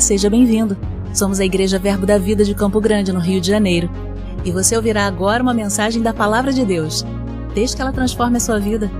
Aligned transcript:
Seja 0.00 0.28
bem-vindo. 0.28 0.76
Somos 1.14 1.40
a 1.40 1.44
Igreja 1.44 1.78
Verbo 1.78 2.04
da 2.04 2.18
Vida 2.18 2.44
de 2.44 2.54
Campo 2.54 2.80
Grande, 2.80 3.12
no 3.12 3.18
Rio 3.18 3.40
de 3.40 3.48
Janeiro. 3.48 3.90
E 4.44 4.52
você 4.52 4.76
ouvirá 4.76 5.06
agora 5.06 5.42
uma 5.42 5.54
mensagem 5.54 6.02
da 6.02 6.12
Palavra 6.12 6.52
de 6.52 6.64
Deus. 6.64 7.02
Desde 7.54 7.74
que 7.74 7.82
ela 7.82 7.92
transforme 7.92 8.36
a 8.36 8.40
sua 8.40 8.60
vida. 8.60 8.90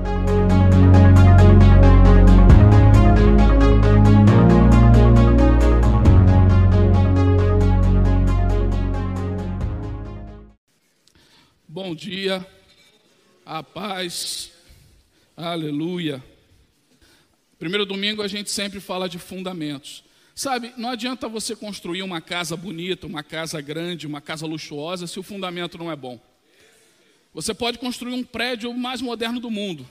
Bom 11.69 11.95
dia, 11.95 12.45
a 13.45 13.63
paz, 13.63 14.51
aleluia. 15.37 16.25
Primeiro 17.59 17.85
domingo 17.85 18.23
a 18.23 18.29
gente 18.29 18.51
sempre 18.51 18.81
fala 18.81 19.09
de 19.09 19.19
fundamentos. 19.19 20.06
Sabe, 20.39 20.75
não 20.77 20.91
adianta 20.91 21.31
você 21.31 21.57
construir 21.57 22.03
uma 22.03 22.21
casa 22.21 22.59
bonita, 22.59 23.07
uma 23.07 23.23
casa 23.23 23.59
grande, 23.63 24.07
uma 24.07 24.21
casa 24.21 24.45
luxuosa, 24.45 25.07
se 25.07 25.19
o 25.19 25.23
fundamento 25.23 25.79
não 25.79 25.91
é 25.91 25.97
bom. 25.97 26.21
Você 27.33 27.55
pode 27.55 27.79
construir 27.79 28.13
um 28.13 28.23
prédio 28.23 28.71
mais 28.75 29.01
moderno 29.01 29.41
do 29.41 29.51
mundo, 29.51 29.89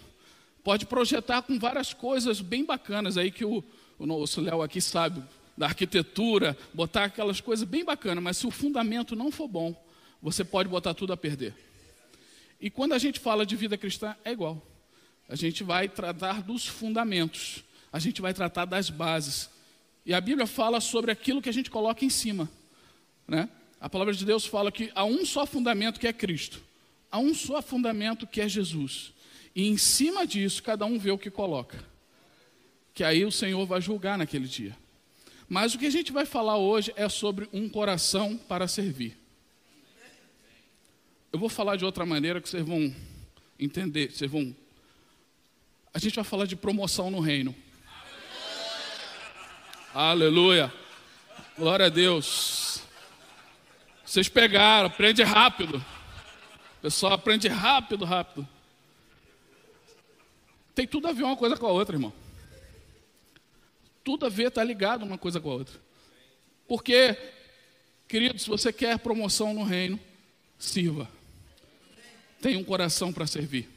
pode 0.63 0.85
projetar 0.85 1.41
com 1.41 1.57
várias 1.57 1.95
coisas 1.95 2.41
bem 2.41 2.63
bacanas 2.63 3.17
aí 3.17 3.31
que 3.31 3.43
o, 3.43 3.63
nosso 3.97 4.39
Léo 4.39 4.61
aqui 4.61 4.79
sabe, 4.79 5.23
da 5.57 5.65
arquitetura, 5.65 6.55
botar 6.71 7.05
aquelas 7.05 7.41
coisas 7.41 7.67
bem 7.67 7.83
bacanas, 7.83 8.23
mas 8.23 8.37
se 8.37 8.45
o 8.45 8.51
fundamento 8.51 9.15
não 9.15 9.31
for 9.31 9.47
bom, 9.47 9.75
você 10.21 10.43
pode 10.43 10.69
botar 10.69 10.93
tudo 10.93 11.11
a 11.11 11.17
perder. 11.17 11.55
E 12.61 12.69
quando 12.69 12.93
a 12.93 12.99
gente 12.99 13.19
fala 13.19 13.47
de 13.47 13.55
vida 13.55 13.79
cristã, 13.79 14.15
é 14.23 14.31
igual. 14.31 14.61
A 15.27 15.35
gente 15.35 15.63
vai 15.63 15.89
tratar 15.89 16.43
dos 16.43 16.67
fundamentos, 16.67 17.63
a 17.91 17.97
gente 17.97 18.21
vai 18.21 18.31
tratar 18.31 18.65
das 18.65 18.91
bases. 18.91 19.54
E 20.05 20.13
a 20.13 20.21
Bíblia 20.21 20.45
fala 20.45 20.79
sobre 20.79 21.11
aquilo 21.11 21.41
que 21.41 21.49
a 21.49 21.53
gente 21.53 21.69
coloca 21.71 22.05
em 22.05 22.09
cima. 22.09 22.49
Né? 23.27 23.49
A 23.81 23.89
palavra 23.89 24.13
de 24.13 24.23
Deus 24.23 24.45
fala 24.45 24.71
que 24.71 24.91
há 24.93 25.03
um 25.03 25.25
só 25.25 25.45
fundamento 25.45 25.99
que 25.99 26.07
é 26.07 26.13
Cristo, 26.13 26.61
há 27.11 27.17
um 27.17 27.33
só 27.33 27.61
fundamento 27.61 28.27
que 28.27 28.39
é 28.39 28.47
Jesus. 28.47 29.13
E 29.55 29.67
em 29.67 29.77
cima 29.77 30.27
disso, 30.27 30.61
cada 30.61 30.85
um 30.85 30.99
vê 30.99 31.11
o 31.11 31.17
que 31.17 31.31
coloca. 31.31 31.83
Que 32.93 33.03
aí 33.03 33.25
o 33.25 33.31
Senhor 33.31 33.65
vai 33.65 33.81
julgar 33.81 34.17
naquele 34.17 34.47
dia. 34.47 34.77
Mas 35.47 35.73
o 35.73 35.79
que 35.79 35.85
a 35.85 35.91
gente 35.91 36.11
vai 36.11 36.25
falar 36.25 36.57
hoje 36.57 36.93
é 36.95 37.07
sobre 37.07 37.49
um 37.51 37.69
coração 37.69 38.37
para 38.37 38.67
servir. 38.67 39.17
Eu 41.31 41.39
vou 41.39 41.49
falar 41.49 41.75
de 41.75 41.85
outra 41.85 42.05
maneira 42.05 42.39
que 42.39 42.47
vocês 42.47 42.65
vão 42.65 42.93
entender, 43.59 44.11
vocês 44.11 44.29
vão 44.29 44.55
a 45.95 45.97
gente 45.97 46.15
vai 46.15 46.25
falar 46.25 46.45
de 46.45 46.57
promoção 46.57 47.09
no 47.09 47.21
reino. 47.21 47.55
Aleluia. 49.97 50.73
Glória 51.57 51.85
a 51.85 51.89
Deus. 51.89 52.81
Vocês 54.05 54.27
pegaram, 54.27 54.87
aprende 54.87 55.23
rápido. 55.23 55.77
O 55.77 56.81
pessoal 56.81 57.13
aprende 57.13 57.47
rápido, 57.47 58.03
rápido. 58.03 58.45
Tem 60.75 60.85
tudo 60.85 61.07
a 61.07 61.13
ver 61.13 61.23
uma 61.23 61.37
coisa 61.37 61.55
com 61.55 61.65
a 61.65 61.71
outra, 61.71 61.95
irmão. 61.95 62.11
Tudo 64.03 64.25
a 64.25 64.29
ver, 64.29 64.49
está 64.49 64.61
ligado 64.65 65.03
uma 65.03 65.17
coisa 65.17 65.39
com 65.39 65.49
a 65.49 65.53
outra. 65.53 65.79
Porque, 66.67 67.17
querido, 68.05 68.37
se 68.37 68.49
você 68.49 68.73
quer 68.73 68.99
promoção 68.99 69.53
no 69.53 69.63
reino, 69.63 69.97
sirva. 70.59 71.09
Tenha 72.41 72.59
um 72.59 72.65
coração 72.65 73.13
para 73.13 73.25
servir. 73.25 73.69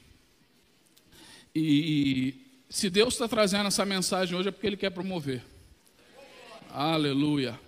E 1.55 2.35
se 2.69 2.91
Deus 2.91 3.15
está 3.15 3.29
trazendo 3.29 3.69
essa 3.69 3.87
mensagem 3.87 4.37
hoje 4.37 4.49
é 4.49 4.51
porque 4.51 4.67
Ele 4.67 4.77
quer 4.77 4.91
promover. 4.91 5.45
Aleluia. 6.81 7.61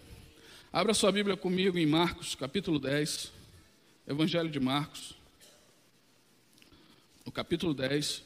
Abra 0.73 0.95
sua 0.95 1.11
Bíblia 1.11 1.37
comigo 1.37 1.77
em 1.77 1.85
Marcos, 1.85 2.37
capítulo 2.37 2.79
10. 2.79 3.33
Evangelho 4.07 4.49
de 4.49 4.61
Marcos. 4.61 5.15
No 7.27 7.33
capítulo 7.33 7.75
10. 7.75 8.23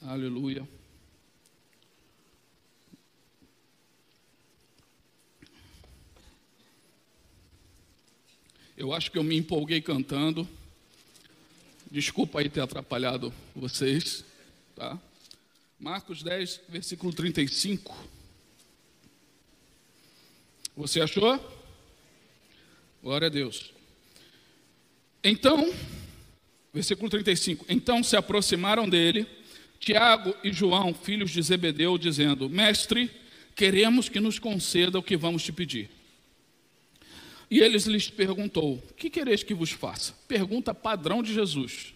Aleluia. 0.00 0.66
Eu 8.74 8.94
acho 8.94 9.10
que 9.10 9.18
eu 9.18 9.22
me 9.22 9.36
empolguei 9.36 9.82
cantando. 9.82 10.48
Desculpa 11.90 12.40
aí 12.40 12.48
ter 12.48 12.62
atrapalhado 12.62 13.34
vocês, 13.54 14.24
tá? 14.74 14.98
Marcos 15.78 16.22
10, 16.22 16.62
versículo 16.70 17.12
35. 17.12 18.21
Você 20.76 21.00
achou? 21.00 21.38
Glória 23.02 23.26
a 23.26 23.30
Deus. 23.30 23.72
Então, 25.22 25.72
versículo 26.72 27.10
35. 27.10 27.66
Então 27.68 28.02
se 28.02 28.16
aproximaram 28.16 28.88
dele 28.88 29.26
Tiago 29.78 30.34
e 30.42 30.52
João, 30.52 30.94
filhos 30.94 31.30
de 31.30 31.42
Zebedeu, 31.42 31.98
dizendo: 31.98 32.48
Mestre, 32.48 33.10
queremos 33.54 34.08
que 34.08 34.20
nos 34.20 34.38
conceda 34.38 34.98
o 34.98 35.02
que 35.02 35.16
vamos 35.16 35.42
te 35.42 35.52
pedir. 35.52 35.90
E 37.50 37.60
eles 37.60 37.84
lhes 37.84 38.08
perguntou: 38.08 38.82
Que 38.96 39.10
quereis 39.10 39.42
que 39.42 39.52
vos 39.52 39.70
faça? 39.70 40.14
Pergunta 40.26 40.72
padrão 40.72 41.22
de 41.22 41.34
Jesus. 41.34 41.92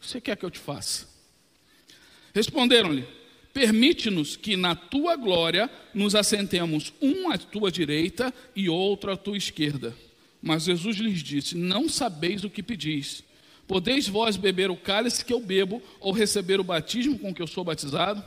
Você 0.00 0.20
quer 0.20 0.36
que 0.36 0.44
eu 0.44 0.50
te 0.50 0.58
faça? 0.58 1.06
Responderam-lhe: 2.34 3.06
Permite-nos 3.52 4.36
que 4.36 4.56
na 4.56 4.74
tua 4.74 5.16
glória 5.16 5.68
nos 5.92 6.14
assentemos 6.14 6.92
um 7.02 7.30
à 7.30 7.36
tua 7.36 7.70
direita 7.70 8.32
e 8.54 8.68
outro 8.68 9.10
à 9.10 9.16
tua 9.16 9.36
esquerda. 9.36 9.94
Mas 10.40 10.64
Jesus 10.64 10.96
lhes 10.96 11.22
disse: 11.22 11.56
Não 11.56 11.88
sabeis 11.88 12.44
o 12.44 12.50
que 12.50 12.62
pedis. 12.62 13.24
Podeis 13.66 14.08
vós 14.08 14.36
beber 14.36 14.70
o 14.70 14.76
cálice 14.76 15.24
que 15.24 15.32
eu 15.32 15.40
bebo 15.40 15.82
ou 16.00 16.12
receber 16.12 16.58
o 16.58 16.64
batismo 16.64 17.18
com 17.18 17.34
que 17.34 17.42
eu 17.42 17.46
sou 17.46 17.64
batizado? 17.64 18.22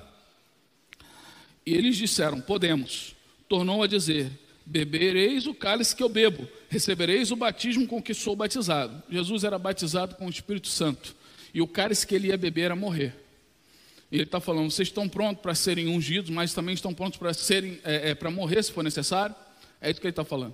E 1.66 1.74
eles 1.74 1.96
disseram: 1.96 2.42
Podemos. 2.42 3.16
Tornou 3.48 3.82
a 3.82 3.88
dizer: 3.88 4.30
Bebereis 4.66 5.48
o 5.48 5.54
cálice 5.54 5.96
que 5.96 6.04
eu 6.04 6.10
bebo, 6.10 6.48
recebereis 6.70 7.32
o 7.32 7.36
batismo 7.36 7.88
com 7.88 8.02
que 8.02 8.14
sou 8.14 8.36
batizado. 8.36 9.04
Jesus 9.10 9.44
era 9.44 9.58
batizado 9.58 10.16
com 10.16 10.28
o 10.28 10.30
Espírito 10.30 10.68
Santo, 10.68 11.16
e 11.54 11.62
o 11.62 11.68
cálice 11.68 12.06
que 12.06 12.16
ele 12.16 12.28
ia 12.28 12.38
beber 12.38 12.66
era 12.66 12.76
morrer. 12.76 13.23
E 14.14 14.18
ele 14.18 14.26
está 14.26 14.40
falando: 14.40 14.70
vocês 14.70 14.90
estão 14.90 15.10
prontos 15.10 15.42
para 15.42 15.56
serem 15.56 15.88
ungidos, 15.88 16.30
mas 16.30 16.54
também 16.54 16.76
estão 16.76 16.94
prontos 16.94 17.18
para 17.18 17.34
serem 17.34 17.80
é, 17.84 18.12
é, 18.12 18.16
para 18.16 18.30
morrer 18.30 18.62
se 18.62 18.72
for 18.72 18.84
necessário? 18.84 19.36
É 19.82 19.90
isso 19.90 20.00
que 20.00 20.06
ele 20.06 20.12
está 20.12 20.24
falando. 20.24 20.54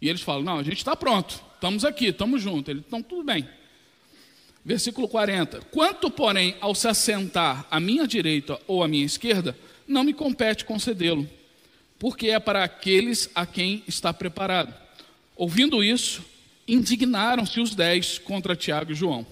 E 0.00 0.08
eles 0.08 0.22
falam: 0.22 0.44
não, 0.44 0.60
a 0.60 0.62
gente 0.62 0.76
está 0.76 0.94
pronto, 0.94 1.42
estamos 1.56 1.84
aqui, 1.84 2.06
estamos 2.06 2.40
juntos. 2.40 2.68
Ele, 2.68 2.84
então 2.86 3.02
tudo 3.02 3.24
bem. 3.24 3.48
Versículo 4.64 5.08
40: 5.08 5.62
Quanto, 5.72 6.08
porém, 6.08 6.54
ao 6.60 6.72
se 6.72 6.86
assentar 6.86 7.66
à 7.68 7.80
minha 7.80 8.06
direita 8.06 8.60
ou 8.68 8.80
à 8.80 8.86
minha 8.86 9.04
esquerda, 9.04 9.58
não 9.88 10.04
me 10.04 10.14
compete 10.14 10.64
concedê-lo 10.64 11.28
porque 11.98 12.28
é 12.28 12.38
para 12.38 12.62
aqueles 12.62 13.28
a 13.34 13.44
quem 13.44 13.82
está 13.88 14.12
preparado. 14.12 14.74
Ouvindo 15.34 15.82
isso, 15.82 16.22
indignaram-se 16.68 17.58
os 17.60 17.74
dez 17.74 18.18
contra 18.18 18.54
Tiago 18.54 18.92
e 18.92 18.94
João. 18.94 19.26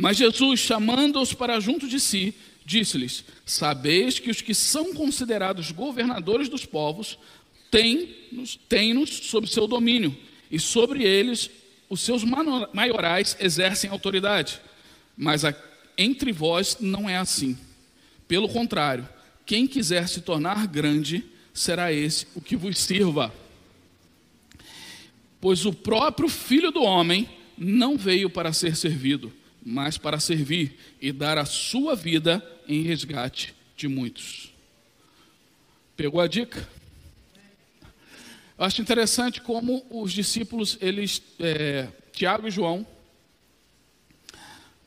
Mas 0.00 0.16
Jesus, 0.16 0.60
chamando-os 0.60 1.34
para 1.34 1.60
junto 1.60 1.86
de 1.86 2.00
si, 2.00 2.32
disse-lhes: 2.64 3.22
Sabeis 3.44 4.18
que 4.18 4.30
os 4.30 4.40
que 4.40 4.54
são 4.54 4.94
considerados 4.94 5.70
governadores 5.72 6.48
dos 6.48 6.64
povos 6.64 7.18
têm-nos 7.70 8.58
têm 8.66 9.04
sob 9.04 9.46
seu 9.46 9.66
domínio, 9.66 10.16
e 10.50 10.58
sobre 10.58 11.04
eles 11.04 11.50
os 11.86 12.00
seus 12.00 12.24
maiorais 12.72 13.36
exercem 13.38 13.90
autoridade. 13.90 14.58
Mas 15.14 15.44
a, 15.44 15.54
entre 15.98 16.32
vós 16.32 16.78
não 16.80 17.06
é 17.06 17.18
assim. 17.18 17.58
Pelo 18.26 18.48
contrário, 18.48 19.06
quem 19.44 19.66
quiser 19.66 20.08
se 20.08 20.22
tornar 20.22 20.66
grande, 20.66 21.22
será 21.52 21.92
esse 21.92 22.26
o 22.34 22.40
que 22.40 22.56
vos 22.56 22.78
sirva. 22.78 23.34
Pois 25.42 25.66
o 25.66 25.74
próprio 25.74 26.28
Filho 26.28 26.70
do 26.70 26.82
Homem 26.82 27.28
não 27.58 27.98
veio 27.98 28.30
para 28.30 28.54
ser 28.54 28.74
servido, 28.74 29.30
mas 29.64 29.98
para 29.98 30.18
servir 30.18 30.78
e 31.00 31.12
dar 31.12 31.38
a 31.38 31.44
sua 31.44 31.94
vida 31.94 32.44
em 32.66 32.82
resgate 32.82 33.54
de 33.76 33.88
muitos. 33.88 34.52
Pegou 35.96 36.20
a 36.20 36.26
dica? 36.26 36.68
Eu 38.58 38.64
acho 38.64 38.80
interessante 38.80 39.40
como 39.40 39.84
os 39.90 40.12
discípulos, 40.12 40.76
eles, 40.80 41.22
é, 41.38 41.88
Tiago 42.12 42.46
e 42.46 42.50
João, 42.50 42.86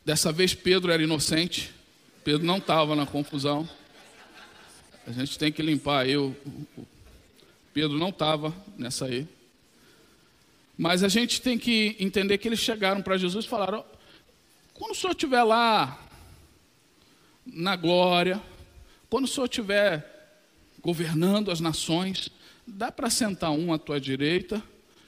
dessa 0.05 0.31
vez 0.31 0.53
Pedro 0.53 0.91
era 0.91 1.01
inocente, 1.01 1.71
Pedro 2.23 2.45
não 2.45 2.57
estava 2.57 2.95
na 2.95 3.05
confusão. 3.05 3.67
A 5.05 5.11
gente 5.11 5.37
tem 5.37 5.51
que 5.51 5.61
limpar. 5.61 6.07
Eu, 6.07 6.35
Pedro 7.73 7.97
não 7.97 8.09
estava 8.09 8.55
nessa 8.77 9.05
aí. 9.05 9.27
Mas 10.77 11.03
a 11.03 11.07
gente 11.07 11.41
tem 11.41 11.57
que 11.57 11.95
entender 11.99 12.37
que 12.37 12.47
eles 12.47 12.59
chegaram 12.59 13.01
para 13.01 13.17
Jesus 13.17 13.45
e 13.45 13.49
falaram: 13.49 13.83
quando 14.73 14.91
o 14.91 14.95
senhor 14.95 15.11
estiver 15.11 15.43
lá 15.43 15.99
na 17.45 17.75
glória, 17.75 18.41
quando 19.09 19.25
o 19.25 19.27
senhor 19.27 19.45
estiver 19.45 20.13
governando 20.83 21.49
as 21.49 21.61
nações. 21.61 22.29
Dá 22.67 22.91
para 22.91 23.09
sentar 23.09 23.51
um 23.51 23.73
à 23.73 23.77
tua 23.77 23.99
direita 23.99 24.61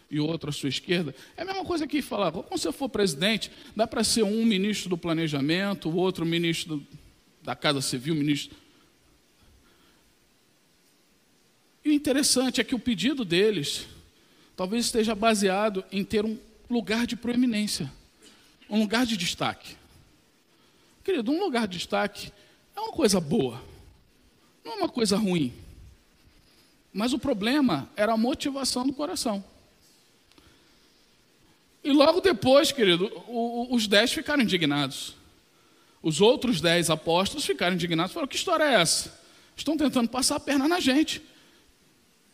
e 0.10 0.20
outro 0.20 0.50
à 0.50 0.54
sua 0.54 0.70
esquerda? 0.70 1.14
É 1.36 1.42
a 1.42 1.46
mesma 1.46 1.66
coisa 1.66 1.86
que 1.86 2.02
falar, 2.02 2.32
quando 2.32 2.50
você 2.50 2.72
for 2.72 2.90
presidente, 2.90 3.52
dá 3.76 3.86
para 3.86 4.04
ser 4.04 4.24
um 4.24 4.46
ministro 4.46 4.90
do 4.90 4.98
planejamento, 4.98 5.90
o 5.90 5.96
outro 5.96 6.26
ministro 6.26 6.86
da 7.44 7.56
Casa 7.56 7.82
Civil, 7.82 8.16
ministro. 8.16 8.58
E 11.84 11.90
o 11.90 11.94
interessante 11.94 12.60
é 12.60 12.64
que 12.64 12.74
o 12.74 12.80
pedido 12.80 13.24
deles 13.24 13.86
talvez 14.56 14.86
esteja 14.86 15.14
baseado 15.14 15.84
em 15.92 16.04
ter 16.04 16.26
um 16.26 16.38
lugar 16.70 17.06
de 17.06 17.16
proeminência, 17.16 17.92
um 18.70 18.80
lugar 18.80 19.06
de 19.06 19.18
destaque. 19.18 19.76
Querido, 21.04 21.32
um 21.32 21.40
lugar 21.40 21.68
de 21.68 21.78
destaque 21.78 22.32
é 22.76 22.80
uma 22.80 22.92
coisa 22.92 23.20
boa, 23.20 23.62
não 24.64 24.74
é 24.74 24.76
uma 24.76 24.90
coisa 24.90 25.18
ruim. 25.18 25.54
Mas 26.92 27.14
o 27.14 27.20
problema 27.20 27.90
era 27.96 28.14
a 28.14 28.18
motivação 28.18 28.88
do 28.88 28.94
coração. 28.94 29.44
E 31.84 31.92
logo 31.92 32.20
depois, 32.22 32.72
querido, 32.72 33.12
os 33.70 33.86
dez 33.86 34.12
ficaram 34.12 34.42
indignados. 34.42 35.16
Os 36.02 36.22
outros 36.22 36.60
dez 36.62 36.90
apóstolos 36.90 37.46
ficaram 37.46 37.76
indignados. 37.76 38.14
Falaram: 38.14 38.28
que 38.28 38.36
história 38.36 38.64
é 38.64 38.82
essa? 38.82 39.24
Estão 39.56 39.78
tentando 39.78 40.10
passar 40.10 40.38
a 40.38 40.40
perna 40.40 40.68
na 40.68 40.80
gente. 40.80 41.22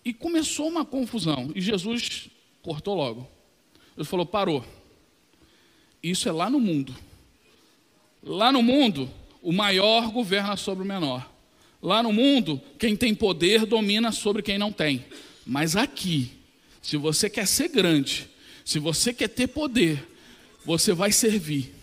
E 0.05 0.13
começou 0.13 0.67
uma 0.67 0.85
confusão. 0.85 1.51
E 1.53 1.59
Jesus 1.59 2.29
cortou 2.61 2.95
logo. 2.95 3.27
Ele 3.97 4.05
falou: 4.05 4.25
parou. 4.25 4.65
Isso 6.01 6.27
é 6.27 6.31
lá 6.31 6.49
no 6.49 6.59
mundo. 6.59 6.95
Lá 8.23 8.51
no 8.51 8.61
mundo, 8.61 9.09
o 9.41 9.51
maior 9.51 10.11
governa 10.11 10.55
sobre 10.55 10.83
o 10.83 10.87
menor. 10.87 11.29
Lá 11.81 12.03
no 12.03 12.13
mundo, 12.13 12.61
quem 12.77 12.95
tem 12.95 13.15
poder 13.15 13.65
domina 13.65 14.11
sobre 14.11 14.41
quem 14.41 14.57
não 14.57 14.71
tem. 14.71 15.03
Mas 15.45 15.75
aqui, 15.75 16.31
se 16.81 16.97
você 16.97 17.29
quer 17.29 17.47
ser 17.47 17.69
grande, 17.69 18.29
se 18.63 18.79
você 18.79 19.13
quer 19.13 19.29
ter 19.29 19.47
poder, 19.47 20.07
você 20.63 20.93
vai 20.93 21.11
servir. 21.11 21.73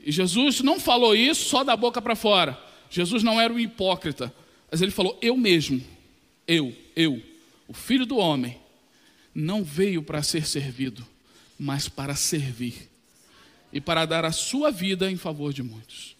E 0.00 0.12
Jesus 0.12 0.60
não 0.60 0.78
falou 0.78 1.14
isso 1.14 1.48
só 1.48 1.64
da 1.64 1.76
boca 1.76 2.00
para 2.00 2.14
fora. 2.14 2.58
Jesus 2.88 3.22
não 3.22 3.40
era 3.40 3.52
um 3.52 3.58
hipócrita, 3.58 4.32
mas 4.70 4.80
ele 4.80 4.92
falou: 4.92 5.18
Eu 5.20 5.36
mesmo, 5.36 5.82
eu, 6.46 6.72
eu, 6.94 7.20
o 7.66 7.74
filho 7.74 8.06
do 8.06 8.16
homem, 8.16 8.56
não 9.36 9.62
veio 9.62 10.02
para 10.02 10.22
ser 10.22 10.46
servido, 10.46 11.06
mas 11.58 11.90
para 11.90 12.14
servir 12.14 12.88
e 13.70 13.82
para 13.82 14.06
dar 14.06 14.24
a 14.24 14.32
sua 14.32 14.70
vida 14.70 15.10
em 15.10 15.16
favor 15.18 15.52
de 15.52 15.62
muitos. 15.62 16.16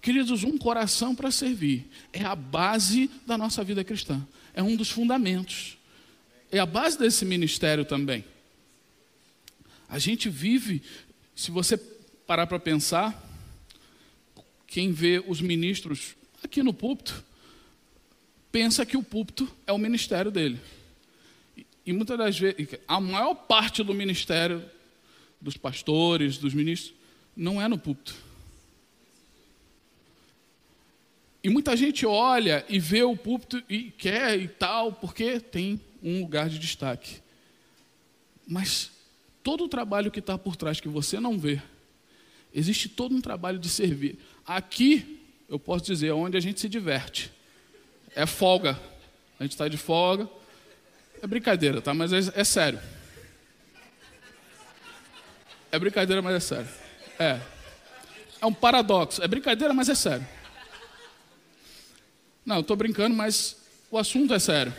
Queridos, 0.00 0.44
um 0.44 0.56
coração 0.56 1.12
para 1.12 1.32
servir 1.32 1.90
é 2.12 2.22
a 2.22 2.36
base 2.36 3.10
da 3.26 3.36
nossa 3.36 3.64
vida 3.64 3.82
cristã, 3.82 4.24
é 4.54 4.62
um 4.62 4.76
dos 4.76 4.88
fundamentos, 4.88 5.76
é 6.52 6.60
a 6.60 6.66
base 6.66 6.96
desse 6.96 7.24
ministério 7.24 7.84
também. 7.84 8.24
A 9.88 9.98
gente 9.98 10.28
vive, 10.28 10.82
se 11.34 11.50
você 11.50 11.76
parar 11.76 12.46
para 12.46 12.60
pensar, 12.60 13.24
quem 14.68 14.92
vê 14.92 15.20
os 15.26 15.40
ministros 15.40 16.14
aqui 16.44 16.62
no 16.62 16.72
púlpito, 16.72 17.24
pensa 18.52 18.86
que 18.86 18.96
o 18.96 19.02
púlpito 19.02 19.50
é 19.66 19.72
o 19.72 19.78
ministério 19.78 20.30
dele. 20.30 20.60
E 21.86 21.92
muitas 21.92 22.18
das 22.18 22.36
vezes, 22.36 22.68
a 22.88 23.00
maior 23.00 23.34
parte 23.34 23.84
do 23.84 23.94
ministério 23.94 24.68
dos 25.40 25.56
pastores, 25.56 26.36
dos 26.36 26.52
ministros, 26.52 26.92
não 27.36 27.62
é 27.62 27.68
no 27.68 27.78
púlpito. 27.78 28.14
E 31.44 31.48
muita 31.48 31.76
gente 31.76 32.04
olha 32.04 32.64
e 32.68 32.80
vê 32.80 33.04
o 33.04 33.16
púlpito 33.16 33.62
e 33.68 33.92
quer 33.92 34.36
e 34.36 34.48
tal, 34.48 34.92
porque 34.94 35.38
tem 35.38 35.80
um 36.02 36.22
lugar 36.22 36.48
de 36.48 36.58
destaque. 36.58 37.20
Mas 38.48 38.90
todo 39.44 39.62
o 39.62 39.68
trabalho 39.68 40.10
que 40.10 40.18
está 40.18 40.36
por 40.36 40.56
trás 40.56 40.80
que 40.80 40.88
você 40.88 41.20
não 41.20 41.38
vê, 41.38 41.62
existe 42.52 42.88
todo 42.88 43.14
um 43.14 43.20
trabalho 43.20 43.60
de 43.60 43.68
servir. 43.68 44.18
Aqui, 44.44 45.20
eu 45.48 45.56
posso 45.56 45.84
dizer, 45.84 46.08
é 46.08 46.12
onde 46.12 46.36
a 46.36 46.40
gente 46.40 46.60
se 46.60 46.68
diverte. 46.68 47.30
É 48.12 48.26
folga. 48.26 48.76
A 49.38 49.44
gente 49.44 49.52
está 49.52 49.68
de 49.68 49.76
folga. 49.76 50.28
É 51.22 51.26
brincadeira, 51.26 51.80
tá? 51.80 51.94
Mas 51.94 52.12
é, 52.12 52.18
é 52.34 52.44
sério. 52.44 52.80
É 55.72 55.78
brincadeira, 55.78 56.22
mas 56.22 56.34
é 56.36 56.40
sério. 56.40 56.68
É. 57.18 57.40
É 58.40 58.46
um 58.46 58.52
paradoxo. 58.52 59.22
É 59.22 59.28
brincadeira, 59.28 59.74
mas 59.74 59.88
é 59.88 59.94
sério. 59.94 60.26
Não, 62.44 62.60
estou 62.60 62.76
brincando, 62.76 63.16
mas 63.16 63.56
o 63.90 63.98
assunto 63.98 64.32
é 64.32 64.38
sério. 64.38 64.72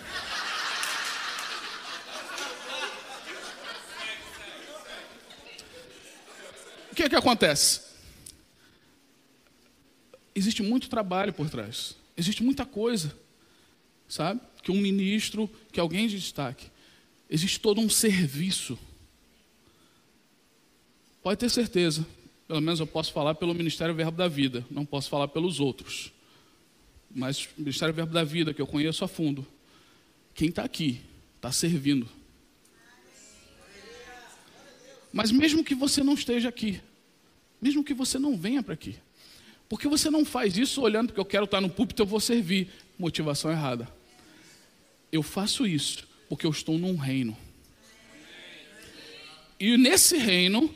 O 6.91 6.95
que 6.95 7.03
é 7.03 7.09
que 7.09 7.15
acontece? 7.15 7.81
Existe 10.33 10.63
muito 10.63 10.89
trabalho 10.89 11.33
por 11.33 11.49
trás. 11.49 11.95
Existe 12.15 12.41
muita 12.41 12.65
coisa, 12.65 13.15
sabe? 14.07 14.39
Que 14.67 14.71
um 14.71 14.81
ministro, 14.81 15.49
que 15.71 15.79
alguém 15.79 16.09
de 16.09 16.19
destaque. 16.19 16.67
Existe 17.29 17.57
todo 17.57 17.79
um 17.79 17.89
serviço 17.89 18.77
Pode 21.27 21.41
ter 21.41 21.49
certeza, 21.49 22.07
pelo 22.47 22.61
menos 22.61 22.79
eu 22.79 22.87
posso 22.87 23.11
falar 23.11 23.35
pelo 23.35 23.53
Ministério 23.53 23.93
Verbo 23.93 24.15
da 24.15 24.29
Vida, 24.29 24.65
não 24.71 24.85
posso 24.85 25.09
falar 25.09 25.27
pelos 25.27 25.59
outros. 25.59 26.13
Mas 27.13 27.43
o 27.43 27.49
Ministério 27.57 27.93
Verbo 27.93 28.13
da 28.13 28.23
Vida, 28.23 28.53
que 28.53 28.61
eu 28.61 28.65
conheço 28.65 29.03
a 29.03 29.09
fundo, 29.09 29.45
quem 30.33 30.47
está 30.47 30.63
aqui, 30.63 31.01
está 31.35 31.51
servindo. 31.51 32.07
Mas 35.11 35.29
mesmo 35.29 35.65
que 35.65 35.75
você 35.75 36.01
não 36.01 36.13
esteja 36.13 36.47
aqui, 36.47 36.79
mesmo 37.61 37.83
que 37.83 37.93
você 37.93 38.17
não 38.17 38.37
venha 38.37 38.63
para 38.63 38.75
aqui, 38.75 38.95
porque 39.67 39.89
você 39.89 40.09
não 40.09 40.23
faz 40.23 40.57
isso 40.57 40.81
olhando 40.81 41.07
porque 41.07 41.19
eu 41.19 41.25
quero 41.25 41.43
estar 41.43 41.59
no 41.59 41.69
púlpito, 41.69 42.03
eu 42.03 42.05
vou 42.05 42.21
servir. 42.21 42.69
Motivação 42.97 43.51
errada. 43.51 43.96
Eu 45.11 45.23
faço 45.23 45.65
isso 45.65 46.07
porque 46.29 46.45
eu 46.45 46.51
estou 46.51 46.77
num 46.77 46.95
reino. 46.95 47.37
E 49.59 49.77
nesse 49.77 50.17
reino, 50.17 50.73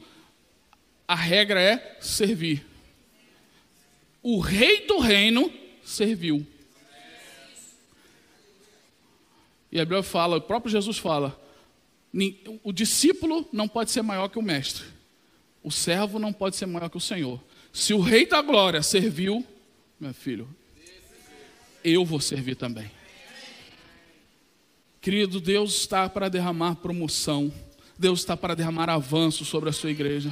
a 1.07 1.15
regra 1.15 1.61
é 1.61 1.97
servir. 1.99 2.65
O 4.23 4.39
rei 4.39 4.85
do 4.85 4.99
reino 4.99 5.51
serviu. 5.83 6.45
E 9.71 9.79
a 9.79 9.85
Bíblia 9.85 10.03
fala, 10.03 10.37
o 10.37 10.41
próprio 10.41 10.71
Jesus 10.71 10.97
fala: 10.97 11.39
o 12.63 12.71
discípulo 12.71 13.47
não 13.51 13.67
pode 13.67 13.91
ser 13.91 14.01
maior 14.01 14.27
que 14.27 14.39
o 14.39 14.41
mestre, 14.41 14.85
o 15.63 15.71
servo 15.71 16.19
não 16.19 16.33
pode 16.33 16.55
ser 16.55 16.65
maior 16.65 16.89
que 16.89 16.97
o 16.97 17.01
Senhor. 17.01 17.41
Se 17.71 17.93
o 17.93 17.99
rei 17.99 18.25
da 18.25 18.41
glória 18.41 18.81
serviu, 18.83 19.45
meu 19.99 20.13
filho, 20.13 20.47
eu 21.83 22.03
vou 22.03 22.19
servir 22.19 22.55
também. 22.55 22.91
Querido, 25.01 25.41
Deus 25.41 25.77
está 25.77 26.07
para 26.07 26.29
derramar 26.29 26.75
promoção, 26.75 27.51
Deus 27.97 28.19
está 28.19 28.37
para 28.37 28.53
derramar 28.53 28.87
avanço 28.87 29.43
sobre 29.43 29.67
a 29.67 29.73
sua 29.73 29.89
igreja. 29.89 30.31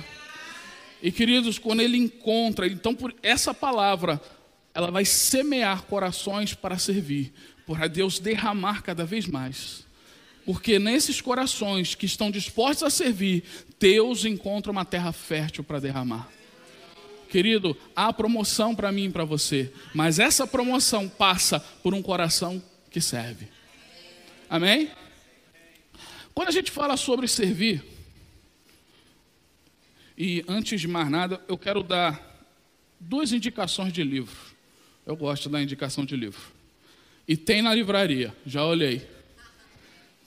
E 1.02 1.12
queridos, 1.12 1.58
quando 1.58 1.82
ele 1.82 1.98
encontra, 1.98 2.68
então 2.68 2.94
por 2.94 3.16
essa 3.24 3.52
palavra, 3.52 4.22
ela 4.72 4.92
vai 4.92 5.06
semear 5.06 5.82
corações 5.84 6.54
para 6.54 6.78
servir, 6.78 7.34
para 7.66 7.88
Deus 7.88 8.20
derramar 8.20 8.84
cada 8.84 9.06
vez 9.06 9.26
mais. 9.26 9.88
Porque 10.46 10.78
nesses 10.78 11.20
corações 11.20 11.96
que 11.96 12.06
estão 12.06 12.30
dispostos 12.30 12.84
a 12.84 12.92
servir, 12.92 13.44
Deus 13.80 14.24
encontra 14.24 14.72
uma 14.72 14.86
terra 14.86 15.12
fértil 15.12 15.64
para 15.64 15.80
derramar. 15.80 16.30
Querido, 17.28 17.76
há 17.96 18.14
promoção 18.14 18.76
para 18.76 18.92
mim 18.92 19.06
e 19.06 19.12
para 19.12 19.26
você, 19.26 19.74
mas 19.96 20.20
essa 20.20 20.46
promoção 20.46 21.10
passa 21.10 21.60
por 21.60 21.96
um 21.96 22.04
coração 22.04 22.62
que 22.92 23.02
serve. 23.02 23.48
Amém? 24.50 24.90
Quando 26.34 26.48
a 26.48 26.52
gente 26.52 26.72
fala 26.72 26.98
sobre 26.98 27.28
servir, 27.28 27.84
e 30.18 30.44
antes 30.48 30.82
de 30.82 30.88
mais 30.88 31.08
nada, 31.10 31.40
eu 31.48 31.56
quero 31.56 31.84
dar 31.84 32.20
duas 33.00 33.32
indicações 33.32 33.94
de 33.94 34.04
livro. 34.04 34.36
Eu 35.06 35.16
gosto 35.16 35.50
da 35.50 35.62
indicação 35.62 36.04
de 36.04 36.16
livro. 36.16 36.42
E 37.28 37.38
tem 37.38 37.62
na 37.62 37.74
livraria, 37.76 38.36
já 38.44 38.66
olhei. 38.66 39.08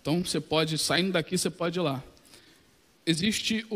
Então 0.00 0.24
você 0.24 0.40
pode, 0.40 0.78
saindo 0.78 1.12
daqui, 1.12 1.36
você 1.36 1.50
pode 1.50 1.80
ir 1.80 1.82
lá. 1.82 2.02
Existe 3.04 3.66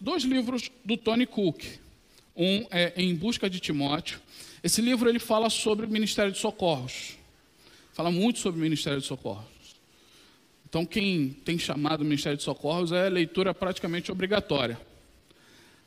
dois 0.00 0.24
livros 0.24 0.70
do 0.82 0.96
Tony 0.96 1.26
Cook. 1.26 1.62
Um 2.34 2.66
é 2.70 2.94
Em 2.96 3.14
Busca 3.14 3.48
de 3.50 3.60
Timóteo. 3.60 4.20
Esse 4.64 4.80
livro 4.80 5.06
ele 5.06 5.18
fala 5.18 5.50
sobre 5.50 5.84
o 5.84 5.88
Ministério 5.88 6.32
de 6.32 6.38
Socorros. 6.38 7.18
Fala 7.92 8.10
muito 8.10 8.38
sobre 8.38 8.58
o 8.58 8.62
Ministério 8.62 9.00
de 9.00 9.06
Socorros. 9.06 9.51
Então, 10.72 10.86
quem 10.86 11.28
tem 11.44 11.58
chamado 11.58 12.00
o 12.00 12.04
Ministério 12.04 12.38
de 12.38 12.42
Socorros 12.42 12.92
é 12.92 13.06
leitura 13.10 13.52
praticamente 13.52 14.10
obrigatória 14.10 14.80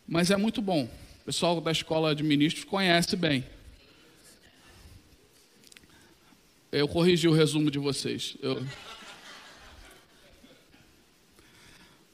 mas 0.07 0.29
é 0.31 0.37
muito 0.37 0.61
bom. 0.61 0.83
O 1.21 1.25
pessoal 1.25 1.59
da 1.59 1.71
escola 1.71 2.13
de 2.13 2.23
ministros 2.23 2.63
conhece 2.63 3.15
bem. 3.15 3.43
Eu 6.71 6.87
corrigi 6.87 7.27
o 7.27 7.33
resumo 7.33 7.71
de 7.71 7.79
vocês. 7.79 8.37
Eu... 8.41 8.63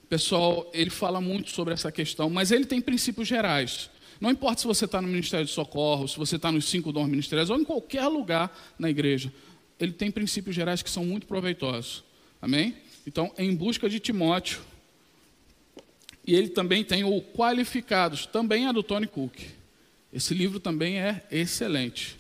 Pessoal, 0.08 0.70
ele 0.74 0.90
fala 0.90 1.20
muito 1.20 1.50
sobre 1.50 1.74
essa 1.74 1.92
questão, 1.92 2.30
mas 2.30 2.52
ele 2.52 2.66
tem 2.66 2.80
princípios 2.82 3.28
gerais. 3.28 3.90
Não 4.20 4.30
importa 4.30 4.62
se 4.62 4.68
você 4.68 4.86
está 4.86 5.02
no 5.02 5.08
Ministério 5.08 5.46
de 5.46 5.52
Socorro, 5.52 6.08
se 6.08 6.18
você 6.18 6.36
está 6.36 6.52
nos 6.52 6.66
cinco 6.66 6.92
dons 6.92 7.10
ministeriais 7.10 7.50
ou 7.50 7.58
em 7.58 7.64
qualquer 7.64 8.08
lugar 8.08 8.56
na 8.78 8.90
igreja, 8.90 9.34
ele 9.80 9.94
tem 9.94 10.12
princípios 10.12 10.56
gerais 10.56 10.84
que 10.84 10.90
são 10.90 11.04
muito 11.04 11.26
proveitosos. 11.26 12.04
Amém? 12.42 12.76
Então, 13.06 13.32
em 13.38 13.56
busca 13.56 13.90
de 13.90 14.00
Timóteo, 14.00 14.62
e 16.26 16.36
ele 16.36 16.50
também 16.50 16.84
tem 16.84 17.04
o 17.04 17.22
Qualificados, 17.22 18.26
também 18.26 18.68
é 18.68 18.74
do 18.74 18.84
Tony 18.84 19.08
Cook. 19.08 19.40
Esse 20.14 20.34
livro 20.34 20.60
também 20.60 21.00
é 21.00 21.26
excelente, 21.32 22.18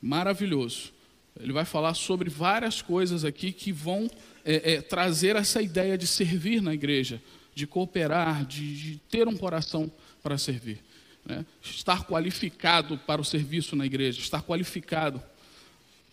maravilhoso. 0.00 0.92
Ele 1.38 1.52
vai 1.52 1.64
falar 1.64 1.94
sobre 1.94 2.30
várias 2.30 2.80
coisas 2.80 3.24
aqui 3.24 3.52
que 3.52 3.72
vão 3.72 4.10
é, 4.44 4.74
é, 4.74 4.80
trazer 4.80 5.36
essa 5.36 5.60
ideia 5.60 5.98
de 5.98 6.06
servir 6.06 6.62
na 6.62 6.72
igreja, 6.72 7.20
de 7.54 7.66
cooperar, 7.66 8.44
de, 8.44 8.76
de 8.76 8.96
ter 9.10 9.26
um 9.28 9.36
coração 9.36 9.90
para 10.22 10.38
servir. 10.38 10.78
Né? 11.24 11.44
Estar 11.62 12.06
qualificado 12.06 12.96
para 12.98 13.20
o 13.20 13.24
serviço 13.24 13.74
na 13.74 13.84
igreja, 13.84 14.20
estar 14.20 14.42
qualificado 14.42 15.22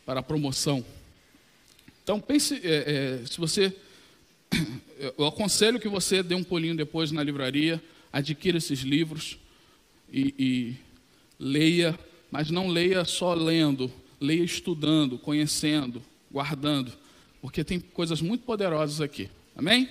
para 0.05 0.19
a 0.19 0.23
promoção. 0.23 0.83
Então, 2.03 2.19
pense, 2.19 2.59
é, 2.63 3.21
é 3.21 3.25
se 3.25 3.37
você. 3.39 3.75
Eu 5.17 5.25
aconselho 5.25 5.79
que 5.79 5.89
você 5.89 6.23
dê 6.23 6.33
um 6.33 6.43
pulinho 6.43 6.77
depois 6.77 7.11
na 7.11 7.21
livraria, 7.21 7.81
adquira 8.11 8.57
esses 8.57 8.79
livros 8.79 9.37
e, 10.11 10.33
e 10.39 10.75
leia, 11.37 11.99
mas 12.31 12.49
não 12.49 12.69
leia 12.69 13.03
só 13.03 13.33
lendo, 13.33 13.91
leia 14.21 14.43
estudando, 14.43 15.17
conhecendo, 15.17 16.01
guardando 16.31 16.93
porque 17.43 17.61
tem 17.61 17.77
coisas 17.77 18.21
muito 18.21 18.45
poderosas 18.45 19.01
aqui. 19.01 19.29
Amém? 19.53 19.89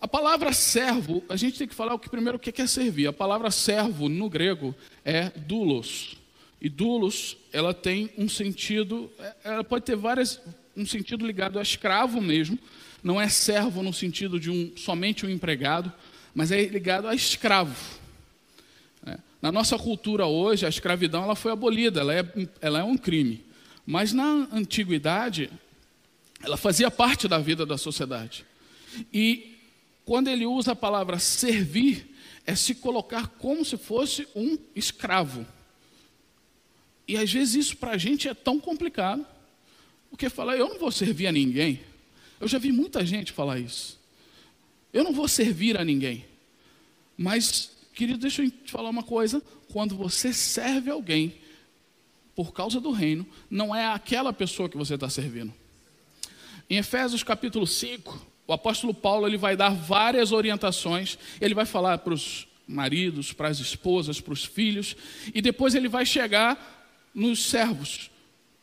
A 0.00 0.08
palavra 0.08 0.52
servo, 0.52 1.22
a 1.28 1.36
gente 1.36 1.56
tem 1.56 1.68
que 1.68 1.76
falar 1.76 1.94
o 1.94 1.98
que 1.98 2.10
primeiro 2.10 2.38
o 2.38 2.40
que 2.40 2.60
é 2.60 2.66
servir. 2.66 3.06
A 3.06 3.12
palavra 3.12 3.52
servo 3.52 4.08
no 4.08 4.28
grego 4.28 4.74
é 5.04 5.30
doulos. 5.30 6.16
E 6.60 6.68
doulos, 6.68 7.36
ela 7.52 7.72
tem 7.72 8.10
um 8.18 8.28
sentido, 8.28 9.08
ela 9.44 9.62
pode 9.62 9.84
ter 9.84 9.94
várias, 9.94 10.40
um 10.78 10.86
sentido 10.86 11.26
ligado 11.26 11.58
a 11.58 11.62
escravo 11.62 12.20
mesmo. 12.20 12.58
Não 13.02 13.20
é 13.20 13.28
servo 13.28 13.82
no 13.82 13.92
sentido 13.92 14.38
de 14.38 14.50
um 14.50 14.72
somente 14.76 15.26
um 15.26 15.28
empregado, 15.28 15.92
mas 16.34 16.50
é 16.50 16.64
ligado 16.64 17.08
a 17.08 17.14
escravo. 17.14 17.76
É. 19.06 19.18
Na 19.42 19.52
nossa 19.52 19.76
cultura 19.76 20.26
hoje, 20.26 20.64
a 20.64 20.68
escravidão 20.68 21.24
ela 21.24 21.34
foi 21.34 21.52
abolida, 21.52 22.00
ela 22.00 22.14
é, 22.14 22.24
ela 22.60 22.78
é 22.80 22.84
um 22.84 22.96
crime. 22.96 23.44
Mas 23.84 24.12
na 24.12 24.48
antiguidade, 24.52 25.50
ela 26.42 26.56
fazia 26.56 26.90
parte 26.90 27.26
da 27.26 27.38
vida 27.38 27.66
da 27.66 27.76
sociedade. 27.76 28.44
E 29.12 29.56
quando 30.04 30.28
ele 30.28 30.46
usa 30.46 30.72
a 30.72 30.76
palavra 30.76 31.18
servir, 31.18 32.14
é 32.46 32.54
se 32.54 32.74
colocar 32.74 33.28
como 33.28 33.64
se 33.64 33.76
fosse 33.76 34.26
um 34.34 34.58
escravo. 34.74 35.46
E 37.06 37.16
às 37.16 37.32
vezes 37.32 37.66
isso 37.66 37.76
para 37.76 37.92
a 37.92 37.98
gente 37.98 38.28
é 38.28 38.34
tão 38.34 38.60
complicado, 38.60 39.26
porque 40.10 40.28
falar, 40.28 40.56
eu 40.56 40.68
não 40.68 40.78
vou 40.78 40.90
servir 40.90 41.26
a 41.26 41.32
ninguém. 41.32 41.80
Eu 42.40 42.48
já 42.48 42.58
vi 42.58 42.72
muita 42.72 43.04
gente 43.04 43.32
falar 43.32 43.58
isso. 43.58 43.98
Eu 44.92 45.04
não 45.04 45.12
vou 45.12 45.28
servir 45.28 45.78
a 45.78 45.84
ninguém. 45.84 46.24
Mas, 47.16 47.72
querido, 47.94 48.18
deixa 48.18 48.42
eu 48.42 48.50
te 48.50 48.70
falar 48.70 48.88
uma 48.88 49.02
coisa: 49.02 49.42
quando 49.70 49.96
você 49.96 50.32
serve 50.32 50.90
alguém 50.90 51.34
por 52.34 52.52
causa 52.52 52.80
do 52.80 52.90
reino, 52.90 53.26
não 53.50 53.74
é 53.74 53.86
aquela 53.86 54.32
pessoa 54.32 54.68
que 54.68 54.76
você 54.76 54.94
está 54.94 55.10
servindo. 55.10 55.52
Em 56.70 56.76
Efésios 56.76 57.22
capítulo 57.22 57.66
5, 57.66 58.26
o 58.46 58.52
apóstolo 58.52 58.94
Paulo 58.94 59.26
ele 59.26 59.36
vai 59.36 59.56
dar 59.56 59.70
várias 59.70 60.32
orientações. 60.32 61.18
Ele 61.40 61.54
vai 61.54 61.66
falar 61.66 61.98
para 61.98 62.14
os 62.14 62.46
maridos, 62.66 63.32
para 63.32 63.48
as 63.48 63.58
esposas, 63.58 64.20
para 64.20 64.32
os 64.32 64.44
filhos, 64.44 64.94
e 65.34 65.40
depois 65.40 65.74
ele 65.74 65.88
vai 65.88 66.04
chegar 66.04 66.76
nos 67.14 67.46
servos, 67.46 68.10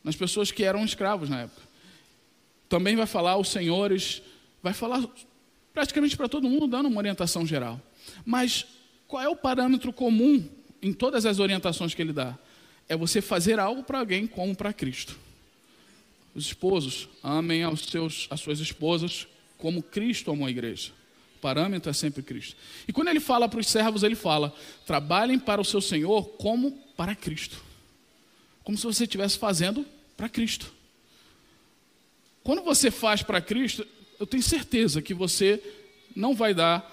nas 0.05 0.15
pessoas 0.15 0.51
que 0.51 0.63
eram 0.63 0.85
escravos 0.85 1.27
na 1.27 1.41
época. 1.41 1.61
Também 2.69 2.95
vai 2.95 3.07
falar 3.07 3.31
aos 3.31 3.49
senhores, 3.49 4.21
vai 4.61 4.71
falar 4.71 5.03
praticamente 5.73 6.15
para 6.15 6.29
todo 6.29 6.47
mundo, 6.47 6.67
dando 6.67 6.87
uma 6.87 6.99
orientação 6.99 7.45
geral. 7.45 7.81
Mas 8.23 8.67
qual 9.07 9.23
é 9.23 9.27
o 9.27 9.35
parâmetro 9.35 9.91
comum 9.91 10.47
em 10.79 10.93
todas 10.93 11.25
as 11.25 11.39
orientações 11.39 11.95
que 11.95 12.01
ele 12.03 12.13
dá? 12.13 12.37
É 12.87 12.95
você 12.95 13.19
fazer 13.19 13.59
algo 13.59 13.83
para 13.83 13.97
alguém 13.97 14.27
como 14.27 14.55
para 14.55 14.71
Cristo. 14.71 15.17
Os 16.35 16.45
esposos 16.45 17.09
amem 17.23 17.63
aos 17.63 17.81
seus, 17.81 18.27
as 18.29 18.39
suas 18.39 18.59
esposas 18.59 19.27
como 19.57 19.81
Cristo 19.81 20.29
amou 20.29 20.45
a 20.45 20.51
igreja. 20.51 20.91
O 21.37 21.39
parâmetro 21.39 21.89
é 21.89 21.93
sempre 21.93 22.21
Cristo. 22.21 22.55
E 22.87 22.93
quando 22.93 23.07
ele 23.07 23.19
fala 23.19 23.49
para 23.49 23.59
os 23.59 23.67
servos, 23.67 24.03
ele 24.03 24.15
fala: 24.15 24.53
trabalhem 24.85 25.39
para 25.39 25.59
o 25.59 25.65
seu 25.65 25.81
Senhor 25.81 26.23
como 26.37 26.71
para 26.95 27.15
Cristo. 27.15 27.63
Como 28.63 28.77
se 28.77 28.83
você 28.83 29.03
estivesse 29.03 29.37
fazendo 29.37 29.85
para 30.15 30.29
Cristo. 30.29 30.71
Quando 32.43 32.61
você 32.61 32.91
faz 32.91 33.23
para 33.23 33.41
Cristo, 33.41 33.87
eu 34.19 34.25
tenho 34.25 34.43
certeza 34.43 35.01
que 35.01 35.13
você 35.13 35.61
não 36.15 36.35
vai 36.35 36.53
dar 36.53 36.91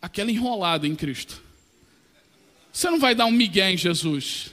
aquela 0.00 0.30
enrolada 0.30 0.86
em 0.86 0.94
Cristo. 0.94 1.42
Você 2.72 2.90
não 2.90 2.98
vai 2.98 3.14
dar 3.14 3.26
um 3.26 3.30
migué 3.30 3.70
em 3.70 3.76
Jesus. 3.76 4.50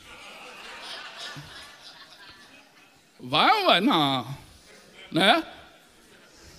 Vai 3.20 3.52
ou 3.60 3.66
vai? 3.66 3.82
Não. 3.82 4.38
Né? 5.12 5.46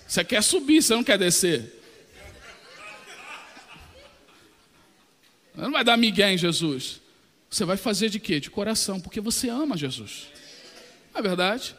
Você 0.07 0.23
quer 0.23 0.43
subir, 0.43 0.81
você 0.81 0.93
não 0.93 1.03
quer 1.03 1.17
descer. 1.17 1.81
Não 5.55 5.71
vai 5.71 5.83
dar 5.83 5.97
migué 5.97 6.31
em 6.31 6.37
Jesus. 6.37 7.01
Você 7.49 7.65
vai 7.65 7.77
fazer 7.77 8.09
de 8.09 8.19
quê? 8.19 8.39
De 8.39 8.49
coração, 8.49 8.99
porque 8.99 9.19
você 9.19 9.49
ama 9.49 9.77
Jesus. 9.77 10.27
É 11.13 11.21
verdade? 11.21 11.75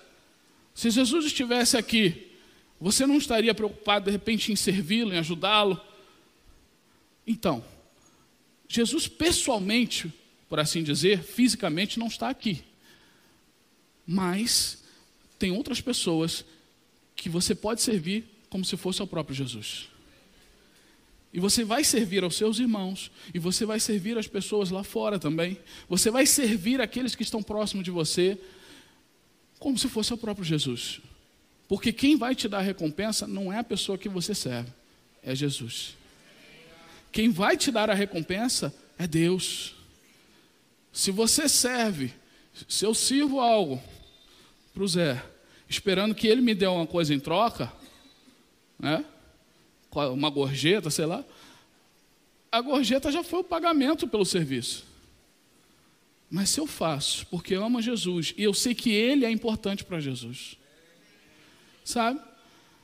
Se 0.75 0.91
Jesus 0.91 1.27
estivesse 1.27 1.77
aqui, 1.77 2.33
você 2.81 3.07
não 3.07 3.17
estaria 3.17 3.55
preocupado 3.55 4.07
de 4.07 4.11
repente 4.11 4.53
em 4.53 4.57
servi-lo, 4.57 5.13
em 5.13 5.19
ajudá-lo? 5.19 5.81
Então, 7.27 7.65
Jesus 8.69 9.09
pessoalmente, 9.09 10.13
por 10.49 10.61
assim 10.61 10.83
dizer, 10.83 11.23
fisicamente 11.23 11.99
não 11.99 12.09
está 12.09 12.29
aqui. 12.29 12.63
Mas 14.07 14.83
tem 15.39 15.51
outras 15.51 15.81
pessoas 15.81 16.45
que 17.17 17.29
você 17.29 17.55
pode 17.55 17.81
servir 17.81 18.25
como 18.51 18.65
se 18.65 18.77
fosse 18.77 19.01
ao 19.01 19.07
próprio 19.07 19.35
Jesus. 19.35 19.89
E 21.33 21.41
você 21.41 21.65
vai 21.65 21.83
servir 21.83 22.23
aos 22.23 22.37
seus 22.37 22.61
irmãos, 22.61 23.11
e 23.33 23.41
você 23.41 23.67
vai 23.67 23.81
servir 23.81 24.17
as 24.17 24.29
pessoas 24.29 24.71
lá 24.71 24.85
fora 24.85 25.19
também. 25.19 25.59
Você 25.89 26.09
vai 26.09 26.27
servir 26.27 26.81
aqueles 26.81 27.17
que 27.17 27.25
estão 27.25 27.43
próximos 27.43 27.85
de 27.85 27.91
você, 27.91 28.39
como 29.65 29.79
se 29.79 29.89
fosse 29.89 30.13
ao 30.13 30.19
próprio 30.19 30.45
Jesus. 30.45 31.01
Porque 31.67 31.91
quem 31.91 32.19
vai 32.19 32.35
te 32.35 32.47
dar 32.47 32.59
a 32.59 32.61
recompensa 32.61 33.27
não 33.27 33.51
é 33.51 33.61
a 33.61 33.65
pessoa 33.65 33.97
que 33.97 34.11
você 34.11 34.35
serve, 34.35 34.71
é 35.23 35.35
Jesus. 35.35 35.97
Quem 37.11 37.31
vai 37.31 37.57
te 37.57 37.71
dar 37.71 37.89
a 37.89 37.95
recompensa 37.95 38.75
é 38.99 39.07
Deus. 39.07 39.75
Se 40.93 41.11
você 41.11 41.49
serve, 41.49 42.13
se 42.69 42.85
eu 42.85 42.93
sirvo 42.93 43.41
algo 43.41 43.83
para 44.75 44.83
o 44.83 44.87
Zé, 44.87 45.25
esperando 45.67 46.15
que 46.15 46.27
ele 46.27 46.43
me 46.43 46.55
dê 46.55 46.67
uma 46.67 46.87
coisa 46.87 47.15
em 47.15 47.19
troca, 47.19 47.73
né? 48.79 49.03
uma 50.13 50.29
gorjeta, 50.29 50.91
sei 50.91 51.07
lá, 51.07 51.25
a 52.53 52.61
gorjeta 52.61 53.11
já 53.11 53.25
foi 53.25 53.41
o 53.41 53.45
pagamento 53.45 54.07
pelo 54.07 54.27
serviço. 54.27 54.85
Mas 56.31 56.51
se 56.51 56.61
eu 56.61 56.67
faço 56.67 57.27
porque 57.27 57.55
eu 57.55 57.65
amo 57.65 57.81
Jesus 57.81 58.35
e 58.37 58.43
eu 58.43 58.53
sei 58.53 58.75
que 58.75 58.91
Ele 58.91 59.25
é 59.25 59.31
importante 59.31 59.85
para 59.85 60.01
Jesus, 60.01 60.59
sabe? 61.85 62.21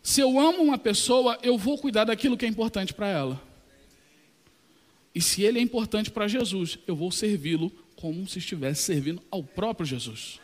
Se 0.02 0.20
eu 0.20 0.38
amo 0.38 0.62
uma 0.62 0.78
pessoa, 0.78 1.38
eu 1.42 1.58
vou 1.58 1.76
cuidar 1.76 2.04
daquilo 2.04 2.36
que 2.36 2.44
é 2.44 2.48
importante 2.48 2.94
para 2.94 3.08
ela. 3.08 3.42
E 5.14 5.20
se 5.20 5.42
Ele 5.42 5.58
é 5.58 5.62
importante 5.62 6.10
para 6.10 6.28
Jesus, 6.28 6.78
eu 6.86 6.94
vou 6.94 7.10
servi-lo 7.10 7.70
como 7.96 8.26
se 8.26 8.38
estivesse 8.38 8.82
servindo 8.82 9.22
ao 9.30 9.42
próprio 9.42 9.84
Jesus 9.86 10.40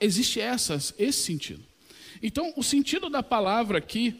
existe 0.00 0.40
essas, 0.40 0.94
esse 0.98 1.22
sentido. 1.22 1.64
Então, 2.22 2.52
o 2.56 2.62
sentido 2.62 3.08
da 3.08 3.22
palavra 3.22 3.78
aqui, 3.78 4.16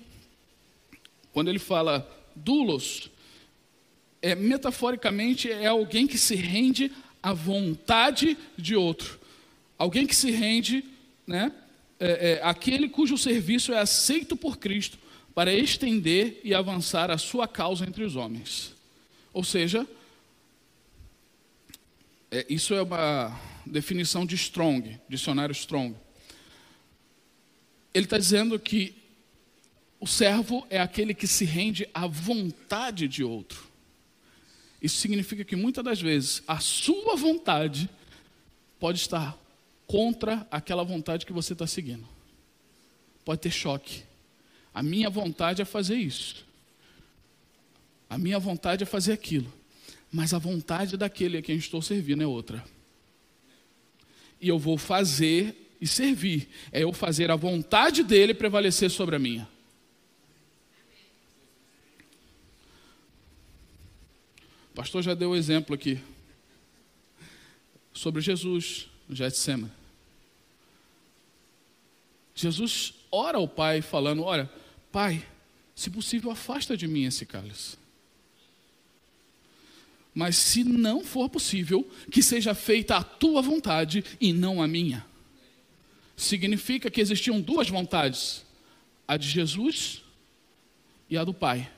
quando 1.33 1.49
ele 1.49 1.59
fala 1.59 2.09
dulos, 2.35 3.11
é, 4.23 4.35
metaforicamente 4.35 5.51
é 5.51 5.67
alguém 5.67 6.07
que 6.07 6.19
se 6.19 6.35
rende 6.35 6.93
à 7.23 7.33
vontade 7.33 8.37
de 8.57 8.77
outro. 8.77 9.19
Alguém 9.77 10.07
que 10.07 10.15
se 10.15 10.31
rende, 10.31 10.85
né, 11.27 11.53
é, 12.01 12.33
é, 12.33 12.41
aquele 12.43 12.89
cujo 12.89 13.19
serviço 13.19 13.73
é 13.73 13.79
aceito 13.79 14.37
por 14.37 14.57
Cristo 14.59 14.99
para 15.35 15.53
estender 15.53 16.41
e 16.43 16.55
avançar 16.55 17.11
a 17.11 17.19
sua 17.19 17.47
causa 17.47 17.85
entre 17.85 18.05
os 18.05 18.17
homens. 18.17 18.75
Ou 19.33 19.45
seja, 19.45 19.87
é, 22.31 22.47
isso 22.49 22.75
é 22.75 22.83
uma 22.83 23.41
definição 23.65 24.27
de 24.27 24.35
strong, 24.35 24.99
dicionário 25.09 25.53
strong. 25.53 25.95
Ele 27.95 28.05
está 28.05 28.19
dizendo 28.19 28.59
que 28.59 28.95
o 30.01 30.07
servo 30.07 30.67
é 30.71 30.81
aquele 30.81 31.15
que 31.15 31.27
se 31.27 31.45
rende 31.45 31.89
à 31.93 32.07
vontade 32.07 33.09
de 33.09 33.25
outro. 33.25 33.68
Isso 34.81 34.99
significa 34.99 35.45
que 35.45 35.57
muitas 35.57 35.85
das 35.85 36.01
vezes 36.01 36.43
a 36.47 36.61
sua 36.61 37.17
vontade 37.17 37.89
pode 38.79 38.99
estar 38.99 39.37
contra 39.87 40.47
aquela 40.51 40.85
vontade 40.85 41.27
que 41.27 41.33
você 41.33 41.53
está 41.53 41.67
seguindo. 41.67 42.07
Pode 43.25 43.41
ter 43.41 43.51
choque. 43.51 44.03
A 44.73 44.83
minha 44.83 45.11
vontade 45.11 45.61
é 45.61 45.65
fazer 45.65 45.97
isso. 45.97 46.47
A 48.09 48.17
minha 48.17 48.39
vontade 48.39 48.85
é 48.85 48.87
fazer 48.87 49.13
aquilo. 49.13 49.53
Mas 50.11 50.33
a 50.33 50.39
vontade 50.39 50.97
daquele 50.97 51.39
a 51.39 51.43
quem 51.43 51.57
estou 51.57 51.83
servindo 51.83 52.23
é 52.23 52.27
outra. 52.27 52.65
E 54.41 54.49
eu 54.49 54.59
vou 54.59 54.79
fazer 54.79 55.75
e 55.81 55.87
servir. 55.87 56.49
É 56.71 56.85
eu 56.85 56.93
fazer 56.93 57.31
a 57.31 57.37
vontade 57.37 58.03
dele 58.03 58.33
prevalecer 58.33 58.91
sobre 58.91 59.17
a 59.17 59.19
minha. 59.19 59.49
Pastor 64.79 65.03
já 65.03 65.13
deu 65.13 65.31
o 65.31 65.37
exemplo 65.37 65.75
aqui 65.75 65.99
sobre 67.93 68.23
Jesus 68.23 68.89
no 69.09 69.17
Getsemane. 69.17 69.73
Jesus 72.33 72.95
ora 73.11 73.39
ao 73.39 73.49
Pai 73.49 73.83
falando: 73.83 74.23
Olha, 74.23 74.49
Pai, 74.93 75.27
se 75.75 75.91
possível, 75.91 76.31
afasta 76.31 76.77
de 76.77 76.87
mim 76.87 77.07
esse 77.07 77.27
cálice. 77.27 77.77
Mas 80.15 80.37
se 80.37 80.63
não 80.63 81.05
for 81.05 81.29
possível, 81.29 81.85
que 82.09 82.23
seja 82.23 82.55
feita 82.55 82.99
a 82.99 83.03
tua 83.03 83.43
vontade 83.43 84.05
e 84.21 84.33
não 84.33 84.63
a 84.63 84.69
minha. 84.69 85.05
Significa 86.17 86.89
que 86.89 87.01
existiam 87.01 87.41
duas 87.41 87.69
vontades: 87.69 88.45
a 89.09 89.17
de 89.17 89.29
Jesus 89.29 90.05
e 91.11 91.19
a 91.19 91.25
do 91.25 91.35
Pai. 91.35 91.69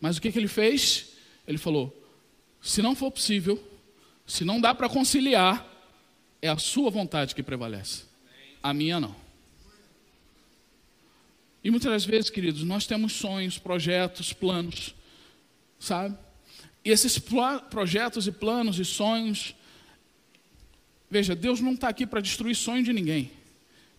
Mas 0.00 0.16
o 0.16 0.22
que, 0.22 0.30
que 0.30 0.38
ele 0.38 0.46
fez? 0.46 1.10
Ele 1.52 1.58
falou: 1.58 1.94
se 2.60 2.80
não 2.80 2.96
for 2.96 3.10
possível, 3.10 3.62
se 4.26 4.44
não 4.44 4.60
dá 4.60 4.74
para 4.74 4.88
conciliar, 4.88 5.68
é 6.40 6.48
a 6.48 6.56
sua 6.56 6.90
vontade 6.90 7.34
que 7.34 7.42
prevalece, 7.42 8.04
a 8.62 8.72
minha 8.72 8.98
não. 8.98 9.14
E 11.62 11.70
muitas 11.70 11.92
das 11.92 12.04
vezes, 12.04 12.30
queridos, 12.30 12.64
nós 12.64 12.86
temos 12.86 13.12
sonhos, 13.12 13.58
projetos, 13.58 14.32
planos, 14.32 14.94
sabe? 15.78 16.16
E 16.84 16.90
esses 16.90 17.18
projetos 17.70 18.26
e 18.26 18.32
planos 18.32 18.78
e 18.78 18.84
sonhos, 18.84 19.54
veja, 21.08 21.36
Deus 21.36 21.60
não 21.60 21.74
está 21.74 21.88
aqui 21.88 22.04
para 22.04 22.20
destruir 22.20 22.56
sonho 22.56 22.82
de 22.82 22.92
ninguém. 22.92 23.30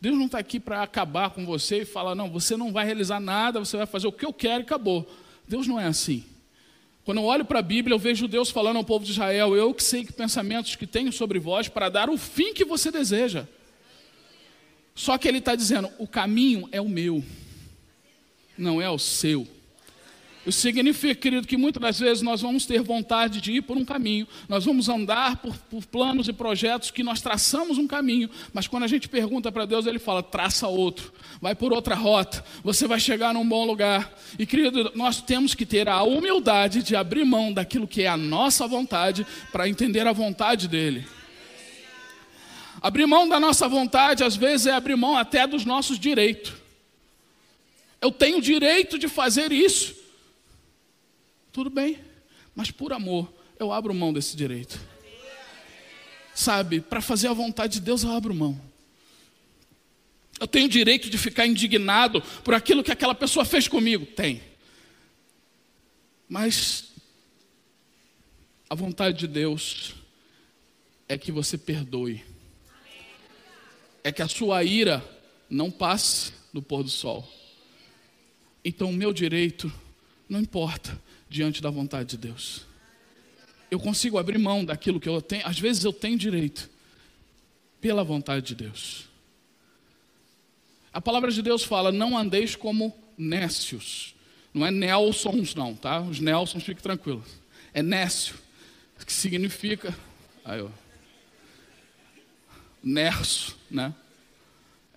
Deus 0.01 0.17
não 0.17 0.25
está 0.25 0.39
aqui 0.39 0.59
para 0.59 0.83
acabar 0.83 1.29
com 1.29 1.45
você 1.45 1.83
e 1.83 1.85
falar, 1.85 2.13
não, 2.15 2.29
você 2.29 2.57
não 2.57 2.73
vai 2.73 2.83
realizar 2.83 3.21
nada, 3.21 3.59
você 3.59 3.77
vai 3.77 3.85
fazer 3.85 4.07
o 4.07 4.11
que 4.11 4.25
eu 4.25 4.33
quero 4.33 4.63
e 4.63 4.65
acabou. 4.65 5.09
Deus 5.47 5.65
não 5.65 5.79
é 5.79 5.85
assim. 5.85 6.25
Quando 7.05 7.17
eu 7.17 7.25
olho 7.25 7.43
para 7.43 7.59
a 7.59 7.63
Bíblia, 7.63 7.93
eu 7.93 7.99
vejo 7.99 8.27
Deus 8.27 8.49
falando 8.49 8.77
ao 8.77 8.83
povo 8.83 9.03
de 9.03 9.11
Israel: 9.11 9.55
Eu 9.55 9.73
que 9.73 9.83
sei 9.83 10.05
que 10.05 10.13
pensamentos 10.13 10.75
que 10.75 10.87
tenho 10.87 11.11
sobre 11.11 11.39
vós 11.39 11.67
para 11.67 11.89
dar 11.89 12.09
o 12.09 12.17
fim 12.17 12.53
que 12.53 12.63
você 12.63 12.89
deseja. 12.91 13.47
Só 14.95 15.17
que 15.17 15.27
Ele 15.27 15.39
está 15.39 15.55
dizendo: 15.55 15.89
O 15.97 16.07
caminho 16.07 16.67
é 16.71 16.79
o 16.79 16.87
meu, 16.87 17.23
não 18.57 18.81
é 18.81 18.89
o 18.89 18.99
seu. 18.99 19.47
Isso 20.45 20.59
significa, 20.59 21.15
querido, 21.15 21.47
que 21.47 21.55
muitas 21.55 21.81
das 21.81 21.99
vezes 21.99 22.21
nós 22.21 22.41
vamos 22.41 22.65
ter 22.65 22.81
vontade 22.81 23.39
de 23.39 23.53
ir 23.53 23.61
por 23.61 23.77
um 23.77 23.85
caminho, 23.85 24.27
nós 24.49 24.65
vamos 24.65 24.89
andar 24.89 25.37
por, 25.37 25.55
por 25.69 25.85
planos 25.85 26.27
e 26.27 26.33
projetos 26.33 26.91
que 26.91 27.01
nós 27.01 27.21
traçamos 27.21 27.77
um 27.77 27.87
caminho, 27.87 28.29
mas 28.51 28.67
quando 28.67 28.83
a 28.83 28.87
gente 28.87 29.07
pergunta 29.07 29.49
para 29.53 29.65
Deus, 29.65 29.85
Ele 29.85 29.99
fala: 29.99 30.21
traça 30.21 30.67
outro, 30.67 31.13
vai 31.41 31.55
por 31.55 31.71
outra 31.71 31.95
rota, 31.95 32.43
você 32.61 32.85
vai 32.87 32.99
chegar 32.99 33.33
num 33.33 33.47
bom 33.47 33.65
lugar. 33.65 34.13
E, 34.37 34.45
querido, 34.45 34.91
nós 34.95 35.21
temos 35.21 35.55
que 35.55 35.65
ter 35.65 35.87
a 35.87 36.03
humildade 36.03 36.83
de 36.83 36.93
abrir 36.93 37.23
mão 37.23 37.53
daquilo 37.53 37.87
que 37.87 38.01
é 38.01 38.07
a 38.07 38.17
nossa 38.17 38.67
vontade 38.67 39.25
para 39.49 39.69
entender 39.69 40.05
a 40.05 40.11
vontade 40.11 40.67
dEle. 40.67 41.07
Abrir 42.81 43.05
mão 43.05 43.29
da 43.29 43.39
nossa 43.39 43.65
vontade, 43.69 44.25
às 44.25 44.35
vezes, 44.35 44.67
é 44.67 44.73
abrir 44.73 44.97
mão 44.97 45.15
até 45.15 45.47
dos 45.47 45.63
nossos 45.63 45.97
direitos. 45.97 46.51
Eu 48.01 48.11
tenho 48.11 48.41
direito 48.41 48.99
de 48.99 49.07
fazer 49.07 49.53
isso. 49.53 50.02
Tudo 51.53 51.69
bem, 51.69 51.99
mas 52.55 52.71
por 52.71 52.91
amor 52.91 53.31
eu 53.59 53.71
abro 53.71 53.93
mão 53.93 54.11
desse 54.11 54.35
direito. 54.35 54.79
Sabe, 56.33 56.81
para 56.81 56.99
fazer 56.99 57.27
a 57.27 57.33
vontade 57.33 57.73
de 57.73 57.81
Deus 57.81 58.01
eu 58.01 58.11
abro 58.11 58.33
mão. 58.33 58.59
Eu 60.39 60.47
tenho 60.47 60.65
o 60.65 60.69
direito 60.69 61.11
de 61.11 61.17
ficar 61.17 61.45
indignado 61.45 62.23
por 62.43 62.55
aquilo 62.55 62.83
que 62.83 62.91
aquela 62.91 63.13
pessoa 63.13 63.45
fez 63.45 63.67
comigo? 63.67 64.03
Tem. 64.03 64.41
Mas 66.27 66.91
a 68.67 68.73
vontade 68.73 69.19
de 69.19 69.27
Deus 69.27 69.93
é 71.07 71.19
que 71.19 71.31
você 71.31 71.55
perdoe. 71.55 72.25
É 74.03 74.11
que 74.11 74.23
a 74.23 74.27
sua 74.27 74.63
ira 74.63 75.07
não 75.47 75.69
passe 75.69 76.33
do 76.51 76.63
pôr 76.63 76.81
do 76.81 76.89
sol. 76.89 77.31
Então 78.65 78.89
o 78.89 78.93
meu 78.93 79.13
direito 79.13 79.71
não 80.27 80.39
importa 80.41 80.99
diante 81.33 81.63
da 81.63 81.71
vontade 81.71 82.11
de 82.11 82.17
Deus. 82.17 82.61
Eu 83.71 83.79
consigo 83.79 84.19
abrir 84.19 84.37
mão 84.37 84.63
daquilo 84.63 84.99
que 84.99 85.09
eu 85.09 85.19
tenho, 85.19 85.45
às 85.47 85.59
vezes 85.59 85.83
eu 85.83 85.91
tenho 85.91 86.15
direito, 86.15 86.69
pela 87.81 88.03
vontade 88.03 88.45
de 88.45 88.55
Deus. 88.55 89.05
A 90.93 91.01
palavra 91.01 91.31
de 91.31 91.41
Deus 91.41 91.63
fala: 91.63 91.91
não 91.91 92.15
andeis 92.15 92.55
como 92.55 92.95
nécios. 93.17 94.13
Não 94.53 94.63
é 94.63 94.69
Nelsons, 94.69 95.55
não, 95.55 95.75
tá? 95.75 95.99
Os 96.01 96.19
Nelsons, 96.19 96.63
fiquem 96.63 96.83
tranquilos. 96.83 97.25
É 97.73 97.81
nécio, 97.81 98.35
que 99.03 99.11
significa. 99.11 99.97
Aí, 100.45 100.61
ó. 100.61 100.69
Nerso, 102.83 103.57
né? 103.71 103.91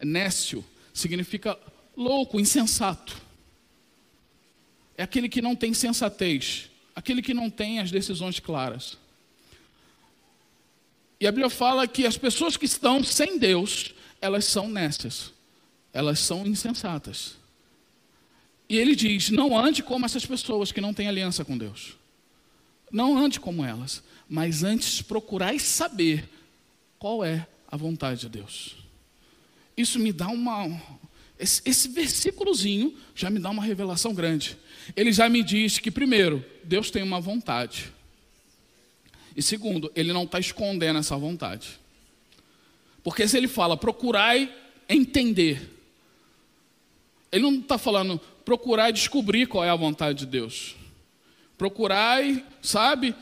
Nécio 0.03 0.63
significa 0.93 1.59
louco, 1.97 2.39
insensato 2.39 3.26
é 4.97 5.03
aquele 5.03 5.29
que 5.29 5.43
não 5.43 5.55
tem 5.55 5.75
sensatez, 5.75 6.71
aquele 6.95 7.21
que 7.21 7.35
não 7.35 7.51
tem 7.51 7.81
as 7.81 7.91
decisões 7.91 8.41
claras. 8.41 8.97
E 11.21 11.27
a 11.27 11.33
Bíblia 11.33 11.51
fala 11.51 11.87
que 11.87 12.07
as 12.07 12.17
pessoas 12.17 12.57
que 12.57 12.67
estão 12.67 13.03
sem 13.03 13.39
Deus, 13.39 13.95
elas 14.21 14.45
são 14.45 14.69
nécias, 14.69 15.33
elas 15.93 16.19
são 16.19 16.47
insensatas. 16.47 17.37
E 18.69 18.77
ele 18.77 18.95
diz: 18.95 19.31
não 19.31 19.59
ande 19.59 19.83
como 19.83 20.05
essas 20.05 20.27
pessoas 20.27 20.73
que 20.73 20.81
não 20.81 20.93
têm 20.93 21.09
aliança 21.09 21.45
com 21.45 21.57
Deus. 21.57 21.97
Não 22.91 23.17
ande 23.19 23.41
como 23.41 23.65
elas, 23.65 24.03
mas 24.29 24.63
antes 24.63 25.03
procurai 25.03 25.59
saber 25.59 26.29
qual 26.99 27.25
é 27.25 27.47
a 27.69 27.77
vontade 27.77 28.21
de 28.21 28.29
Deus. 28.29 28.77
Isso 29.77 29.99
me 29.99 30.13
dá 30.13 30.29
uma, 30.29 30.81
esse, 31.39 31.63
esse 31.65 31.89
versículozinho 31.89 32.97
já 33.15 33.29
me 33.29 33.39
dá 33.39 33.51
uma 33.51 33.63
revelação 33.63 34.15
grande. 34.15 34.57
Ele 34.95 35.13
já 35.13 35.29
me 35.29 35.43
diz 35.43 35.79
que, 35.79 35.91
primeiro, 35.91 36.45
Deus 36.65 36.91
tem 36.91 37.03
uma 37.03 37.21
vontade. 37.21 37.93
E 39.37 39.43
segundo, 39.43 39.93
ele 39.95 40.13
não 40.13 40.25
está 40.25 40.39
escondendo 40.39 40.99
essa 40.99 41.17
vontade. 41.17 41.79
Porque 43.03 43.29
se 43.29 43.37
ele 43.37 43.49
fala, 43.49 43.77
procurai 43.77 44.53
entender, 44.89 45.71
ele 47.31 47.43
não 47.43 47.61
está 47.61 47.77
falando, 47.77 48.19
procurai 48.45 48.93
descobrir 48.93 49.47
qual 49.47 49.65
é 49.65 49.69
a 49.69 49.77
vontade 49.77 50.21
de 50.21 50.27
Deus. 50.27 50.75
Procurai, 51.59 52.45
sabe, 52.63 53.15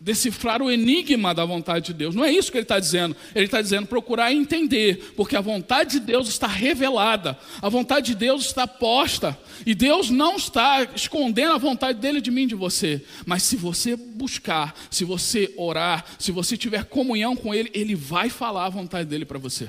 decifrar 0.00 0.62
o 0.62 0.70
enigma 0.70 1.34
da 1.34 1.44
vontade 1.44 1.86
de 1.86 1.94
Deus. 1.94 2.14
Não 2.14 2.24
é 2.24 2.32
isso 2.32 2.50
que 2.50 2.56
ele 2.56 2.64
está 2.64 2.80
dizendo. 2.80 3.14
Ele 3.34 3.44
está 3.44 3.60
dizendo 3.60 3.86
procurar 3.86 4.32
entender, 4.32 5.12
porque 5.14 5.36
a 5.36 5.42
vontade 5.42 6.00
de 6.00 6.00
Deus 6.00 6.26
está 6.26 6.46
revelada, 6.46 7.38
a 7.60 7.68
vontade 7.68 8.06
de 8.06 8.14
Deus 8.14 8.46
está 8.46 8.66
posta, 8.66 9.38
e 9.66 9.74
Deus 9.74 10.08
não 10.08 10.36
está 10.36 10.82
escondendo 10.96 11.52
a 11.52 11.58
vontade 11.58 11.98
dele 11.98 12.22
de 12.22 12.30
mim, 12.30 12.46
de 12.46 12.54
você. 12.54 13.04
Mas 13.26 13.42
se 13.42 13.56
você 13.56 13.94
buscar, 13.94 14.74
se 14.90 15.04
você 15.04 15.52
orar, 15.56 16.06
se 16.18 16.32
você 16.32 16.56
tiver 16.56 16.84
comunhão 16.84 17.36
com 17.36 17.54
Ele, 17.54 17.70
Ele 17.74 17.94
vai 17.94 18.30
falar 18.30 18.64
a 18.64 18.70
vontade 18.70 19.06
dele 19.06 19.26
para 19.26 19.38
você. 19.38 19.68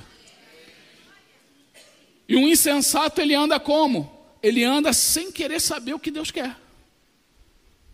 E 2.29 2.37
um 2.37 2.47
insensato 2.47 3.19
ele 3.19 3.35
anda 3.35 3.59
como? 3.59 4.09
Ele 4.41 4.63
anda 4.63 4.93
sem 4.93 5.29
querer 5.29 5.59
saber 5.59 5.93
o 5.93 5.99
que 5.99 6.09
Deus 6.09 6.31
quer 6.31 6.55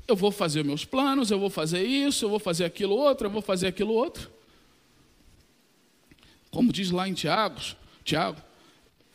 eu 0.07 0.15
vou 0.15 0.31
fazer 0.31 0.63
meus 0.63 0.85
planos, 0.85 1.31
eu 1.31 1.39
vou 1.39 1.49
fazer 1.49 1.83
isso, 1.83 2.25
eu 2.25 2.29
vou 2.29 2.39
fazer 2.39 2.65
aquilo 2.65 2.95
outro, 2.95 3.27
eu 3.27 3.31
vou 3.31 3.41
fazer 3.41 3.67
aquilo 3.67 3.93
outro. 3.93 4.31
Como 6.49 6.71
diz 6.71 6.89
lá 6.91 7.07
em 7.07 7.13
Tiago, 7.13 7.59
Tiago, 8.03 8.41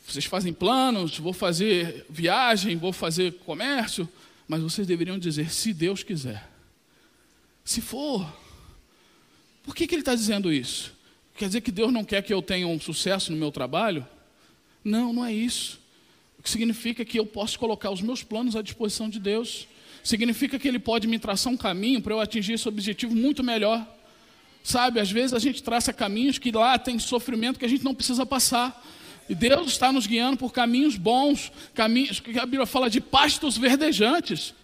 vocês 0.07 0.25
fazem 0.25 0.53
planos, 0.53 1.19
vou 1.19 1.33
fazer 1.33 2.05
viagem, 2.11 2.77
vou 2.77 2.93
fazer 2.93 3.33
comércio, 3.39 4.09
mas 4.47 4.61
vocês 4.61 4.87
deveriam 4.87 5.19
dizer, 5.19 5.51
se 5.51 5.73
Deus 5.73 6.03
quiser. 6.03 6.49
Se 7.65 7.81
for. 7.81 8.31
Por 9.63 9.75
que, 9.75 9.87
que 9.87 9.95
ele 9.95 10.03
está 10.03 10.15
dizendo 10.15 10.53
isso? 10.53 10.93
Quer 11.37 11.47
dizer 11.47 11.61
que 11.61 11.71
Deus 11.71 11.93
não 11.93 12.05
quer 12.05 12.23
que 12.23 12.35
eu 12.35 12.43
tenha 12.43 12.67
um 12.67 12.79
sucesso 12.79 13.33
no 13.33 13.39
meu 13.39 13.51
trabalho? 13.51 14.07
Não, 14.85 15.13
não 15.13 15.25
é 15.25 15.33
isso. 15.33 15.81
O 16.39 16.43
que 16.43 16.51
significa 16.51 17.05
que 17.05 17.19
eu 17.19 17.25
posso 17.25 17.59
colocar 17.59 17.91
os 17.91 18.03
meus 18.03 18.23
planos 18.23 18.57
à 18.57 18.63
disposição 18.63 19.09
de 19.09 19.21
Deus. 19.21 19.69
Significa 20.03 20.59
que 20.59 20.67
Ele 20.67 20.79
pode 20.79 21.07
me 21.07 21.19
traçar 21.19 21.53
um 21.53 21.57
caminho 21.57 22.01
para 22.01 22.15
eu 22.15 22.21
atingir 22.21 22.55
esse 22.55 22.69
objetivo 22.69 23.15
muito 23.15 23.43
melhor. 23.43 23.87
Sabe, 24.62 25.01
às 25.01 25.11
vezes 25.11 25.35
a 25.35 25.38
gente 25.38 25.62
traça 25.62 25.93
caminhos 25.93 26.38
que 26.38 26.53
lá 26.53 26.79
tem 26.79 26.99
sofrimento 26.99 27.59
que 27.59 27.65
a 27.65 27.69
gente 27.69 27.85
não 27.85 27.95
precisa 27.95 28.25
passar. 28.25 28.85
E 29.29 29.35
Deus 29.35 29.69
está 29.73 29.93
nos 29.93 30.07
guiando 30.07 30.37
por 30.37 30.53
caminhos 30.53 30.97
bons, 30.97 31.53
caminhos 31.75 32.21
que 32.21 32.38
a 32.38 32.45
Bíblia 32.47 32.67
fala 32.67 32.91
de 32.91 33.01
pastos 33.01 33.57
verdejantes. 33.57 34.55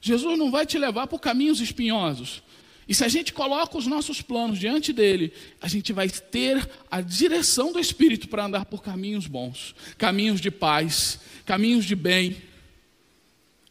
Jesus 0.00 0.38
não 0.38 0.50
vai 0.50 0.64
te 0.64 0.78
levar 0.78 1.06
por 1.06 1.20
caminhos 1.20 1.60
espinhosos. 1.60 2.42
E 2.88 2.94
se 2.94 3.04
a 3.04 3.08
gente 3.08 3.32
coloca 3.32 3.76
os 3.76 3.86
nossos 3.86 4.22
planos 4.22 4.58
diante 4.58 4.92
dele, 4.92 5.32
a 5.60 5.66
gente 5.66 5.92
vai 5.92 6.08
ter 6.08 6.68
a 6.90 7.00
direção 7.00 7.72
do 7.72 7.80
Espírito 7.80 8.28
para 8.28 8.44
andar 8.44 8.64
por 8.64 8.82
caminhos 8.82 9.26
bons, 9.26 9.74
caminhos 9.98 10.40
de 10.40 10.50
paz, 10.50 11.18
caminhos 11.44 11.84
de 11.84 11.96
bem, 11.96 12.36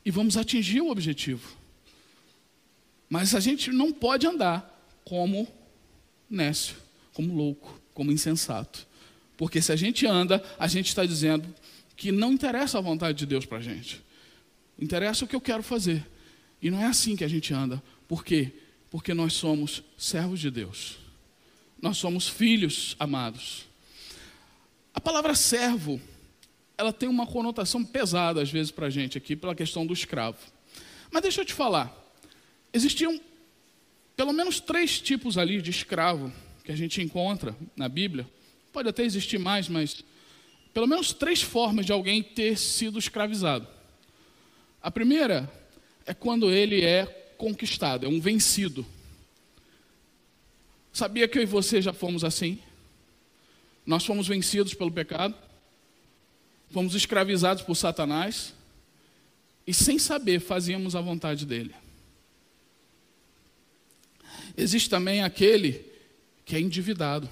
e 0.06 0.12
vamos 0.12 0.38
atingir 0.38 0.82
o 0.82 0.92
objetivo. 0.92 1.58
Mas 3.10 3.34
a 3.34 3.40
gente 3.40 3.72
não 3.72 3.92
pode 3.92 4.28
andar 4.28 4.72
como 5.04 5.48
nécio, 6.30 6.76
como 7.14 7.34
louco, 7.34 7.82
como 7.94 8.12
insensato. 8.12 8.88
Porque 9.36 9.62
se 9.62 9.72
a 9.72 9.76
gente 9.76 10.06
anda, 10.06 10.44
a 10.60 10.68
gente 10.68 10.88
está 10.88 11.06
dizendo 11.06 11.54
que 11.96 12.12
não 12.12 12.34
interessa 12.34 12.78
a 12.78 12.82
vontade 12.82 13.18
de 13.18 13.26
Deus 13.26 13.46
para 13.46 13.58
a 13.58 13.62
gente. 13.62 14.02
Interessa 14.78 15.26
o 15.26 15.28
que 15.28 15.36
eu 15.36 15.42
quero 15.42 15.64
fazer. 15.64 16.06
E 16.62 16.70
não 16.70 16.82
é 16.82 16.86
assim 16.86 17.16
que 17.16 17.24
a 17.24 17.28
gente 17.28 17.54
anda. 17.54 17.82
Por 18.08 18.24
quê? 18.24 18.52
Porque 18.90 19.14
nós 19.14 19.34
somos 19.34 19.84
servos 19.98 20.40
de 20.40 20.52
Deus. 20.52 20.98
Nós 21.82 21.98
somos 21.98 22.28
filhos 22.28 22.96
amados. 23.00 23.66
A 24.94 25.02
palavra 25.02 25.36
servo, 25.36 26.00
ela 26.78 26.92
tem 26.92 27.08
uma 27.08 27.26
conotação 27.26 27.84
pesada 27.84 28.42
às 28.42 28.52
vezes 28.52 28.72
para 28.72 28.88
a 28.88 28.90
gente 28.90 29.18
aqui, 29.18 29.36
pela 29.36 29.56
questão 29.56 29.86
do 29.86 29.94
escravo. 29.94 30.38
Mas 31.12 31.22
deixa 31.22 31.42
eu 31.42 31.46
te 31.46 31.54
falar. 31.54 31.96
Existiam 32.74 33.20
pelo 34.16 34.34
menos 34.34 34.60
três 34.60 35.00
tipos 35.00 35.38
ali 35.38 35.62
de 35.62 35.70
escravo 35.70 36.32
que 36.64 36.72
a 36.72 36.76
gente 36.76 37.02
encontra 37.02 37.56
na 37.76 37.88
Bíblia. 37.88 38.28
Pode 38.72 38.90
até 38.90 39.04
existir 39.04 39.38
mais, 39.38 39.70
mas 39.70 40.04
pelo 40.74 40.88
menos 40.88 41.14
três 41.14 41.42
formas 41.42 41.86
de 41.86 41.92
alguém 41.92 42.22
ter 42.22 42.58
sido 42.58 43.00
escravizado. 43.00 43.68
A 44.82 44.92
primeira 44.92 45.52
é 46.06 46.14
quando 46.14 46.52
ele 46.52 46.82
é 46.82 47.06
conquistado, 47.38 48.06
é 48.06 48.10
um 48.10 48.20
vencido. 48.20 48.86
Sabia 50.92 51.28
que 51.28 51.38
eu 51.38 51.44
e 51.44 51.46
você 51.46 51.82
já 51.82 51.94
fomos 51.94 52.24
assim? 52.24 52.60
Nós 53.86 54.06
fomos 54.06 54.28
vencidos 54.28 54.74
pelo 54.74 54.92
pecado, 54.92 55.36
fomos 56.76 56.94
escravizados 56.94 57.64
por 57.64 57.74
Satanás 57.74 58.54
e, 59.66 59.74
sem 59.74 59.98
saber, 59.98 60.42
fazíamos 60.42 60.94
a 60.94 61.00
vontade 61.00 61.46
dele. 61.46 61.74
Existe 64.58 64.90
também 64.90 65.24
aquele 65.24 65.86
que 66.44 66.54
é 66.54 66.60
endividado. 66.60 67.30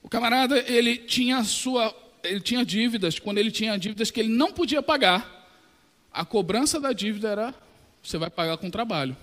O 0.00 0.08
camarada, 0.08 0.60
ele 0.72 0.96
tinha 0.96 1.42
sua, 1.42 1.92
ele 2.22 2.38
tinha 2.38 2.64
dívidas, 2.64 3.18
quando 3.18 3.38
ele 3.38 3.50
tinha 3.50 3.76
dívidas 3.76 4.12
que 4.12 4.20
ele 4.20 4.28
não 4.28 4.52
podia 4.52 4.80
pagar, 4.80 5.50
a 6.12 6.24
cobrança 6.24 6.78
da 6.78 6.92
dívida 6.92 7.30
era 7.30 7.54
você 8.00 8.16
vai 8.16 8.30
pagar 8.30 8.58
com 8.58 8.70
trabalho. 8.70 9.16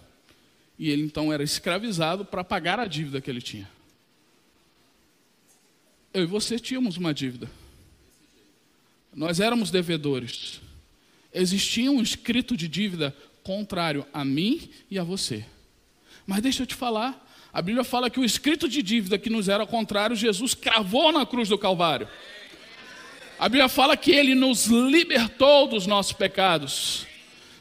E 0.78 0.89
ele 0.89 1.04
então 1.04 1.32
era 1.32 1.43
escravizado 1.43 2.26
para 2.26 2.43
pagar 2.43 2.78
a 2.78 2.86
dívida 2.86 3.22
que 3.22 3.32
ele 3.32 3.41
tinha. 3.41 3.72
Eu 6.13 6.24
e 6.24 6.26
você 6.26 6.60
tínhamos 6.60 6.98
uma 6.98 7.13
dívida. 7.13 7.50
Nós 9.17 9.39
éramos 9.39 9.71
devedores. 9.71 10.62
Existia 11.34 11.91
um 11.91 12.03
escrito 12.03 12.56
de 12.56 12.67
dívida 12.67 13.15
contrário 13.41 14.06
a 14.13 14.23
mim 14.23 14.69
e 14.91 14.99
a 14.99 15.03
você. 15.03 15.43
Mas 16.27 16.43
deixa 16.43 16.62
eu 16.62 16.67
te 16.67 16.75
falar, 16.75 17.27
a 17.51 17.60
Bíblia 17.60 17.84
fala 17.84 18.12
que 18.12 18.19
o 18.19 18.23
escrito 18.23 18.69
de 18.69 18.84
dívida 18.84 19.17
que 19.17 19.32
nos 19.32 19.49
era 19.49 19.65
contrário, 19.65 20.15
Jesus 20.15 20.53
cravou 20.53 21.12
na 21.12 21.25
cruz 21.25 21.49
do 21.49 21.58
Calvário. 21.58 22.08
A 23.39 23.49
Bíblia 23.49 23.67
fala 23.67 23.97
que 23.97 24.12
ele 24.12 24.36
nos 24.36 24.67
libertou 24.67 25.67
dos 25.67 25.88
nossos 25.88 26.13
pecados. 26.13 27.07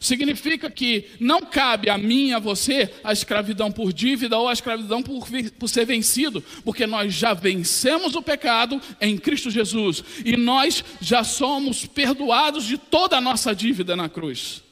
Significa 0.06 0.70
que 0.70 1.06
não 1.18 1.40
cabe 1.40 1.90
a 1.90 1.98
mim 1.98 2.32
a 2.32 2.38
você 2.38 2.94
a 3.02 3.12
escravidão 3.12 3.72
por 3.72 3.92
dívida 3.92 4.38
ou 4.38 4.48
a 4.48 4.52
escravidão 4.52 5.02
por, 5.02 5.26
por 5.58 5.68
ser 5.68 5.84
vencido, 5.84 6.40
porque 6.64 6.86
nós 6.86 7.12
já 7.12 7.34
vencemos 7.34 8.14
o 8.14 8.22
pecado 8.22 8.80
em 9.00 9.18
Cristo 9.18 9.50
Jesus 9.50 10.04
e 10.24 10.36
nós 10.36 10.84
já 11.00 11.24
somos 11.24 11.86
perdoados 11.86 12.64
de 12.64 12.78
toda 12.78 13.16
a 13.16 13.20
nossa 13.20 13.52
dívida 13.52 13.96
na 13.96 14.08
cruz. 14.08 14.62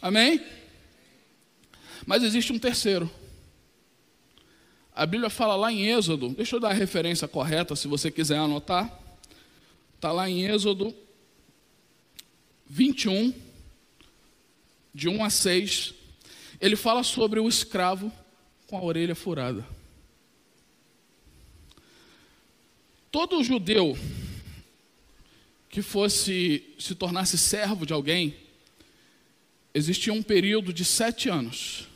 Amém? 0.00 0.40
Mas 2.06 2.22
existe 2.22 2.50
um 2.50 2.58
terceiro. 2.58 3.10
A 4.94 5.04
Bíblia 5.04 5.28
fala 5.28 5.56
lá 5.56 5.70
em 5.70 5.90
Êxodo, 5.90 6.30
deixa 6.30 6.56
eu 6.56 6.60
dar 6.60 6.70
a 6.70 6.72
referência 6.72 7.28
correta 7.28 7.76
se 7.76 7.86
você 7.86 8.10
quiser 8.10 8.38
anotar. 8.38 8.90
Está 9.94 10.10
lá 10.10 10.26
em 10.26 10.46
Êxodo 10.46 10.94
21, 12.66 13.34
de 14.94 15.08
1 15.08 15.24
a 15.24 15.30
6. 15.30 15.94
Ele 16.60 16.76
fala 16.76 17.02
sobre 17.02 17.40
o 17.40 17.48
escravo 17.48 18.12
com 18.66 18.78
a 18.78 18.82
orelha 18.82 19.14
furada. 19.14 19.66
Todo 23.10 23.44
judeu 23.44 23.98
que 25.68 25.82
fosse 25.82 26.64
se 26.78 26.94
tornasse 26.94 27.36
servo 27.36 27.84
de 27.84 27.92
alguém, 27.92 28.36
existia 29.74 30.12
um 30.12 30.22
período 30.22 30.72
de 30.72 30.84
sete 30.84 31.28
anos. 31.28 31.88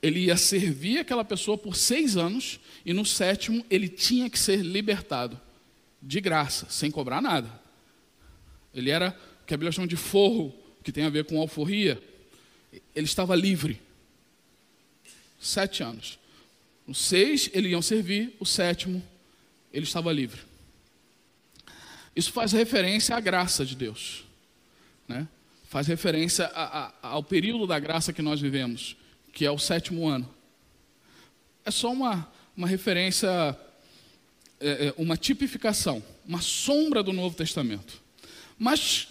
Ele 0.00 0.20
ia 0.20 0.36
servir 0.38 0.98
aquela 0.98 1.24
pessoa 1.24 1.58
por 1.58 1.76
seis 1.76 2.16
anos 2.16 2.58
e 2.86 2.94
no 2.94 3.04
sétimo 3.04 3.64
ele 3.68 3.88
tinha 3.88 4.30
que 4.30 4.38
ser 4.38 4.62
libertado 4.62 5.38
de 6.00 6.20
graça, 6.20 6.66
sem 6.70 6.90
cobrar 6.90 7.20
nada. 7.20 7.60
Ele 8.72 8.90
era 8.90 9.14
o 9.42 9.46
que 9.46 9.52
a 9.52 9.56
Bíblia 9.56 9.72
chama 9.72 9.86
de 9.86 9.96
forro, 9.96 10.54
que 10.88 10.92
tem 10.92 11.04
a 11.04 11.10
ver 11.10 11.26
com 11.26 11.38
alforria. 11.38 12.02
Ele 12.96 13.04
estava 13.04 13.36
livre. 13.36 13.78
Sete 15.38 15.82
anos. 15.82 16.18
Os 16.86 16.96
seis 16.96 17.50
ele 17.52 17.68
iam 17.68 17.82
servir, 17.82 18.34
o 18.40 18.46
sétimo 18.46 19.06
ele 19.70 19.84
estava 19.84 20.10
livre. 20.10 20.40
Isso 22.16 22.32
faz 22.32 22.52
referência 22.52 23.14
à 23.14 23.20
graça 23.20 23.66
de 23.66 23.76
Deus. 23.76 24.24
Né? 25.06 25.28
Faz 25.68 25.86
referência 25.86 26.46
a, 26.46 26.86
a, 26.86 26.92
ao 27.02 27.22
período 27.22 27.66
da 27.66 27.78
graça 27.78 28.10
que 28.10 28.22
nós 28.22 28.40
vivemos, 28.40 28.96
que 29.34 29.44
é 29.44 29.50
o 29.50 29.58
sétimo 29.58 30.08
ano. 30.08 30.34
É 31.66 31.70
só 31.70 31.92
uma, 31.92 32.32
uma 32.56 32.66
referência 32.66 33.28
é, 34.58 34.86
é, 34.86 34.94
uma 34.96 35.18
tipificação, 35.18 36.02
uma 36.26 36.40
sombra 36.40 37.02
do 37.02 37.12
Novo 37.12 37.36
Testamento. 37.36 38.02
Mas 38.58 39.08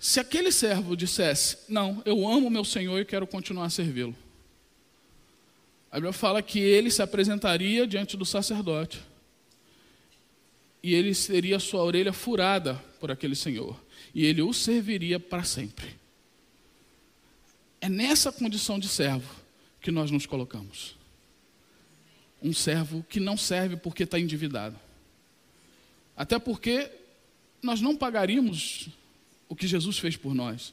se 0.00 0.18
aquele 0.18 0.50
servo 0.50 0.96
dissesse: 0.96 1.58
Não, 1.68 2.02
eu 2.06 2.26
amo 2.26 2.48
meu 2.48 2.64
Senhor 2.64 2.98
e 2.98 3.04
quero 3.04 3.26
continuar 3.26 3.66
a 3.66 3.70
servi-lo. 3.70 4.16
A 5.92 5.96
Bíblia 5.96 6.12
fala 6.12 6.40
que 6.40 6.58
ele 6.58 6.90
se 6.90 7.02
apresentaria 7.02 7.86
diante 7.86 8.16
do 8.16 8.24
sacerdote 8.24 9.00
e 10.82 10.94
ele 10.94 11.14
teria 11.14 11.58
sua 11.58 11.82
orelha 11.82 12.12
furada 12.12 12.74
por 12.98 13.10
aquele 13.10 13.34
Senhor 13.34 13.78
e 14.14 14.24
ele 14.24 14.40
o 14.40 14.54
serviria 14.54 15.20
para 15.20 15.44
sempre. 15.44 15.94
É 17.80 17.88
nessa 17.88 18.32
condição 18.32 18.78
de 18.78 18.88
servo 18.88 19.28
que 19.80 19.90
nós 19.90 20.10
nos 20.10 20.24
colocamos 20.24 20.98
um 22.42 22.54
servo 22.54 23.04
que 23.06 23.20
não 23.20 23.36
serve 23.36 23.76
porque 23.76 24.04
está 24.04 24.18
endividado. 24.18 24.78
Até 26.16 26.38
porque 26.38 26.90
nós 27.62 27.80
não 27.80 27.94
pagaríamos 27.94 28.88
o 29.50 29.56
que 29.56 29.66
Jesus 29.66 29.98
fez 29.98 30.16
por 30.16 30.32
nós. 30.32 30.72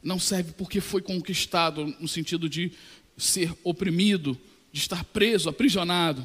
Não 0.00 0.18
serve 0.18 0.52
porque 0.52 0.80
foi 0.80 1.02
conquistado 1.02 1.84
no 1.98 2.06
sentido 2.06 2.48
de 2.48 2.72
ser 3.16 3.52
oprimido, 3.64 4.38
de 4.72 4.78
estar 4.78 5.04
preso, 5.04 5.48
aprisionado. 5.48 6.24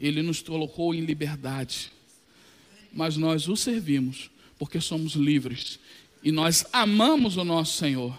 Ele 0.00 0.22
nos 0.22 0.40
colocou 0.40 0.94
em 0.94 1.02
liberdade. 1.02 1.92
Mas 2.90 3.16
nós 3.18 3.46
o 3.46 3.56
servimos 3.56 4.30
porque 4.58 4.80
somos 4.80 5.12
livres 5.12 5.78
e 6.22 6.32
nós 6.32 6.64
amamos 6.72 7.36
o 7.36 7.44
nosso 7.44 7.76
Senhor. 7.76 8.18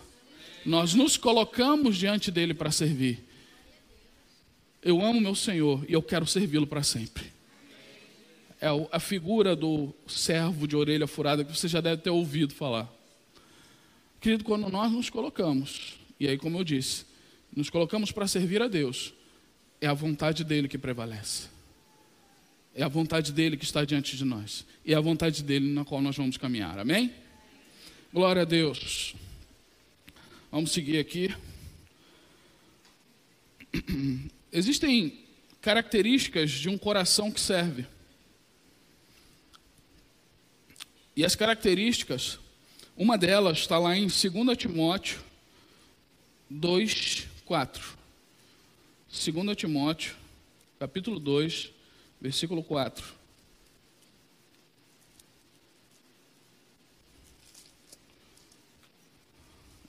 Nós 0.64 0.94
nos 0.94 1.18
colocamos 1.18 1.98
diante 1.98 2.30
dele 2.30 2.54
para 2.54 2.72
servir. 2.72 3.24
Eu 4.84 5.02
amo 5.02 5.20
meu 5.20 5.34
Senhor 5.34 5.84
e 5.90 5.94
eu 5.94 6.04
quero 6.04 6.28
servi-lo 6.28 6.68
para 6.68 6.84
sempre. 6.84 7.35
É 8.60 8.68
a 8.92 9.00
figura 9.00 9.56
do 9.56 9.94
servo 10.08 10.68
de 10.68 10.76
orelha 10.76 11.08
furada 11.08 11.44
que 11.44 11.56
você 11.56 11.68
já 11.68 11.82
deve 11.82 12.02
ter 12.02 12.10
ouvido 12.10 12.54
falar. 12.54 12.92
Querido, 14.22 14.44
quando 14.44 14.70
nós 14.70 14.92
nos 14.92 15.10
colocamos, 15.10 15.98
e 16.20 16.28
aí, 16.28 16.38
como 16.38 16.58
eu 16.58 16.64
disse, 16.64 17.06
nos 17.56 17.70
colocamos 17.70 18.12
para 18.12 18.28
servir 18.28 18.62
a 18.62 18.68
Deus, 18.68 19.14
é 19.80 19.88
a 19.88 19.94
vontade 19.94 20.44
dele 20.44 20.68
que 20.68 20.78
prevalece. 20.78 21.48
É 22.74 22.84
a 22.84 22.88
vontade 22.88 23.32
dele 23.32 23.56
que 23.56 23.64
está 23.64 23.86
diante 23.86 24.18
de 24.18 24.26
nós. 24.26 24.66
E 24.84 24.94
é 24.94 24.98
a 24.98 25.02
vontade 25.02 25.44
dele 25.44 25.72
na 25.72 25.86
qual 25.86 26.02
nós 26.02 26.18
vamos 26.18 26.38
caminhar. 26.38 26.78
Amém? 26.80 27.14
Glória 28.14 28.42
a 28.42 28.46
Deus. 28.46 29.16
Vamos 30.52 30.72
seguir 30.72 30.98
aqui. 31.00 31.34
Existem 34.52 35.20
características 35.62 36.52
de 36.52 36.70
um 36.70 36.78
coração 36.78 37.32
que 37.32 37.40
serve. 37.40 37.86
E 41.16 41.24
as 41.24 41.36
características, 41.36 42.40
uma 42.98 43.18
delas 43.18 43.60
está 43.60 43.78
lá 43.80 43.96
em 43.96 44.08
2 44.08 44.58
Timóteo 44.58 45.20
2, 46.50 47.28
4. 47.46 47.98
2 49.10 49.58
Timóteo, 49.58 50.16
capítulo 50.80 51.20
2, 51.20 51.72
versículo 52.22 52.64
4. 52.64 53.04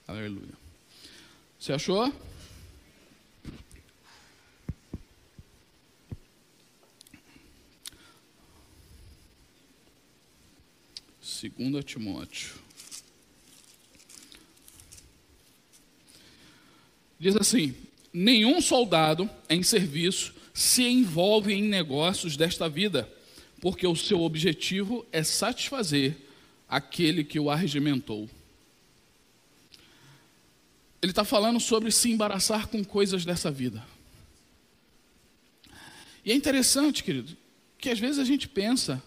Aleluia. 0.07 0.53
Você 1.59 1.73
achou? 1.73 2.11
Segunda 11.37 11.83
Timóteo. 11.83 12.55
Diz 17.19 17.35
assim: 17.35 17.75
nenhum 18.11 18.59
soldado 18.59 19.29
em 19.47 19.61
serviço 19.61 20.33
se 20.51 20.81
envolve 20.81 21.53
em 21.53 21.61
negócios 21.61 22.35
desta 22.35 22.67
vida, 22.67 23.07
porque 23.61 23.85
o 23.85 23.95
seu 23.95 24.21
objetivo 24.21 25.05
é 25.11 25.21
satisfazer 25.21 26.17
aquele 26.67 27.23
que 27.23 27.39
o 27.39 27.51
arregimentou. 27.51 28.27
Ele 30.99 31.11
está 31.11 31.23
falando 31.23 31.59
sobre 31.59 31.91
se 31.91 32.09
embaraçar 32.09 32.67
com 32.67 32.83
coisas 32.83 33.23
dessa 33.23 33.51
vida. 33.51 33.85
E 36.25 36.31
é 36.31 36.35
interessante, 36.35 37.03
querido, 37.03 37.37
que 37.77 37.91
às 37.91 37.99
vezes 37.99 38.17
a 38.17 38.25
gente 38.25 38.49
pensa 38.49 39.03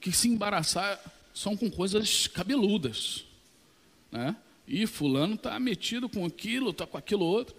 que 0.00 0.10
se 0.10 0.28
embaraçar 0.28 0.98
são 1.34 1.56
com 1.56 1.70
coisas 1.70 2.26
cabeludas, 2.26 3.24
né? 4.10 4.36
E 4.66 4.86
fulano 4.86 5.34
está 5.34 5.58
metido 5.58 6.08
com 6.08 6.24
aquilo, 6.24 6.70
está 6.70 6.86
com 6.86 6.96
aquilo 6.96 7.24
outro. 7.24 7.54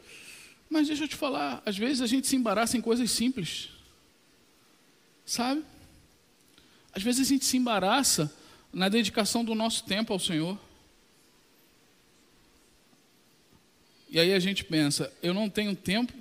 Mas 0.69 0.87
deixa 0.87 1.03
eu 1.03 1.07
te 1.07 1.15
falar, 1.15 1.61
às 1.65 1.77
vezes 1.77 2.01
a 2.01 2.07
gente 2.07 2.27
se 2.27 2.35
embaraça 2.35 2.77
em 2.77 2.81
coisas 2.81 3.11
simples. 3.11 3.69
Sabe? 5.25 5.63
Às 6.93 7.03
vezes 7.03 7.27
a 7.27 7.29
gente 7.29 7.45
se 7.45 7.57
embaraça 7.57 8.33
na 8.71 8.89
dedicação 8.89 9.43
do 9.43 9.53
nosso 9.53 9.83
tempo 9.83 10.13
ao 10.13 10.19
Senhor. 10.19 10.57
E 14.09 14.19
aí 14.19 14.33
a 14.33 14.39
gente 14.39 14.63
pensa, 14.63 15.11
eu 15.21 15.33
não 15.33 15.49
tenho 15.49 15.75
tempo. 15.75 16.13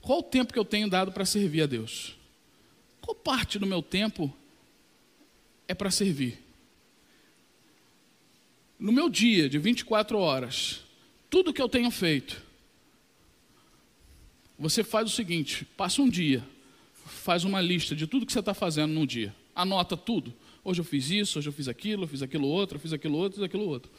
Qual 0.00 0.20
o 0.20 0.22
tempo 0.22 0.52
que 0.52 0.58
eu 0.58 0.64
tenho 0.64 0.88
dado 0.88 1.12
para 1.12 1.24
servir 1.24 1.62
a 1.62 1.66
Deus? 1.66 2.14
Qual 3.00 3.14
parte 3.14 3.58
do 3.58 3.66
meu 3.66 3.82
tempo 3.82 4.34
é 5.66 5.74
para 5.74 5.90
servir? 5.90 6.47
No 8.78 8.92
meu 8.92 9.08
dia 9.08 9.48
de 9.48 9.58
24 9.58 10.18
horas, 10.18 10.84
tudo 11.28 11.52
que 11.52 11.60
eu 11.60 11.68
tenho 11.68 11.90
feito, 11.90 12.40
você 14.58 14.84
faz 14.84 15.10
o 15.10 15.14
seguinte: 15.14 15.64
passa 15.76 16.00
um 16.00 16.08
dia, 16.08 16.44
faz 17.06 17.44
uma 17.44 17.60
lista 17.60 17.96
de 17.96 18.06
tudo 18.06 18.24
que 18.24 18.32
você 18.32 18.38
está 18.38 18.54
fazendo 18.54 18.92
no 18.92 19.06
dia, 19.06 19.34
anota 19.54 19.96
tudo. 19.96 20.32
Hoje 20.62 20.80
eu 20.80 20.84
fiz 20.84 21.10
isso, 21.10 21.38
hoje 21.38 21.48
eu 21.48 21.52
fiz 21.52 21.66
aquilo, 21.66 22.04
eu 22.04 22.08
fiz 22.08 22.22
aquilo 22.22 22.46
outro, 22.46 22.76
eu 22.76 22.80
fiz 22.80 22.92
aquilo 22.92 23.16
outro, 23.16 23.38
fiz 23.38 23.44
aquilo 23.44 23.66
outro. 23.66 23.90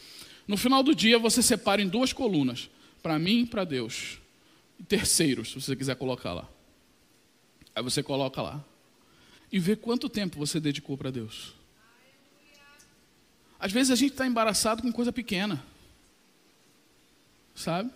No 0.47 0.55
final 0.55 0.81
do 0.81 0.95
dia 0.95 1.19
você 1.19 1.41
separa 1.41 1.81
em 1.81 1.87
duas 1.87 2.13
colunas, 2.13 2.69
para 3.03 3.19
mim 3.19 3.41
e 3.41 3.45
para 3.45 3.63
Deus. 3.63 4.19
E 4.79 4.83
terceiros, 4.83 5.49
se 5.49 5.61
você 5.61 5.75
quiser 5.75 5.95
colocar 5.95 6.33
lá. 6.33 6.49
Aí 7.75 7.83
você 7.83 8.01
coloca 8.01 8.41
lá. 8.41 8.63
E 9.51 9.59
vê 9.59 9.75
quanto 9.75 10.07
tempo 10.07 10.37
você 10.37 10.59
dedicou 10.59 10.97
para 10.97 11.11
Deus. 11.11 11.58
Às 13.59 13.71
vezes 13.71 13.91
a 13.91 13.95
gente 13.95 14.11
está 14.11 14.25
embaraçado 14.25 14.81
com 14.81 14.91
coisa 14.91 15.11
pequena. 15.11 15.63
Sabe? 17.53 17.89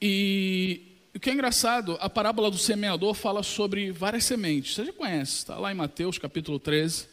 E 0.00 0.80
o 1.14 1.20
que 1.20 1.28
é 1.28 1.32
engraçado, 1.34 1.98
a 2.00 2.08
parábola 2.08 2.50
do 2.50 2.56
semeador 2.56 3.14
fala 3.14 3.42
sobre 3.42 3.92
várias 3.92 4.24
sementes. 4.24 4.74
Você 4.74 4.86
já 4.86 4.92
conhece, 4.92 5.38
está 5.38 5.56
lá 5.56 5.70
em 5.70 5.74
Mateus 5.74 6.16
capítulo 6.16 6.58
13. 6.58 7.06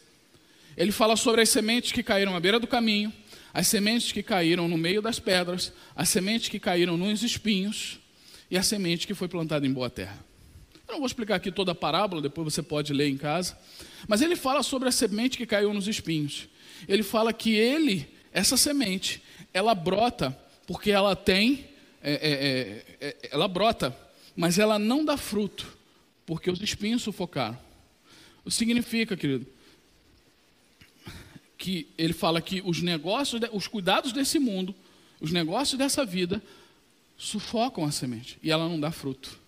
Ele 0.76 0.92
fala 0.92 1.16
sobre 1.16 1.42
as 1.42 1.48
sementes 1.48 1.92
que 1.92 2.02
caíram 2.02 2.34
à 2.34 2.40
beira 2.40 2.58
do 2.58 2.66
caminho, 2.66 3.12
as 3.52 3.66
sementes 3.66 4.12
que 4.12 4.22
caíram 4.22 4.68
no 4.68 4.78
meio 4.78 5.02
das 5.02 5.18
pedras, 5.18 5.72
as 5.94 6.08
sementes 6.08 6.48
que 6.48 6.58
caíram 6.58 6.96
nos 6.96 7.22
espinhos 7.22 7.98
e 8.50 8.56
a 8.56 8.62
semente 8.62 9.06
que 9.06 9.12
foi 9.12 9.28
plantada 9.28 9.66
em 9.66 9.72
boa 9.72 9.90
terra. 9.90 10.18
Eu 10.86 10.92
não 10.92 11.00
vou 11.00 11.06
explicar 11.06 11.34
aqui 11.34 11.52
toda 11.52 11.72
a 11.72 11.74
parábola, 11.74 12.22
depois 12.22 12.54
você 12.54 12.62
pode 12.62 12.94
ler 12.94 13.08
em 13.08 13.16
casa. 13.18 13.58
Mas 14.06 14.22
ele 14.22 14.36
fala 14.36 14.62
sobre 14.62 14.88
a 14.88 14.92
semente 14.92 15.36
que 15.36 15.44
caiu 15.44 15.74
nos 15.74 15.86
espinhos. 15.86 16.48
Ele 16.86 17.02
fala 17.02 17.32
que 17.32 17.54
ele, 17.54 18.08
essa 18.32 18.56
semente, 18.56 19.22
ela 19.52 19.74
brota 19.74 20.38
porque 20.66 20.90
ela 20.90 21.16
tem 21.16 21.68
é, 22.02 22.12
é, 22.12 23.06
é, 23.06 23.08
é, 23.08 23.16
ela 23.32 23.48
brota, 23.48 23.96
mas 24.36 24.58
ela 24.58 24.78
não 24.78 25.04
dá 25.04 25.16
fruto, 25.16 25.76
porque 26.24 26.50
os 26.50 26.60
espinhos 26.60 27.02
sufocaram. 27.02 27.58
Significa, 28.48 29.16
querido, 29.16 29.46
que 31.58 31.88
ele 31.98 32.12
fala 32.12 32.40
que 32.40 32.62
os 32.64 32.80
negócios, 32.80 33.40
os 33.52 33.66
cuidados 33.66 34.12
desse 34.12 34.38
mundo, 34.38 34.74
os 35.20 35.32
negócios 35.32 35.76
dessa 35.76 36.04
vida, 36.04 36.42
sufocam 37.16 37.84
a 37.84 37.90
semente 37.90 38.38
e 38.42 38.50
ela 38.50 38.68
não 38.68 38.78
dá 38.78 38.90
fruto. 38.90 39.38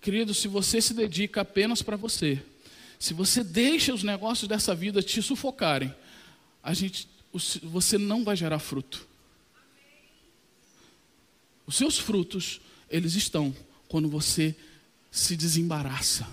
Querido, 0.00 0.34
se 0.34 0.46
você 0.46 0.82
se 0.82 0.92
dedica 0.92 1.40
apenas 1.40 1.80
para 1.80 1.96
você, 1.96 2.40
se 2.98 3.14
você 3.14 3.42
deixa 3.42 3.94
os 3.94 4.02
negócios 4.02 4.46
dessa 4.46 4.74
vida 4.74 5.02
te 5.02 5.22
sufocarem, 5.22 5.92
a 6.64 6.72
gente, 6.72 7.06
você 7.62 7.98
não 7.98 8.24
vai 8.24 8.34
gerar 8.34 8.58
fruto. 8.58 9.06
Os 11.66 11.76
seus 11.76 11.98
frutos, 11.98 12.58
eles 12.88 13.14
estão 13.14 13.54
quando 13.86 14.08
você 14.08 14.56
se 15.10 15.36
desembaraça. 15.36 16.26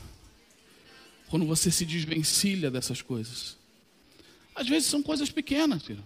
Quando 1.29 1.45
você 1.45 1.69
se 1.69 1.85
desvencilha 1.85 2.71
dessas 2.71 3.01
coisas. 3.01 3.57
Às 4.55 4.69
vezes 4.69 4.87
são 4.87 5.03
coisas 5.03 5.29
pequenas, 5.29 5.83
filho. 5.83 6.03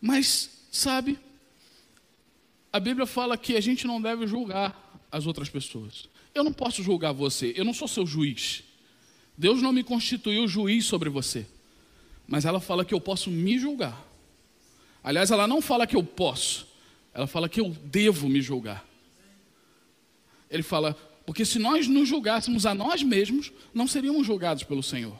Mas, 0.00 0.50
sabe, 0.72 1.18
a 2.72 2.80
Bíblia 2.80 3.06
fala 3.06 3.36
que 3.36 3.56
a 3.56 3.60
gente 3.60 3.86
não 3.86 4.00
deve 4.00 4.26
julgar 4.26 5.04
as 5.12 5.26
outras 5.26 5.50
pessoas. 5.50 6.08
Eu 6.34 6.44
não 6.44 6.52
posso 6.52 6.82
julgar 6.82 7.12
você, 7.12 7.52
eu 7.54 7.64
não 7.64 7.74
sou 7.74 7.86
seu 7.86 8.06
juiz. 8.06 8.62
Deus 9.36 9.60
não 9.60 9.72
me 9.72 9.84
constituiu 9.84 10.48
juiz 10.48 10.86
sobre 10.86 11.10
você. 11.10 11.46
Mas 12.30 12.44
ela 12.44 12.60
fala 12.60 12.84
que 12.84 12.94
eu 12.94 13.00
posso 13.00 13.28
me 13.28 13.58
julgar. 13.58 14.06
Aliás, 15.02 15.32
ela 15.32 15.48
não 15.48 15.60
fala 15.60 15.84
que 15.84 15.96
eu 15.96 16.04
posso, 16.04 16.64
ela 17.12 17.26
fala 17.26 17.48
que 17.48 17.60
eu 17.60 17.70
devo 17.84 18.28
me 18.28 18.40
julgar. 18.40 18.86
Ele 20.48 20.62
fala, 20.62 20.96
porque 21.26 21.44
se 21.44 21.58
nós 21.58 21.88
nos 21.88 22.08
julgássemos 22.08 22.66
a 22.66 22.72
nós 22.72 23.02
mesmos, 23.02 23.50
não 23.74 23.88
seríamos 23.88 24.24
julgados 24.24 24.62
pelo 24.62 24.80
Senhor. 24.80 25.18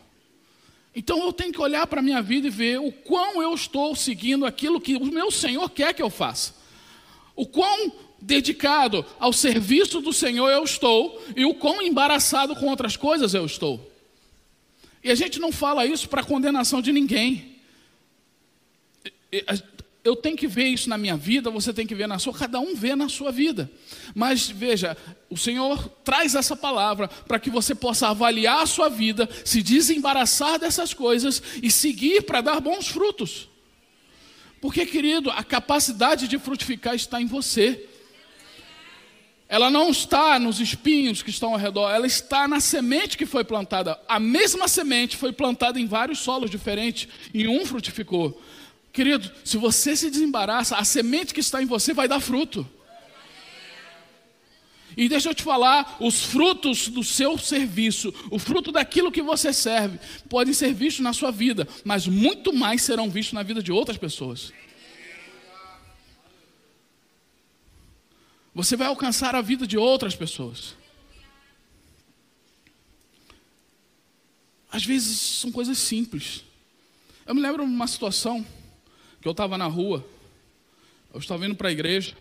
Então 0.94 1.24
eu 1.24 1.32
tenho 1.32 1.52
que 1.52 1.60
olhar 1.60 1.84
para 1.88 1.98
a 1.98 2.02
minha 2.02 2.22
vida 2.22 2.46
e 2.46 2.50
ver 2.50 2.78
o 2.78 2.92
quão 2.92 3.42
eu 3.42 3.52
estou 3.54 3.96
seguindo 3.96 4.46
aquilo 4.46 4.80
que 4.80 4.94
o 4.94 5.04
meu 5.04 5.32
Senhor 5.32 5.68
quer 5.68 5.92
que 5.92 6.02
eu 6.02 6.10
faça. 6.10 6.54
O 7.34 7.44
quão 7.44 7.92
dedicado 8.20 9.04
ao 9.18 9.32
serviço 9.32 10.00
do 10.00 10.12
Senhor 10.12 10.48
eu 10.48 10.62
estou 10.62 11.20
e 11.34 11.44
o 11.44 11.54
quão 11.54 11.82
embaraçado 11.82 12.54
com 12.54 12.66
outras 12.66 12.96
coisas 12.96 13.34
eu 13.34 13.44
estou. 13.44 13.89
E 15.02 15.10
a 15.10 15.14
gente 15.14 15.38
não 15.38 15.50
fala 15.50 15.86
isso 15.86 16.08
para 16.08 16.22
condenação 16.22 16.82
de 16.82 16.92
ninguém 16.92 17.50
eu 20.02 20.16
tenho 20.16 20.36
que 20.36 20.46
ver 20.46 20.66
isso 20.66 20.88
na 20.88 20.96
minha 20.96 21.16
vida, 21.16 21.50
você 21.50 21.72
tem 21.72 21.86
que 21.86 21.94
ver 21.94 22.06
na 22.06 22.18
sua, 22.18 22.32
cada 22.32 22.58
um 22.58 22.74
vê 22.74 22.96
na 22.96 23.08
sua 23.08 23.30
vida. 23.30 23.70
Mas 24.14 24.48
veja, 24.48 24.96
o 25.28 25.36
Senhor 25.36 25.88
traz 26.04 26.34
essa 26.34 26.56
palavra 26.56 27.08
para 27.08 27.38
que 27.38 27.50
você 27.50 27.74
possa 27.74 28.08
avaliar 28.08 28.62
a 28.62 28.66
sua 28.66 28.88
vida, 28.88 29.28
se 29.44 29.62
desembaraçar 29.62 30.58
dessas 30.58 30.94
coisas 30.94 31.42
e 31.62 31.70
seguir 31.70 32.22
para 32.22 32.40
dar 32.40 32.60
bons 32.60 32.88
frutos. 32.88 33.48
Porque, 34.60 34.84
querido, 34.86 35.30
a 35.30 35.44
capacidade 35.44 36.28
de 36.28 36.38
frutificar 36.38 36.94
está 36.94 37.20
em 37.20 37.26
você. 37.26 37.86
Ela 39.50 39.68
não 39.68 39.90
está 39.90 40.38
nos 40.38 40.60
espinhos 40.60 41.24
que 41.24 41.30
estão 41.30 41.54
ao 41.54 41.58
redor, 41.58 41.90
ela 41.90 42.06
está 42.06 42.46
na 42.46 42.60
semente 42.60 43.18
que 43.18 43.26
foi 43.26 43.42
plantada. 43.42 44.00
A 44.06 44.20
mesma 44.20 44.68
semente 44.68 45.16
foi 45.16 45.32
plantada 45.32 45.80
em 45.80 45.88
vários 45.88 46.20
solos 46.20 46.48
diferentes 46.48 47.08
e 47.34 47.48
um 47.48 47.66
frutificou. 47.66 48.40
Querido, 48.92 49.28
se 49.44 49.56
você 49.56 49.96
se 49.96 50.08
desembaraça, 50.08 50.76
a 50.76 50.84
semente 50.84 51.34
que 51.34 51.40
está 51.40 51.60
em 51.60 51.66
você 51.66 51.92
vai 51.92 52.06
dar 52.06 52.20
fruto. 52.20 52.64
E 54.96 55.08
deixa 55.08 55.30
eu 55.30 55.34
te 55.34 55.42
falar, 55.42 55.96
os 55.98 56.22
frutos 56.22 56.86
do 56.86 57.02
seu 57.02 57.36
serviço, 57.36 58.14
o 58.30 58.38
fruto 58.38 58.70
daquilo 58.70 59.10
que 59.10 59.22
você 59.22 59.52
serve, 59.52 59.98
podem 60.28 60.54
ser 60.54 60.72
vistos 60.72 61.02
na 61.02 61.12
sua 61.12 61.32
vida, 61.32 61.66
mas 61.84 62.06
muito 62.06 62.52
mais 62.52 62.82
serão 62.82 63.10
vistos 63.10 63.32
na 63.32 63.42
vida 63.42 63.60
de 63.60 63.72
outras 63.72 63.96
pessoas. 63.96 64.52
Você 68.54 68.76
vai 68.76 68.86
alcançar 68.86 69.34
a 69.34 69.42
vida 69.42 69.66
de 69.66 69.78
outras 69.78 70.14
pessoas. 70.14 70.74
Às 74.70 74.84
vezes 74.84 75.18
são 75.18 75.50
coisas 75.50 75.78
simples. 75.78 76.44
Eu 77.26 77.34
me 77.34 77.40
lembro 77.40 77.64
de 77.64 77.70
uma 77.70 77.86
situação 77.86 78.44
que 79.20 79.28
eu 79.28 79.32
estava 79.32 79.58
na 79.58 79.66
rua, 79.66 80.04
eu 81.12 81.20
estava 81.20 81.44
indo 81.44 81.54
para 81.54 81.68
a 81.68 81.72
igreja 81.72 82.16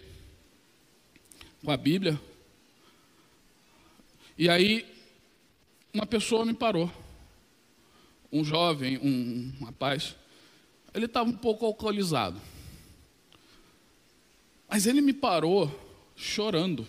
com 1.63 1.71
a 1.71 1.77
Bíblia, 1.77 2.19
e 4.39 4.47
aí, 4.47 4.85
uma 5.93 6.05
pessoa 6.05 6.45
me 6.45 6.53
parou. 6.53 6.89
Um 8.31 8.41
jovem, 8.41 8.97
um 8.97 9.65
rapaz. 9.65 10.15
Ele 10.93 11.07
estava 11.07 11.29
um 11.29 11.35
pouco 11.35 11.65
alcoolizado. 11.65 12.39
Mas 14.69 14.85
ele 14.85 15.01
me 15.01 15.11
parou 15.11 15.67
chorando. 16.19 16.85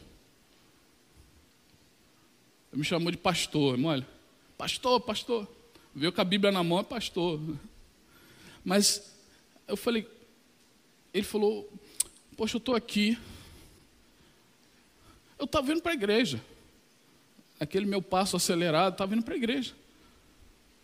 Ele 2.72 2.80
me 2.80 2.84
chamou 2.84 3.10
de 3.10 3.16
pastor. 3.16 3.78
Olha, 3.82 4.06
pastor, 4.58 5.00
pastor. 5.00 5.48
Viu 5.94 6.12
com 6.12 6.20
a 6.20 6.24
Bíblia 6.24 6.52
na 6.52 6.62
mão 6.62 6.80
é 6.80 6.82
pastor. 6.82 7.40
Mas 8.64 9.14
eu 9.66 9.76
falei, 9.76 10.06
ele 11.14 11.24
falou, 11.24 11.72
poxa, 12.36 12.56
eu 12.56 12.58
estou 12.58 12.74
aqui. 12.74 13.16
Eu 15.38 15.44
estava 15.44 15.66
vindo 15.66 15.80
para 15.80 15.92
a 15.92 15.94
igreja 15.94 16.40
aquele 17.58 17.84
meu 17.84 18.00
passo 18.00 18.36
acelerado, 18.36 18.94
estava 18.94 19.14
indo 19.14 19.22
para 19.22 19.34
a 19.34 19.36
igreja. 19.36 19.74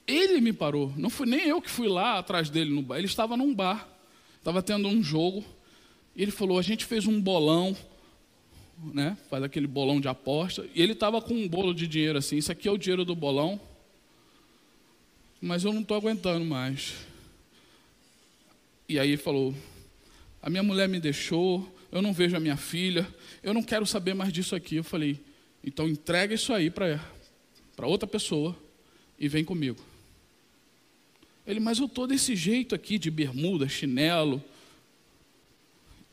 Ele 0.06 0.40
me 0.40 0.52
parou, 0.52 0.92
não 0.96 1.10
fui 1.10 1.26
nem 1.26 1.48
eu 1.48 1.60
que 1.60 1.70
fui 1.70 1.88
lá 1.88 2.18
atrás 2.18 2.48
dele 2.48 2.70
no 2.70 2.82
bar. 2.82 2.98
Ele 2.98 3.06
estava 3.06 3.36
num 3.36 3.52
bar, 3.52 3.88
estava 4.38 4.62
tendo 4.62 4.86
um 4.86 5.02
jogo. 5.02 5.44
Ele 6.14 6.30
falou: 6.30 6.58
a 6.58 6.62
gente 6.62 6.84
fez 6.84 7.06
um 7.06 7.20
bolão, 7.20 7.76
né? 8.78 9.16
Faz 9.28 9.42
aquele 9.42 9.66
bolão 9.66 10.00
de 10.00 10.08
aposta. 10.08 10.66
E 10.74 10.82
ele 10.82 10.92
estava 10.92 11.20
com 11.20 11.34
um 11.34 11.48
bolo 11.48 11.74
de 11.74 11.86
dinheiro 11.86 12.18
assim. 12.18 12.36
Isso 12.36 12.52
aqui 12.52 12.68
é 12.68 12.70
o 12.70 12.78
dinheiro 12.78 13.04
do 13.04 13.14
bolão. 13.14 13.60
Mas 15.40 15.64
eu 15.64 15.72
não 15.72 15.82
estou 15.82 15.96
aguentando 15.96 16.44
mais. 16.44 16.94
E 18.88 18.98
aí 18.98 19.16
falou: 19.16 19.54
a 20.42 20.48
minha 20.48 20.62
mulher 20.62 20.88
me 20.88 21.00
deixou, 21.00 21.74
eu 21.90 22.00
não 22.00 22.12
vejo 22.12 22.36
a 22.36 22.40
minha 22.40 22.56
filha, 22.56 23.06
eu 23.42 23.52
não 23.52 23.62
quero 23.62 23.86
saber 23.86 24.14
mais 24.14 24.32
disso 24.32 24.54
aqui. 24.54 24.76
Eu 24.76 24.84
falei: 24.84 25.20
então 25.64 25.88
entrega 25.88 26.34
isso 26.34 26.52
aí 26.52 26.70
para 26.70 27.00
outra 27.86 28.06
pessoa 28.06 28.56
e 29.18 29.28
vem 29.28 29.44
comigo. 29.44 29.82
Ele, 31.46 31.60
mas 31.60 31.78
eu 31.78 31.86
estou 31.86 32.06
desse 32.06 32.34
jeito 32.34 32.74
aqui, 32.74 32.98
de 32.98 33.10
bermuda, 33.10 33.68
chinelo. 33.68 34.42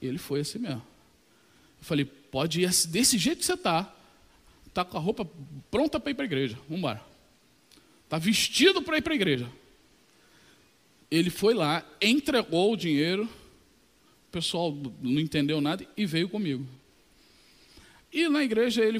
Ele 0.02 0.18
foi 0.18 0.42
assim 0.42 0.60
mesmo. 0.60 0.84
Eu 1.80 1.86
falei, 1.86 2.08
pode 2.34 2.62
ir 2.62 2.70
desse 2.88 3.16
jeito 3.20 3.38
que 3.38 3.46
você 3.46 3.54
está. 3.54 3.94
Está 4.66 4.84
com 4.84 4.98
a 4.98 5.00
roupa 5.00 5.24
pronta 5.70 6.00
para 6.00 6.10
ir 6.10 6.16
para 6.16 6.24
a 6.24 6.26
igreja. 6.26 6.56
Vamos 6.64 6.80
embora. 6.80 7.00
Está 8.06 8.18
vestido 8.18 8.82
para 8.82 8.98
ir 8.98 9.04
para 9.04 9.14
a 9.14 9.16
igreja. 9.16 9.48
Ele 11.12 11.30
foi 11.30 11.54
lá, 11.54 11.86
entregou 12.02 12.74
o 12.74 12.76
dinheiro. 12.76 13.26
O 13.26 14.32
pessoal 14.32 14.76
não 15.00 15.22
entendeu 15.22 15.62
nada 15.62 15.88
e 15.96 16.08
veio 16.08 16.28
comigo. 16.28 16.68
E 18.12 18.28
na 18.28 18.44
igreja 18.44 18.84
ele 18.84 19.00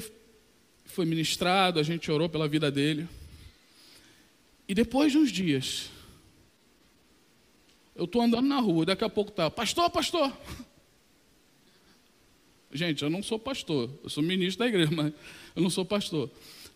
foi 0.84 1.04
ministrado, 1.04 1.80
a 1.80 1.82
gente 1.82 2.08
orou 2.12 2.28
pela 2.28 2.46
vida 2.46 2.70
dele. 2.70 3.08
E 4.68 4.74
depois 4.76 5.10
de 5.10 5.18
uns 5.18 5.32
dias, 5.32 5.90
eu 7.96 8.04
estou 8.04 8.22
andando 8.22 8.46
na 8.46 8.60
rua, 8.60 8.86
daqui 8.86 9.02
a 9.02 9.10
pouco 9.10 9.32
tá, 9.32 9.50
pastor, 9.50 9.90
pastor. 9.90 10.32
Gente, 12.74 13.04
eu 13.04 13.08
não 13.08 13.22
sou 13.22 13.38
pastor, 13.38 13.88
eu 14.02 14.10
sou 14.10 14.20
ministro 14.20 14.58
da 14.58 14.66
igreja, 14.66 14.90
mas 14.92 15.12
eu 15.54 15.62
não 15.62 15.70
sou 15.70 15.84
pastor. 15.84 16.28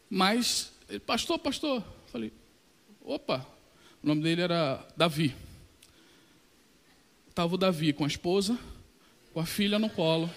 Mas, 0.09 0.73
pastor, 1.05 1.41
pastor, 1.41 1.83
falei, 2.07 2.33
opa, 3.03 3.45
o 4.01 4.07
nome 4.07 4.23
dele 4.23 4.43
era 4.43 4.87
Davi. 4.97 5.35
Estava 7.29 7.53
o 7.53 7.59
Davi 7.59 7.93
com 7.93 8.05
a 8.05 8.07
esposa, 8.07 8.57
com 9.35 9.41
a 9.41 9.45
filha 9.45 9.77
no 9.77 9.91
colo. 9.91 10.31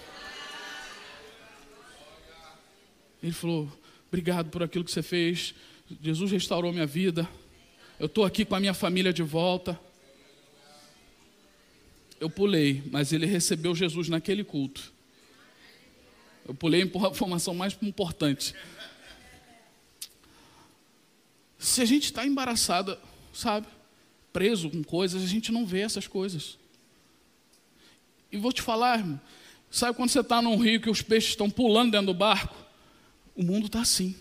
Ele 3.22 3.32
falou: 3.32 3.72
Obrigado 4.08 4.50
por 4.50 4.64
aquilo 4.64 4.84
que 4.84 4.92
você 4.92 5.04
fez. 5.04 5.54
Jesus 6.02 6.32
restaurou 6.32 6.74
minha 6.74 6.88
vida. 6.88 7.30
Eu 8.00 8.08
estou 8.08 8.26
aqui 8.26 8.44
com 8.44 8.56
a 8.56 8.60
minha 8.60 8.74
família 8.74 9.14
de 9.14 9.22
volta. 9.22 9.80
Eu 12.20 12.32
pulei, 12.32 12.84
mas 12.92 13.14
ele 13.14 13.28
recebeu 13.28 13.76
Jesus 13.76 14.10
naquele 14.10 14.44
culto. 14.44 14.92
Eu 16.46 16.54
pulei 16.54 16.82
a 16.82 16.86
informação 16.86 17.54
mais 17.54 17.78
importante. 17.82 18.56
Se 21.58 21.82
a 21.82 21.86
gente 21.86 22.06
está 22.06 22.26
embaraçada, 22.26 23.00
sabe, 23.34 23.68
preso 24.34 24.70
com 24.70 24.84
coisas, 24.84 25.24
a 25.24 25.28
gente 25.28 25.52
não 25.52 25.66
vê 25.66 25.82
essas 25.82 26.08
coisas. 26.08 26.58
E 28.32 28.38
vou 28.38 28.52
te 28.52 28.62
falar, 28.62 29.00
irmão, 29.00 29.22
sabe 29.70 29.96
quando 29.96 30.10
você 30.10 30.22
está 30.22 30.42
num 30.42 30.58
rio 30.58 30.82
que 30.82 30.90
os 30.90 31.02
peixes 31.02 31.32
estão 31.32 31.50
pulando 31.50 31.92
dentro 31.92 32.08
do 32.08 32.14
barco? 32.14 32.56
O 33.36 33.44
mundo 33.44 33.68
está 33.68 33.82
assim. 33.82 34.16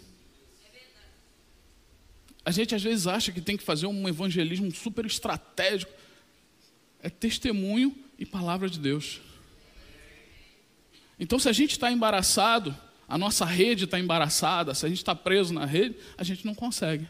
A 2.44 2.50
gente 2.50 2.74
às 2.74 2.83
vezes 2.83 3.06
acha 3.06 3.33
que 3.33 3.40
tem 3.40 3.56
que 3.56 3.62
fazer 3.62 3.87
um 3.87 4.09
evangelismo 4.09 4.70
super 4.74 5.06
estratégico. 5.06 5.92
É 7.02 7.09
testemunho 7.09 7.96
e 8.18 8.26
palavra 8.26 8.68
de 8.68 8.78
Deus. 8.78 9.20
Então, 11.20 11.38
se 11.38 11.50
a 11.50 11.52
gente 11.52 11.72
está 11.72 11.92
embaraçado, 11.92 12.74
a 13.06 13.18
nossa 13.18 13.44
rede 13.44 13.85
está 13.85 14.00
embaraçada, 14.00 14.74
se 14.74 14.87
a 14.87 14.88
gente 14.88 14.98
está 14.98 15.14
preso 15.14 15.52
na 15.52 15.66
rede, 15.66 15.96
a 16.16 16.24
gente 16.24 16.46
não 16.46 16.54
consegue. 16.54 17.06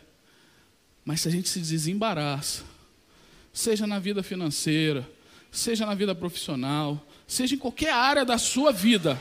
Mas 1.05 1.21
se 1.21 1.29
a 1.29 1.31
gente 1.31 1.49
se 1.49 1.61
desembaraça, 1.61 2.65
seja 3.53 3.87
na 3.87 4.01
vida 4.01 4.21
financeira, 4.21 5.09
seja 5.53 5.87
na 5.87 5.95
vida 5.95 6.13
profissional, 6.13 7.07
seja 7.25 7.55
em 7.55 7.59
qualquer 7.59 7.93
área 7.93 8.25
da 8.25 8.37
sua 8.37 8.73
vida, 8.73 9.21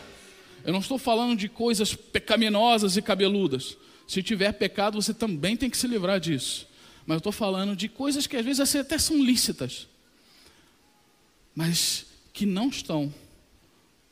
eu 0.66 0.74
não 0.74 0.80
estou 0.80 0.98
falando 0.98 1.38
de 1.38 1.48
coisas 1.48 1.94
pecaminosas 1.94 2.98
e 2.98 3.02
cabeludas. 3.02 3.78
Se 4.08 4.24
tiver 4.24 4.54
pecado, 4.54 5.00
você 5.00 5.14
também 5.14 5.56
tem 5.56 5.70
que 5.70 5.78
se 5.78 5.88
livrar 5.88 6.20
disso. 6.20 6.68
Mas 7.06 7.16
eu 7.16 7.20
estou 7.20 7.32
falando 7.32 7.76
de 7.76 7.88
coisas 7.88 8.26
que 8.26 8.36
às 8.36 8.44
vezes 8.44 8.76
até 8.76 8.98
são 8.98 9.24
lícitas, 9.24 9.88
mas 11.56 12.08
que 12.34 12.46
não 12.46 12.70
estão 12.70 13.14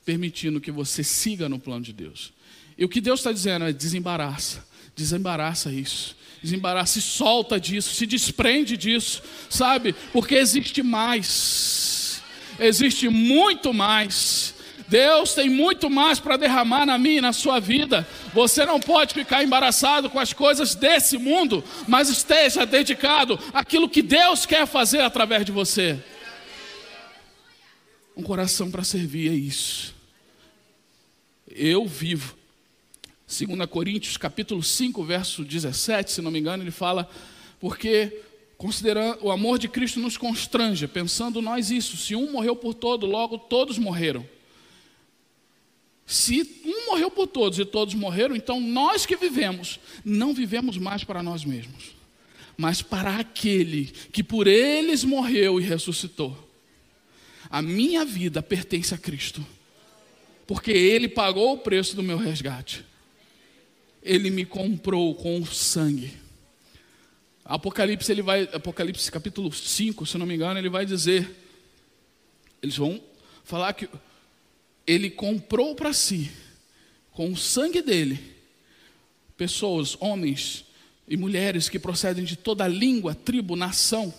permitindo 0.08 0.62
que 0.62 0.72
você 0.72 1.04
siga 1.04 1.50
no 1.50 1.60
plano 1.60 1.84
de 1.84 1.91
Deus. 1.91 2.32
E 2.78 2.86
o 2.86 2.88
que 2.88 3.02
Deus 3.02 3.20
está 3.20 3.34
dizendo 3.34 3.65
é: 3.65 3.74
desembaraça, 3.74 4.65
desembaraça 4.96 5.70
isso, 5.70 6.15
desembaraça 6.41 6.98
e 6.98 7.02
solta 7.02 7.60
disso, 7.60 7.93
se 7.93 8.06
desprende 8.06 8.78
disso, 8.78 9.22
sabe? 9.50 9.93
Porque 10.13 10.36
existe 10.36 10.82
mais, 10.82 12.22
existe 12.58 13.10
muito 13.10 13.74
mais. 13.74 14.56
Deus 14.88 15.34
tem 15.34 15.50
muito 15.50 15.90
mais 15.90 16.17
para 16.17 16.38
derramar 16.38 16.86
na 16.86 16.98
minha 16.98 17.17
e 17.17 17.21
na 17.21 17.34
sua 17.34 17.60
vida. 17.60 18.08
Você 18.34 18.65
não 18.65 18.79
pode 18.79 19.13
ficar 19.13 19.44
embaraçado 19.44 20.10
com 20.10 20.17
as 20.17 20.32
coisas 20.32 20.73
desse 20.73 21.17
mundo, 21.17 21.62
mas 21.86 22.08
esteja 22.08 22.65
dedicado 22.65 23.38
àquilo 23.54 23.90
que 23.90 24.02
Deus 24.02 24.46
quer 24.46 24.65
fazer 24.65 25.02
através 25.02 25.46
de 25.46 25.52
você. 25.52 26.02
Um 28.15 28.23
coração 28.23 28.71
para 28.71 28.86
servir 28.86 29.29
é 29.29 29.36
isso. 29.36 29.96
Eu 31.58 31.88
vivo. 31.88 32.38
2 33.28 33.70
Coríntios 33.70 34.16
capítulo 34.16 34.64
5, 34.64 35.04
verso 35.04 35.44
17, 35.44 36.12
se 36.12 36.22
não 36.22 36.32
me 36.32 36.40
engano, 36.40 36.64
ele 36.64 36.72
fala, 36.72 37.10
porque 37.60 38.22
considerando 38.58 39.26
o 39.26 39.32
amor 39.32 39.60
de 39.60 39.68
Cristo 39.68 40.00
nos 40.00 40.16
constrange, 40.18 40.88
pensando 40.88 41.42
nós 41.42 41.70
isso, 41.70 41.98
se 41.98 42.16
um 42.16 42.32
morreu 42.32 42.56
por 42.56 42.74
todo, 42.74 43.06
logo 43.06 43.38
todos 43.38 43.78
morreram. 43.78 44.26
Se 46.06 46.62
um 46.64 46.86
morreu 46.86 47.12
por 47.12 47.28
todos 47.28 47.60
e 47.60 47.66
todos 47.66 47.94
morreram, 47.94 48.36
então 48.36 48.62
nós 48.62 49.06
que 49.06 49.18
vivemos, 49.18 49.78
não 50.06 50.34
vivemos 50.34 50.78
mais 50.78 51.04
para 51.04 51.22
nós 51.22 51.44
mesmos, 51.44 51.96
mas 52.56 52.82
para 52.82 53.18
aquele 53.18 53.92
que 54.14 54.24
por 54.24 54.48
eles 54.48 55.04
morreu 55.04 55.60
e 55.60 55.64
ressuscitou. 55.64 56.48
A 57.50 57.62
minha 57.62 58.06
vida 58.06 58.42
pertence 58.42 58.94
a 58.94 58.98
Cristo, 58.98 59.46
porque 60.48 60.71
Ele 60.71 61.10
pagou 61.10 61.54
o 61.54 61.58
preço 61.58 61.95
do 61.95 62.02
meu 62.02 62.17
resgate, 62.17 62.85
Ele 64.02 64.29
me 64.29 64.45
comprou 64.45 65.13
com 65.13 65.39
o 65.39 65.45
sangue. 65.45 66.13
Apocalipse, 67.43 68.12
ele 68.12 68.21
vai, 68.21 68.43
Apocalipse 68.52 69.10
capítulo 69.10 69.52
5, 69.54 70.06
se 70.06 70.17
não 70.17 70.25
me 70.25 70.35
engano, 70.35 70.60
ele 70.60 70.69
vai 70.69 70.85
dizer, 70.85 71.33
eles 72.62 72.75
vão 72.75 73.02
falar 73.45 73.71
que 73.71 73.87
ele 74.85 75.10
comprou 75.10 75.73
para 75.73 75.93
si 75.93 76.29
com 77.12 77.31
o 77.31 77.37
sangue 77.37 77.81
dele, 77.81 78.19
pessoas, 79.37 79.95
homens 80.02 80.65
e 81.08 81.15
mulheres 81.15 81.69
que 81.69 81.79
procedem 81.79 82.25
de 82.25 82.35
toda 82.35 82.67
língua, 82.67 83.15
tribo, 83.15 83.56
nação, 83.56 84.13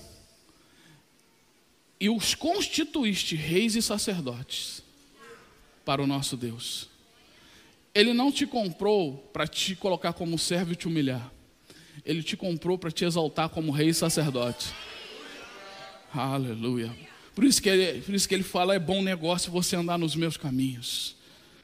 e 2.00 2.08
os 2.08 2.34
constituíste 2.34 3.36
reis 3.36 3.76
e 3.76 3.82
sacerdotes 3.82 4.87
para 5.88 6.02
o 6.02 6.06
nosso 6.06 6.36
Deus. 6.36 6.86
Ele 7.94 8.12
não 8.12 8.30
te 8.30 8.46
comprou 8.46 9.16
para 9.32 9.46
te 9.46 9.74
colocar 9.74 10.12
como 10.12 10.38
servo 10.38 10.74
e 10.74 10.76
te 10.76 10.86
humilhar. 10.86 11.32
Ele 12.04 12.22
te 12.22 12.36
comprou 12.36 12.76
para 12.76 12.90
te 12.90 13.06
exaltar 13.06 13.48
como 13.48 13.72
rei 13.72 13.88
e 13.88 13.94
sacerdote. 13.94 14.66
Aleluia. 16.12 16.94
Por 17.34 17.42
isso, 17.42 17.62
que 17.62 17.70
ele, 17.70 18.02
por 18.02 18.14
isso 18.14 18.28
que 18.28 18.34
ele 18.34 18.42
fala: 18.42 18.74
é 18.74 18.78
bom 18.78 19.00
negócio 19.00 19.50
você 19.50 19.76
andar 19.76 19.96
nos 19.96 20.14
meus 20.14 20.36
caminhos. 20.36 21.16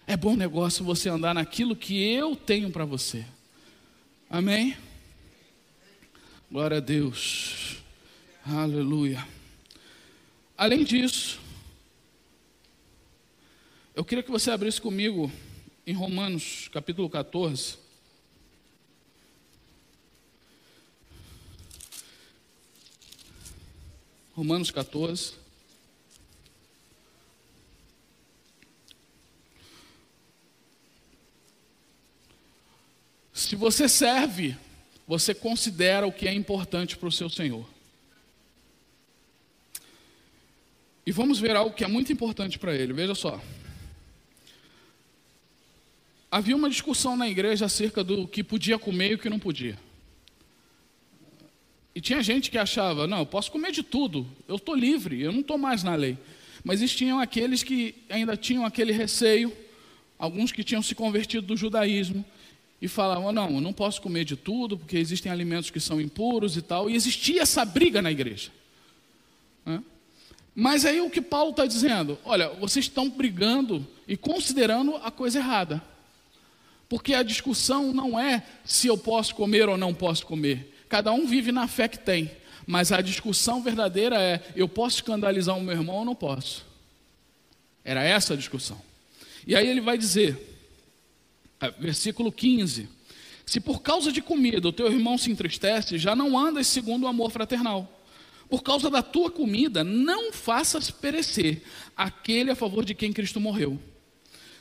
É 0.07 0.17
bom 0.17 0.35
negócio 0.35 0.83
você 0.83 1.11
andar 1.11 1.35
naquilo 1.35 1.77
que 1.77 2.03
eu 2.03 2.35
tenho 2.35 2.71
para 2.71 2.87
você. 2.87 3.27
Amém? 4.31 4.75
Glória 6.51 6.79
a 6.79 6.81
Deus. 6.81 7.77
Aleluia. 8.43 9.23
Além 10.57 10.83
disso, 10.83 11.44
eu 13.95 14.05
queria 14.05 14.25
que 14.25 14.31
você 14.31 14.51
abrisse 14.51 14.81
comigo 14.81 15.31
em 15.87 15.93
Romanos 15.93 16.69
capítulo 16.73 17.09
14. 17.09 17.79
Romanos 24.35 24.73
14. 24.73 25.35
Se 33.33 33.55
você 33.55 33.89
serve, 33.89 34.57
você 35.07 35.33
considera 35.33 36.05
o 36.05 36.13
que 36.13 36.27
é 36.27 36.35
importante 36.35 36.97
para 36.97 37.09
o 37.09 37.13
seu 37.13 37.31
Senhor. 37.31 37.65
E 41.07 41.13
vamos 41.13 41.39
ver 41.39 41.55
algo 41.55 41.77
que 41.77 41.85
é 41.85 41.89
muito 41.89 42.13
importante 42.13 42.59
para 42.59 42.75
ele. 42.75 42.93
Veja 42.93 43.15
só. 43.15 43.41
Havia 46.35 46.57
uma 46.57 46.69
discussão 46.69 47.17
na 47.17 47.29
igreja 47.29 47.67
acerca 47.67 48.03
do 48.03 48.27
que 48.27 48.43
podia 48.43 48.77
comer 48.77 49.13
e 49.13 49.15
o 49.15 49.19
que 49.19 49.31
não 49.31 49.39
podia. 49.39 49.79
E 51.95 52.01
tinha 52.01 52.21
gente 52.25 52.51
que 52.51 52.59
achava, 52.59 53.07
não, 53.07 53.21
eu 53.21 53.27
posso 53.27 53.53
comer 53.53 53.71
de 53.71 53.85
tudo, 53.85 54.27
eu 54.49 54.57
estou 54.57 54.75
livre, 54.75 55.23
eu 55.23 55.31
não 55.31 55.43
estou 55.43 55.57
mais 55.57 55.85
na 55.85 55.95
lei. 55.95 56.19
Mas 56.65 56.83
existiam 56.83 57.21
aqueles 57.21 57.63
que 57.63 57.95
ainda 58.11 58.37
tinham 58.37 58.67
aquele 58.67 58.91
receio, 58.91 59.57
alguns 60.19 60.51
que 60.51 60.65
tinham 60.65 60.83
se 60.83 60.93
convertido 60.93 61.47
do 61.47 61.57
judaísmo, 61.57 62.25
e 62.83 62.89
falavam, 62.89 63.31
não, 63.31 63.55
eu 63.55 63.61
não 63.61 63.73
posso 63.73 64.03
comer 64.03 64.25
de 64.25 64.35
tudo, 64.35 64.77
porque 64.77 64.99
existem 64.99 65.31
alimentos 65.31 65.71
que 65.71 65.79
são 65.79 66.01
impuros 66.01 66.57
e 66.57 66.63
tal. 66.63 66.91
E 66.91 66.97
existia 66.97 67.43
essa 67.43 67.65
briga 67.65 68.03
na 68.03 68.11
igreja. 68.11 68.51
Né? 69.65 69.81
Mas 70.53 70.85
aí 70.85 71.01
o 71.01 71.09
que 71.09 71.23
Paulo 71.23 71.51
está 71.51 71.65
dizendo? 71.65 72.19
Olha, 72.25 72.49
vocês 72.55 72.87
estão 72.87 73.09
brigando 73.09 73.87
e 74.09 74.17
considerando 74.17 74.97
a 74.97 75.13
coisa 75.13 75.39
errada. 75.39 75.94
Porque 76.89 77.15
a 77.15 77.23
discussão 77.23 77.93
não 77.93 78.19
é 78.19 78.43
se 78.65 78.87
eu 78.87 78.97
posso 78.97 79.35
comer 79.35 79.69
ou 79.69 79.77
não 79.77 79.95
posso 79.95 80.27
comer. 80.27 80.85
Cada 80.89 81.13
um 81.13 81.27
vive 81.27 81.51
na 81.51 81.67
fé 81.67 81.89
que 81.89 81.99
tem. 81.99 82.31
Mas 82.67 82.93
a 82.93 83.01
discussão 83.01 83.63
verdadeira 83.63 84.21
é: 84.21 84.43
eu 84.55 84.69
posso 84.69 84.97
escandalizar 84.97 85.57
o 85.57 85.63
meu 85.63 85.75
irmão 85.75 85.97
ou 85.97 86.05
não 86.05 86.15
posso? 86.15 86.65
Era 87.85 88.03
essa 88.03 88.35
a 88.35 88.37
discussão. 88.37 88.81
E 89.47 89.55
aí 89.55 89.69
ele 89.69 89.81
vai 89.81 89.99
dizer, 89.99 90.39
versículo 91.79 92.33
15: 92.33 92.89
Se 93.45 93.61
por 93.61 93.83
causa 93.83 94.11
de 94.11 94.23
comida 94.23 94.69
o 94.69 94.73
teu 94.73 94.87
irmão 94.87 95.19
se 95.19 95.31
entristece, 95.31 95.99
já 95.99 96.17
não 96.17 96.39
andas 96.39 96.67
segundo 96.67 97.05
o 97.05 97.09
amor 97.09 97.31
fraternal. 97.31 97.91
Por 98.49 98.63
causa 98.63 98.91
da 98.91 99.03
tua 99.03 99.31
comida, 99.31 99.83
não 99.83 100.33
faças 100.33 100.91
perecer 100.91 101.63
aquele 101.97 102.51
a 102.51 102.55
favor 102.55 102.85
de 102.85 102.95
quem 102.95 103.13
Cristo 103.13 103.41
morreu. 103.41 103.79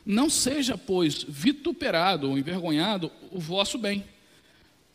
Não 0.06 0.30
seja, 0.30 0.78
pois, 0.78 1.26
vituperado 1.28 2.30
ou 2.30 2.38
envergonhado 2.38 3.12
o 3.32 3.40
vosso 3.40 3.78
bem. 3.78 4.04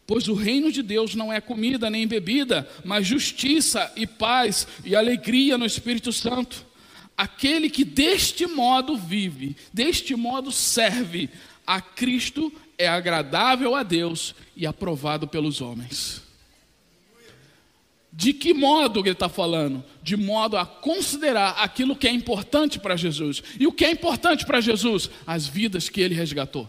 Pois 0.07 0.29
o 0.29 0.35
reino 0.35 0.73
de 0.73 0.83
Deus 0.83 1.15
não 1.15 1.33
é 1.33 1.41
comida 1.41 1.91
nem 1.91 2.07
bebida, 2.07 2.69
mas 2.85 3.07
justiça 3.07 3.93
e 3.95 4.07
paz 4.07 4.67
e 4.85 4.97
alegria 4.97 5.59
no 5.59 5.67
Espírito 5.67 6.13
Santo. 6.13 6.67
Aquele 7.17 7.69
que 7.69 7.85
deste 7.85 8.47
modo 8.47 8.97
vive, 8.97 9.57
deste 9.73 10.15
modo 10.15 10.53
serve 10.53 11.29
a 11.67 11.81
Cristo, 11.81 12.53
é 12.79 12.89
agradável 12.89 13.75
a 13.75 13.83
Deus 13.83 14.35
e 14.57 14.67
aprovado 14.67 15.27
pelos 15.27 15.61
homens. 15.61 16.28
De 18.19 18.33
que 18.33 18.53
modo 18.53 18.99
ele 18.99 19.11
está 19.11 19.29
falando? 19.29 19.85
De 20.03 20.17
modo 20.17 20.57
a 20.57 20.67
considerar 20.67 21.51
aquilo 21.51 21.95
que 21.95 22.09
é 22.09 22.11
importante 22.11 22.81
para 22.81 22.97
Jesus. 22.97 23.45
E 23.61 23.65
o 23.65 23.71
que 23.73 23.85
é 23.85 23.93
importante 23.93 24.45
para 24.45 24.61
Jesus? 24.61 25.09
As 25.25 25.47
vidas 25.47 25.89
que 25.89 26.01
ele 26.01 26.17
resgatou. 26.17 26.69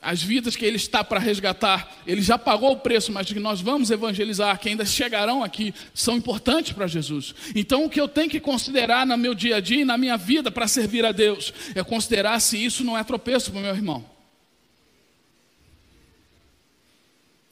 As 0.00 0.22
vidas 0.22 0.56
que 0.56 0.64
ele 0.64 0.76
está 0.76 1.04
para 1.04 1.20
resgatar, 1.20 1.94
ele 2.06 2.22
já 2.22 2.38
pagou 2.38 2.72
o 2.72 2.78
preço, 2.78 3.12
mas 3.12 3.30
que 3.30 3.38
nós 3.38 3.60
vamos 3.60 3.90
evangelizar, 3.90 4.58
que 4.58 4.70
ainda 4.70 4.86
chegarão 4.86 5.44
aqui, 5.44 5.74
são 5.92 6.16
importantes 6.16 6.72
para 6.72 6.86
Jesus. 6.86 7.34
Então, 7.54 7.84
o 7.84 7.90
que 7.90 8.00
eu 8.00 8.08
tenho 8.08 8.30
que 8.30 8.40
considerar 8.40 9.06
no 9.06 9.18
meu 9.18 9.34
dia 9.34 9.56
a 9.56 9.60
dia 9.60 9.82
e 9.82 9.84
na 9.84 9.98
minha 9.98 10.16
vida 10.16 10.50
para 10.50 10.66
servir 10.66 11.04
a 11.04 11.12
Deus, 11.12 11.52
é 11.74 11.84
considerar 11.84 12.40
se 12.40 12.56
isso 12.56 12.82
não 12.82 12.96
é 12.96 13.04
tropeço 13.04 13.50
para 13.50 13.60
o 13.60 13.62
meu 13.62 13.74
irmão. 13.74 14.02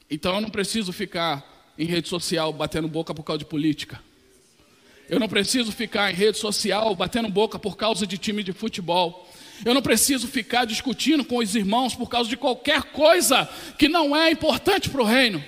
Então, 0.09 0.33
eu 0.33 0.41
não 0.41 0.49
preciso 0.49 0.91
ficar 0.91 1.53
em 1.77 1.85
rede 1.85 2.07
social 2.07 2.51
batendo 2.53 2.87
boca 2.87 3.13
por 3.13 3.23
causa 3.23 3.39
de 3.39 3.45
política. 3.45 3.99
Eu 5.09 5.19
não 5.19 5.27
preciso 5.27 5.71
ficar 5.71 6.11
em 6.11 6.15
rede 6.15 6.37
social 6.37 6.95
batendo 6.95 7.29
boca 7.29 7.59
por 7.59 7.77
causa 7.77 8.07
de 8.07 8.17
time 8.17 8.43
de 8.43 8.53
futebol. 8.53 9.29
Eu 9.63 9.73
não 9.73 9.81
preciso 9.81 10.27
ficar 10.27 10.65
discutindo 10.65 11.23
com 11.23 11.37
os 11.37 11.55
irmãos 11.55 11.95
por 11.95 12.09
causa 12.09 12.29
de 12.29 12.35
qualquer 12.35 12.83
coisa 12.83 13.47
que 13.77 13.87
não 13.87 14.15
é 14.15 14.31
importante 14.31 14.89
para 14.89 15.01
o 15.01 15.05
reino. 15.05 15.43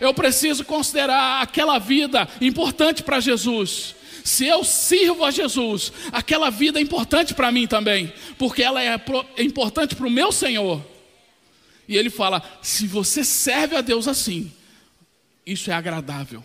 Eu 0.00 0.12
preciso 0.12 0.64
considerar 0.64 1.42
aquela 1.42 1.78
vida 1.78 2.28
importante 2.40 3.02
para 3.02 3.20
Jesus. 3.20 3.94
Se 4.24 4.44
eu 4.46 4.64
sirvo 4.64 5.24
a 5.24 5.30
Jesus, 5.30 5.92
aquela 6.10 6.50
vida 6.50 6.80
é 6.80 6.82
importante 6.82 7.32
para 7.32 7.52
mim 7.52 7.66
também, 7.66 8.12
porque 8.36 8.62
ela 8.62 8.82
é, 8.82 9.00
é 9.36 9.42
importante 9.42 9.94
para 9.94 10.06
o 10.06 10.10
meu 10.10 10.32
Senhor. 10.32 10.84
E 11.88 11.96
ele 11.96 12.10
fala: 12.10 12.42
se 12.60 12.86
você 12.86 13.22
serve 13.22 13.76
a 13.76 13.80
Deus 13.80 14.08
assim, 14.08 14.52
isso 15.46 15.70
é 15.70 15.74
agradável 15.74 16.42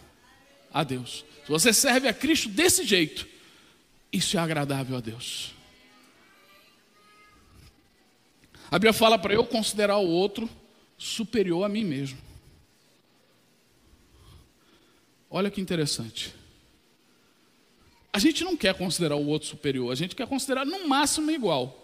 a 0.71 0.83
Deus. 0.83 1.25
Se 1.43 1.49
você 1.49 1.73
serve 1.73 2.07
a 2.07 2.13
Cristo 2.13 2.47
desse 2.47 2.85
jeito, 2.85 3.27
isso 4.13 4.37
é 4.37 4.39
agradável 4.39 4.95
a 4.95 5.01
Deus. 5.01 5.53
A 8.69 8.77
Bíblia 8.77 8.93
fala 8.93 9.17
para 9.17 9.33
eu 9.33 9.43
considerar 9.43 9.97
o 9.97 10.07
outro 10.07 10.49
superior 10.97 11.65
a 11.65 11.69
mim 11.69 11.83
mesmo. 11.83 12.19
Olha 15.29 15.49
que 15.49 15.59
interessante. 15.59 16.33
A 18.13 18.19
gente 18.19 18.43
não 18.43 18.55
quer 18.55 18.75
considerar 18.75 19.15
o 19.15 19.25
outro 19.25 19.47
superior, 19.47 19.91
a 19.91 19.95
gente 19.95 20.15
quer 20.15 20.27
considerar 20.27 20.65
no 20.65 20.87
máximo 20.87 21.31
igual. 21.31 21.77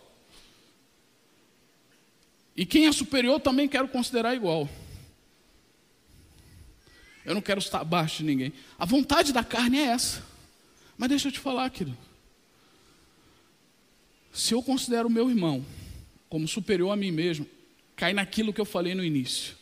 E 2.55 2.65
quem 2.65 2.87
é 2.87 2.91
superior 2.91 3.39
também 3.39 3.67
quero 3.67 3.87
considerar 3.87 4.35
igual. 4.35 4.69
Eu 7.27 7.33
não 7.35 7.41
quero 7.41 7.59
estar 7.59 7.81
abaixo 7.81 8.19
de 8.19 8.23
ninguém. 8.23 8.53
A 8.79 8.85
vontade 8.85 9.33
da 9.33 9.43
carne 9.43 9.79
é 9.79 9.87
essa. 9.87 10.23
Mas 10.97 11.09
deixa 11.09 11.27
eu 11.27 11.31
te 11.33 11.39
falar, 11.39 11.69
querido. 11.69 11.97
Se 14.31 14.53
eu 14.53 14.63
considero 14.63 15.09
o 15.09 15.11
meu 15.11 15.29
irmão 15.29 15.65
como 16.29 16.47
superior 16.47 16.89
a 16.89 16.95
mim 16.95 17.11
mesmo, 17.11 17.45
cai 17.97 18.13
naquilo 18.13 18.53
que 18.53 18.61
eu 18.61 18.65
falei 18.65 18.95
no 18.95 19.03
início. 19.03 19.57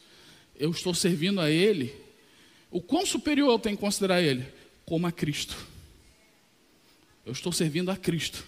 Eu 0.56 0.70
estou 0.70 0.94
servindo 0.94 1.42
a 1.42 1.50
ele. 1.50 1.92
O 2.70 2.80
quão 2.80 3.04
superior 3.04 3.50
eu 3.50 3.58
tenho 3.58 3.76
que 3.76 3.82
considerar 3.82 4.22
ele? 4.22 4.46
Como 4.86 5.08
a 5.08 5.12
Cristo. 5.12 5.58
Eu 7.26 7.32
estou 7.32 7.52
servindo 7.52 7.90
a 7.90 7.98
Cristo 7.98 8.46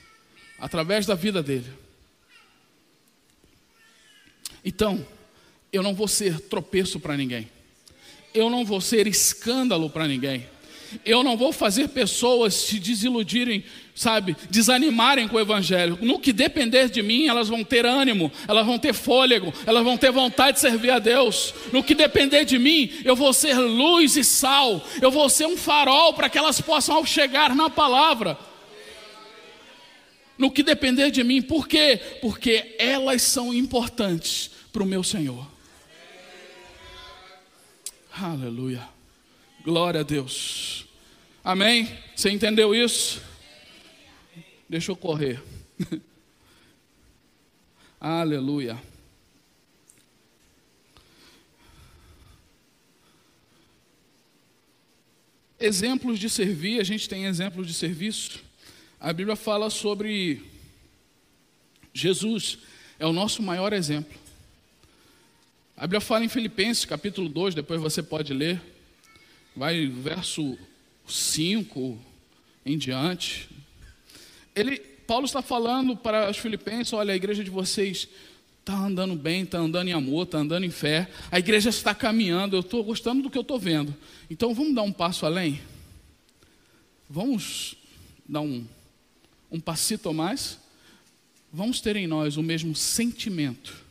através 0.59 1.07
da 1.07 1.15
vida 1.15 1.41
dele. 1.41 1.74
Então, 4.63 5.03
eu 5.74 5.82
não 5.82 5.95
vou 5.95 6.07
ser 6.07 6.39
tropeço 6.39 6.99
para 6.99 7.18
ninguém 7.18 7.57
eu 8.38 8.50
não 8.50 8.64
vou 8.64 8.80
ser 8.80 9.08
escândalo 9.08 9.90
para 9.90 10.08
ninguém. 10.08 10.46
Eu 11.04 11.24
não 11.24 11.36
vou 11.36 11.52
fazer 11.52 11.90
pessoas 11.90 12.54
se 12.54 12.80
desiludirem, 12.80 13.64
sabe, 13.94 14.38
desanimarem 14.50 15.28
com 15.28 15.36
o 15.36 15.40
Evangelho. 15.40 15.98
No 16.02 16.18
que 16.20 16.32
depender 16.32 16.90
de 16.90 17.02
mim, 17.02 17.28
elas 17.28 17.50
vão 17.50 17.64
ter 17.64 17.86
ânimo, 17.86 18.32
elas 18.48 18.66
vão 18.66 18.80
ter 18.80 18.94
fôlego, 18.94 19.54
elas 19.66 19.84
vão 19.84 19.98
ter 19.98 20.12
vontade 20.12 20.56
de 20.56 20.62
servir 20.62 20.92
a 20.92 21.00
Deus. 21.00 21.54
No 21.74 21.84
que 21.84 21.94
depender 21.94 22.46
de 22.46 22.58
mim, 22.58 22.90
eu 23.04 23.16
vou 23.16 23.34
ser 23.34 23.58
luz 23.58 24.16
e 24.16 24.24
sal, 24.24 24.82
eu 25.02 25.12
vou 25.12 25.30
ser 25.30 25.46
um 25.46 25.58
farol 25.58 26.14
para 26.14 26.30
que 26.30 26.38
elas 26.38 26.62
possam, 26.62 26.96
ao 26.96 27.06
chegar 27.06 27.54
na 27.54 27.70
palavra, 27.70 28.38
no 30.38 30.52
que 30.52 30.64
depender 30.64 31.12
de 31.12 31.24
mim. 31.24 31.42
Por 31.42 31.68
quê? 31.68 32.00
Porque 32.22 32.76
elas 32.80 33.24
são 33.24 33.54
importantes 33.54 34.52
para 34.72 34.84
o 34.84 34.86
meu 34.86 35.04
Senhor. 35.04 35.57
Aleluia. 38.20 38.89
Glória 39.63 39.99
a 39.99 40.03
Deus. 40.03 40.88
Amém? 41.43 41.88
Você 42.15 42.32
entendeu 42.32 42.74
isso? 42.74 43.22
Deixa 44.68 44.91
eu 44.91 44.95
correr. 44.95 45.39
Aleluia. 48.01 48.82
Exemplos 55.59 56.18
de 56.18 56.28
servir, 56.28 56.80
a 56.80 56.84
gente 56.84 57.07
tem 57.07 57.26
exemplos 57.26 57.68
de 57.68 57.74
serviço. 57.76 58.43
A 58.99 59.13
Bíblia 59.13 59.36
fala 59.36 59.70
sobre 59.70 60.43
Jesus, 61.93 62.57
é 62.97 63.05
o 63.05 63.13
nosso 63.13 63.43
maior 63.43 63.74
exemplo. 63.74 64.27
A 65.80 65.82
Bíblia 65.82 66.02
fala 66.02 66.26
em 66.26 66.28
Filipenses, 66.28 66.86
capítulo 66.86 67.30
2, 67.30 67.54
depois 67.54 67.80
você 67.80 68.02
pode 68.02 68.34
ler, 68.34 68.60
vai 69.56 69.86
verso 69.86 70.58
5 71.08 72.00
em 72.66 72.76
diante. 72.80 73.48
Ele, 74.56 74.80
Paulo 74.80 75.28
está 75.28 75.40
falando 75.40 75.96
para 75.96 76.32
os 76.32 76.38
filipenses: 76.38 76.94
olha, 76.94 77.14
a 77.14 77.16
igreja 77.16 77.44
de 77.44 77.52
vocês 77.52 78.10
está 78.60 78.76
andando 78.76 79.16
bem, 79.16 79.44
está 79.44 79.60
andando 79.60 79.88
em 79.88 79.94
amor, 79.94 80.24
está 80.24 80.40
andando 80.40 80.64
em 80.64 80.72
fé, 80.72 81.08
a 81.32 81.38
igreja 81.38 81.70
está 81.70 81.94
caminhando, 81.94 82.56
eu 82.56 82.62
estou 82.62 82.84
gostando 82.84 83.22
do 83.22 83.30
que 83.30 83.38
eu 83.38 83.44
estou 83.44 83.60
vendo. 83.60 83.96
Então 84.32 84.56
vamos 84.56 84.74
dar 84.74 84.82
um 84.82 84.92
passo 84.92 85.28
além? 85.28 85.62
Vamos 87.08 87.76
dar 88.28 88.42
um, 88.42 88.66
um 89.52 89.60
passito 89.60 90.10
a 90.10 90.14
mais? 90.14 90.58
Vamos 91.54 91.80
ter 91.82 91.96
em 91.98 92.08
nós 92.08 92.36
o 92.36 92.42
mesmo 92.42 92.76
sentimento 92.76 93.86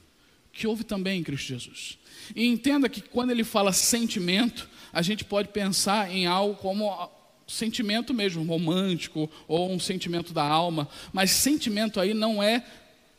que 0.57 0.67
houve 0.67 0.85
também 0.85 1.21
em 1.21 1.23
Cristo 1.23 1.49
Jesus. 1.49 1.99
E 2.35 2.47
entenda 2.47 2.89
que 2.89 3.01
quando 3.01 3.31
ele 3.31 3.45
fala 3.45 3.73
sentimento, 3.73 4.69
a 4.93 5.03
gente 5.03 5.25
pode 5.25 5.49
pensar 5.49 6.11
em 6.11 6.27
algo 6.27 6.57
como 6.57 7.11
sentimento 7.47 8.13
mesmo, 8.13 8.43
romântico, 8.45 9.31
ou 9.47 9.71
um 9.71 9.79
sentimento 9.79 10.33
da 10.33 10.43
alma, 10.43 10.89
mas 11.13 11.31
sentimento 11.31 12.01
aí 12.01 12.15
não 12.15 12.43
é 12.43 12.65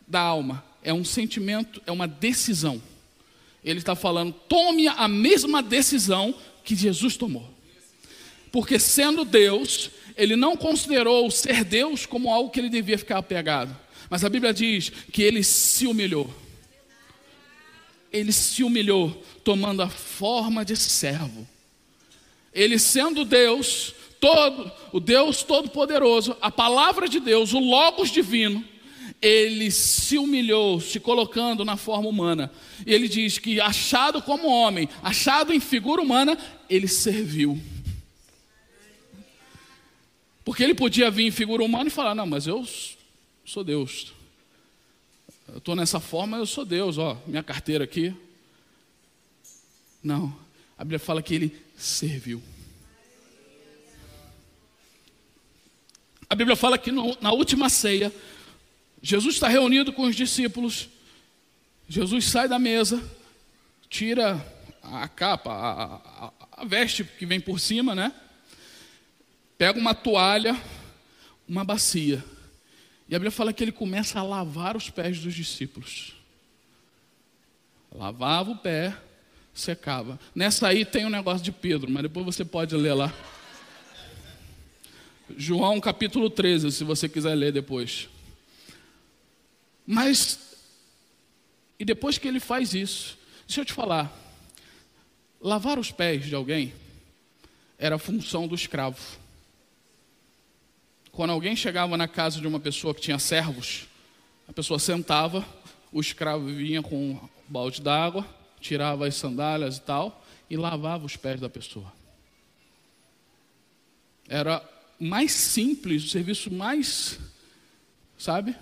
da 0.07 0.19
alma, 0.19 0.63
é 0.83 0.93
um 0.93 1.05
sentimento, 1.05 1.81
é 1.85 1.91
uma 1.91 2.07
decisão. 2.07 2.81
Ele 3.63 3.79
está 3.79 3.95
falando, 3.95 4.33
tome 4.47 4.87
a 4.87 5.07
mesma 5.07 5.61
decisão 5.61 6.33
que 6.63 6.75
Jesus 6.75 7.15
tomou. 7.15 7.49
Porque 8.51 8.79
sendo 8.79 9.23
Deus, 9.23 9.91
ele 10.15 10.35
não 10.35 10.57
considerou 10.57 11.29
ser 11.29 11.63
Deus 11.63 12.05
como 12.05 12.31
algo 12.31 12.49
que 12.49 12.59
ele 12.59 12.69
devia 12.69 12.97
ficar 12.97 13.17
apegado. 13.17 13.75
Mas 14.09 14.23
a 14.23 14.29
Bíblia 14.29 14.53
diz 14.53 14.89
que 15.11 15.21
ele 15.21 15.43
se 15.43 15.85
humilhou. 15.85 16.33
Ele 18.11 18.31
se 18.31 18.63
humilhou, 18.63 19.23
tomando 19.43 19.81
a 19.81 19.89
forma 19.89 20.63
de 20.63 20.75
servo. 20.75 21.47
Ele 22.53 22.79
sendo 22.79 23.25
Deus, 23.25 23.93
todo, 24.19 24.71
o 24.91 24.99
Deus 24.99 25.43
Todo-Poderoso, 25.43 26.35
a 26.41 26.49
palavra 26.49 27.07
de 27.07 27.19
Deus, 27.19 27.53
o 27.53 27.59
Logos 27.59 28.09
divino, 28.09 28.63
ele 29.21 29.71
se 29.71 30.17
humilhou, 30.17 30.79
se 30.79 30.99
colocando 30.99 31.65
na 31.65 31.75
forma 31.75 32.07
humana. 32.07 32.51
E 32.85 32.93
ele 32.93 33.07
diz 33.07 33.37
que, 33.37 33.59
achado 33.59 34.21
como 34.21 34.47
homem, 34.47 34.87
achado 35.01 35.53
em 35.53 35.59
figura 35.59 36.01
humana, 36.01 36.37
ele 36.69 36.87
serviu. 36.87 37.59
Porque 40.45 40.63
ele 40.63 40.75
podia 40.75 41.11
vir 41.11 41.25
em 41.25 41.31
figura 41.31 41.63
humana 41.63 41.87
e 41.87 41.91
falar: 41.91 42.15
Não, 42.15 42.25
mas 42.25 42.47
eu 42.47 42.65
sou 43.43 43.63
Deus. 43.63 44.13
Eu 45.47 45.59
estou 45.59 45.75
nessa 45.75 45.99
forma, 45.99 46.37
eu 46.37 46.45
sou 46.45 46.65
Deus, 46.65 46.97
ó, 46.97 47.17
minha 47.25 47.41
carteira 47.41 47.83
aqui. 47.83 48.13
Não, 50.03 50.37
a 50.77 50.83
Bíblia 50.83 50.99
fala 50.99 51.21
que 51.21 51.33
ele 51.33 51.65
serviu. 51.77 52.43
A 56.29 56.35
Bíblia 56.35 56.55
fala 56.57 56.77
que 56.77 56.91
no, 56.91 57.17
na 57.21 57.31
última 57.31 57.69
ceia, 57.69 58.13
Jesus 59.01 59.35
está 59.35 59.47
reunido 59.47 59.93
com 59.93 60.03
os 60.03 60.15
discípulos. 60.15 60.89
Jesus 61.87 62.25
sai 62.25 62.49
da 62.49 62.59
mesa, 62.59 63.01
tira 63.89 64.45
a 64.83 65.07
capa, 65.07 65.51
a, 65.51 66.25
a, 66.25 66.33
a 66.61 66.65
veste 66.65 67.05
que 67.05 67.25
vem 67.25 67.39
por 67.39 67.59
cima, 67.59 67.95
né? 67.95 68.13
Pega 69.57 69.79
uma 69.79 69.95
toalha, 69.95 70.59
uma 71.47 71.63
bacia. 71.63 72.23
E 73.09 73.15
a 73.15 73.19
Bíblia 73.19 73.31
fala 73.31 73.53
que 73.53 73.63
ele 73.63 73.71
começa 73.71 74.19
a 74.19 74.23
lavar 74.23 74.75
os 74.75 74.89
pés 74.89 75.19
dos 75.19 75.33
discípulos. 75.33 76.13
Lavava 77.91 78.51
o 78.51 78.57
pé, 78.57 78.95
secava. 79.53 80.19
Nessa 80.35 80.67
aí 80.67 80.83
tem 80.83 81.05
um 81.05 81.09
negócio 81.09 81.43
de 81.43 81.51
Pedro, 81.51 81.89
mas 81.89 82.03
depois 82.03 82.25
você 82.25 82.43
pode 82.43 82.75
ler 82.75 82.93
lá. 82.93 83.13
João 85.35 85.79
capítulo 85.79 86.29
13, 86.29 86.71
se 86.71 86.83
você 86.83 87.07
quiser 87.07 87.33
ler 87.33 87.51
depois. 87.51 88.09
Mas, 89.85 90.57
e 91.79 91.85
depois 91.85 92.17
que 92.17 92.27
ele 92.27 92.39
faz 92.39 92.73
isso, 92.73 93.17
deixa 93.47 93.61
eu 93.61 93.65
te 93.65 93.73
falar, 93.73 94.13
lavar 95.41 95.79
os 95.79 95.91
pés 95.91 96.25
de 96.25 96.35
alguém 96.35 96.73
era 97.77 97.97
função 97.97 98.47
do 98.47 98.55
escravo. 98.55 98.99
Quando 101.17 101.31
alguém 101.31 101.55
chegava 101.55 101.97
na 101.97 102.07
casa 102.07 102.39
de 102.39 102.45
uma 102.45 102.59
pessoa 102.59 102.93
que 102.93 103.01
tinha 103.01 103.17
servos, 103.17 103.87
a 104.47 104.53
pessoa 104.53 104.77
sentava, 104.77 105.43
o 105.91 105.99
escravo 105.99 106.45
vinha 106.45 106.83
com 106.83 106.95
um 106.95 107.29
balde 107.47 107.81
d'água, 107.81 108.23
tirava 108.61 109.07
as 109.07 109.15
sandálias 109.15 109.77
e 109.77 109.81
tal, 109.81 110.23
e 110.47 110.55
lavava 110.55 111.07
os 111.07 111.17
pés 111.17 111.41
da 111.41 111.49
pessoa. 111.49 111.91
Era 114.29 114.63
mais 114.99 115.31
simples, 115.31 116.03
o 116.03 116.07
serviço 116.07 116.53
mais, 116.53 117.19
sabe? 118.15 118.55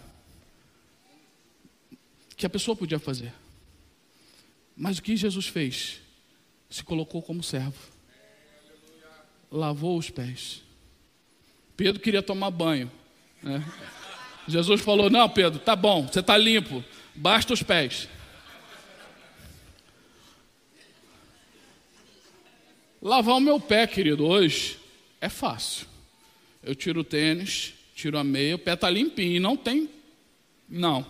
que 2.37 2.45
a 2.45 2.49
pessoa 2.49 2.73
podia 2.73 2.99
fazer. 2.99 3.33
Mas 4.77 4.97
o 4.97 5.01
que 5.01 5.17
Jesus 5.17 5.47
fez? 5.47 5.99
Se 6.69 6.85
colocou 6.85 7.21
como 7.21 7.43
servo. 7.43 7.91
Lavou 9.51 9.97
os 9.97 10.09
pés. 10.09 10.64
Pedro 11.75 12.01
queria 12.01 12.21
tomar 12.21 12.51
banho. 12.51 12.91
Né? 13.41 13.63
Jesus 14.47 14.81
falou: 14.81 15.09
Não, 15.09 15.27
Pedro, 15.29 15.59
tá 15.59 15.75
bom, 15.75 16.07
você 16.07 16.19
está 16.19 16.37
limpo, 16.37 16.83
basta 17.13 17.53
os 17.53 17.63
pés. 17.63 18.07
Lavar 23.01 23.35
o 23.35 23.39
meu 23.39 23.59
pé, 23.59 23.85
querido, 23.85 24.25
hoje 24.25 24.79
é 25.21 25.29
fácil. 25.29 25.85
Eu 26.63 26.73
tiro 26.73 27.01
o 27.01 27.03
tênis, 27.03 27.73
tiro 27.93 28.17
a 28.17 28.23
meia, 28.23 28.55
o 28.55 28.59
pé 28.59 28.73
está 28.73 28.89
limpinho, 28.89 29.39
não 29.39 29.55
tem. 29.55 29.89
Não. 30.67 31.05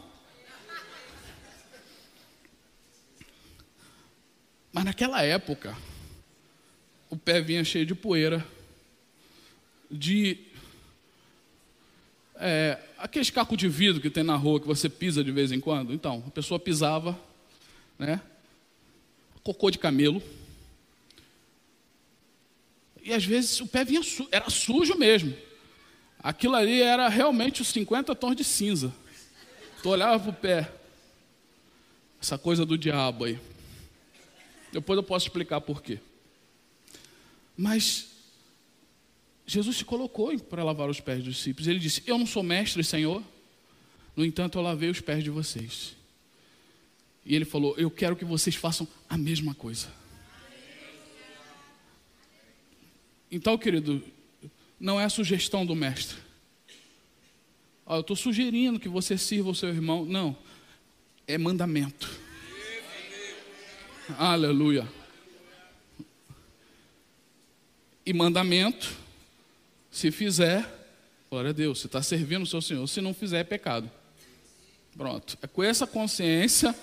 Mas 4.74 4.84
naquela 4.84 5.22
época, 5.22 5.78
o 7.10 7.16
pé 7.16 7.40
vinha 7.40 7.64
cheio 7.64 7.86
de 7.86 7.96
poeira, 7.96 8.46
de 9.90 10.38
é, 12.38 12.80
aqueles 12.98 13.30
cacos 13.30 13.58
de 13.58 13.68
vidro 13.68 14.02
que 14.02 14.10
tem 14.10 14.24
na 14.24 14.36
rua 14.36 14.60
que 14.60 14.68
você 14.68 14.90
pisa 14.90 15.24
de 15.24 15.32
vez 15.32 15.52
em 15.52 15.60
quando. 15.60 15.94
Então, 15.94 16.24
a 16.28 16.32
pessoa 16.32 16.60
pisava, 16.60 17.18
né? 17.98 18.22
Cocô 19.44 19.70
de 19.70 19.78
camelo. 19.78 20.22
E 23.04 23.14
às 23.14 23.24
vezes 23.24 23.62
o 23.62 23.68
pé 23.68 23.86
vinha 23.86 24.02
su 24.02 24.28
era 24.32 24.50
sujo 24.50 24.98
mesmo. 24.98 25.36
Aquilo 26.20 26.56
ali 26.56 26.82
era 26.82 27.08
realmente 27.08 27.62
os 27.62 27.68
50 27.68 28.16
tons 28.16 28.36
de 28.36 28.44
cinza. 28.44 28.92
Tu 29.84 29.90
olhava 29.90 30.20
para 30.20 30.30
o 30.32 30.34
pé. 30.34 30.72
Essa 32.20 32.38
coisa 32.38 32.66
do 32.66 32.78
diabo 32.78 33.26
aí. 33.26 33.40
Depois 34.72 34.98
eu 34.98 35.04
posso 35.04 35.28
explicar 35.28 35.62
por 35.62 35.84
quê. 35.84 36.00
Mas 37.56 38.15
Jesus 39.48 39.78
se 39.78 39.86
colocou 39.86 40.38
para 40.40 40.64
lavar 40.64 40.90
os 40.90 41.00
pés 41.00 41.24
dos 41.24 41.36
discípulos. 41.36 41.68
Ele 41.68 41.80
disse: 41.80 42.02
Eu 42.08 42.18
não 42.18 42.26
sou 42.26 42.42
mestre, 42.42 42.84
Senhor. 42.84 43.24
No 44.16 44.26
entanto, 44.26 44.58
eu 44.58 44.62
lavei 44.62 44.90
os 44.90 45.02
pés 45.02 45.24
de 45.24 45.30
vocês. 45.30 45.96
E 47.26 47.36
ele 47.36 47.46
falou: 47.46 47.76
Eu 47.78 47.92
quero 47.92 48.16
que 48.16 48.26
vocês 48.26 48.56
façam 48.56 48.88
a 49.10 49.18
mesma 49.18 49.54
coisa. 49.54 49.88
Então, 53.32 53.58
querido, 53.58 54.04
não 54.80 55.00
é 55.00 55.10
sugestão 55.10 55.66
do 55.66 55.76
mestre. 55.76 56.18
eu 57.90 58.00
estou 58.00 58.16
sugerindo 58.16 58.80
que 58.80 58.88
você 58.88 59.18
sirva 59.18 59.50
o 59.50 59.56
seu 59.56 59.70
irmão. 59.70 60.06
Não, 60.06 60.38
é 61.28 61.38
mandamento. 61.38 62.10
Aleluia. 64.18 64.88
E 68.06 68.14
mandamento, 68.14 68.96
se 69.96 70.12
fizer, 70.12 70.70
Glória 71.30 71.52
a 71.52 71.54
Deus, 71.54 71.80
você 71.80 71.88
está 71.88 72.04
servindo 72.04 72.44
o 72.44 72.46
seu 72.46 72.62
Senhor. 72.62 72.86
Se 72.86 73.00
não 73.00 73.14
fizer, 73.14 73.40
é 73.40 73.44
pecado. 73.44 73.90
Pronto. 74.96 75.38
É 75.42 75.48
com 75.48 75.64
essa 75.64 75.88
consciência 75.88 76.76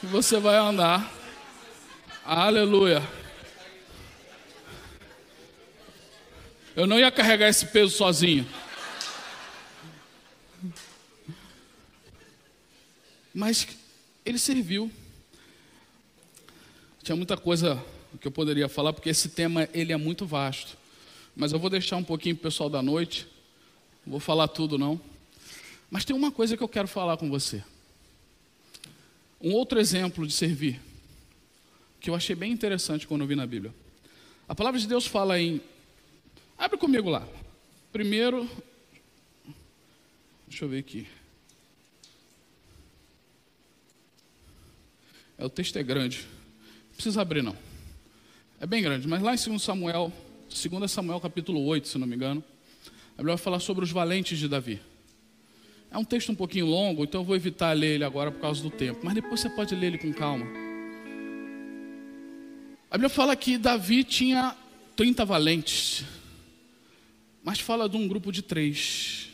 que 0.00 0.06
você 0.06 0.38
vai 0.38 0.56
andar. 0.56 1.12
Aleluia. 2.24 3.02
Eu 6.76 6.86
não 6.86 7.00
ia 7.00 7.10
carregar 7.10 7.48
esse 7.48 7.66
peso 7.66 7.96
sozinho. 7.96 8.48
Mas 13.34 13.66
ele 14.24 14.38
serviu. 14.38 14.90
Tinha 17.02 17.16
muita 17.16 17.36
coisa 17.36 17.84
que 18.20 18.26
eu 18.26 18.32
poderia 18.32 18.68
falar, 18.68 18.92
porque 18.92 19.10
esse 19.10 19.30
tema 19.30 19.68
ele 19.74 19.92
é 19.92 19.96
muito 19.96 20.24
vasto. 20.24 20.80
Mas 21.34 21.52
eu 21.52 21.58
vou 21.58 21.70
deixar 21.70 21.96
um 21.96 22.04
pouquinho 22.04 22.36
para 22.36 22.42
o 22.42 22.50
pessoal 22.50 22.68
da 22.68 22.82
noite. 22.82 23.26
Não 24.04 24.12
vou 24.12 24.20
falar 24.20 24.48
tudo 24.48 24.76
não. 24.76 25.00
Mas 25.90 26.04
tem 26.04 26.14
uma 26.14 26.30
coisa 26.30 26.56
que 26.56 26.62
eu 26.62 26.68
quero 26.68 26.88
falar 26.88 27.16
com 27.16 27.28
você. 27.28 27.62
Um 29.40 29.52
outro 29.52 29.80
exemplo 29.80 30.26
de 30.26 30.32
servir, 30.32 30.80
que 32.00 32.08
eu 32.08 32.14
achei 32.14 32.36
bem 32.36 32.52
interessante 32.52 33.06
quando 33.06 33.22
eu 33.22 33.26
vi 33.26 33.34
na 33.34 33.46
Bíblia. 33.46 33.74
A 34.48 34.54
palavra 34.54 34.78
de 34.78 34.86
Deus 34.86 35.06
fala 35.06 35.40
em. 35.40 35.60
Abre 36.58 36.78
comigo 36.78 37.10
lá. 37.10 37.26
Primeiro. 37.92 38.48
Deixa 40.46 40.64
eu 40.64 40.68
ver 40.68 40.78
aqui. 40.78 41.06
É, 45.38 45.44
o 45.44 45.50
texto 45.50 45.76
é 45.76 45.82
grande. 45.82 46.26
Não 46.88 46.94
precisa 46.94 47.20
abrir, 47.20 47.42
não. 47.42 47.56
É 48.60 48.66
bem 48.66 48.80
grande, 48.80 49.08
mas 49.08 49.20
lá 49.20 49.34
em 49.34 49.36
2 49.36 49.60
Samuel, 49.60 50.12
2 50.52 50.90
Samuel 50.90 51.20
capítulo 51.20 51.64
8, 51.64 51.88
se 51.88 51.98
não 51.98 52.06
me 52.06 52.14
engano, 52.14 52.44
a 53.14 53.16
Bíblia 53.18 53.36
vai 53.36 53.42
falar 53.42 53.60
sobre 53.60 53.84
os 53.84 53.90
valentes 53.90 54.38
de 54.38 54.48
Davi. 54.48 54.80
É 55.90 55.98
um 55.98 56.04
texto 56.04 56.30
um 56.30 56.34
pouquinho 56.34 56.66
longo, 56.66 57.04
então 57.04 57.20
eu 57.20 57.24
vou 57.24 57.36
evitar 57.36 57.72
ler 57.72 57.94
ele 57.94 58.04
agora 58.04 58.30
por 58.30 58.40
causa 58.40 58.62
do 58.62 58.70
tempo, 58.70 59.00
mas 59.02 59.14
depois 59.14 59.40
você 59.40 59.48
pode 59.50 59.74
ler 59.74 59.88
ele 59.88 59.98
com 59.98 60.12
calma. 60.12 60.46
A 62.90 62.96
Bíblia 62.96 63.08
fala 63.08 63.34
que 63.34 63.56
Davi 63.56 64.04
tinha 64.04 64.56
30 64.96 65.24
valentes, 65.24 66.04
mas 67.42 67.58
fala 67.58 67.88
de 67.88 67.96
um 67.96 68.06
grupo 68.06 68.30
de 68.30 68.42
três. 68.42 69.30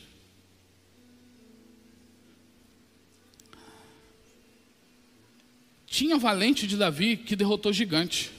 Tinha 5.86 6.16
valente 6.16 6.66
de 6.66 6.76
Davi 6.76 7.16
que 7.16 7.34
derrotou 7.34 7.72
gigante. 7.72 8.30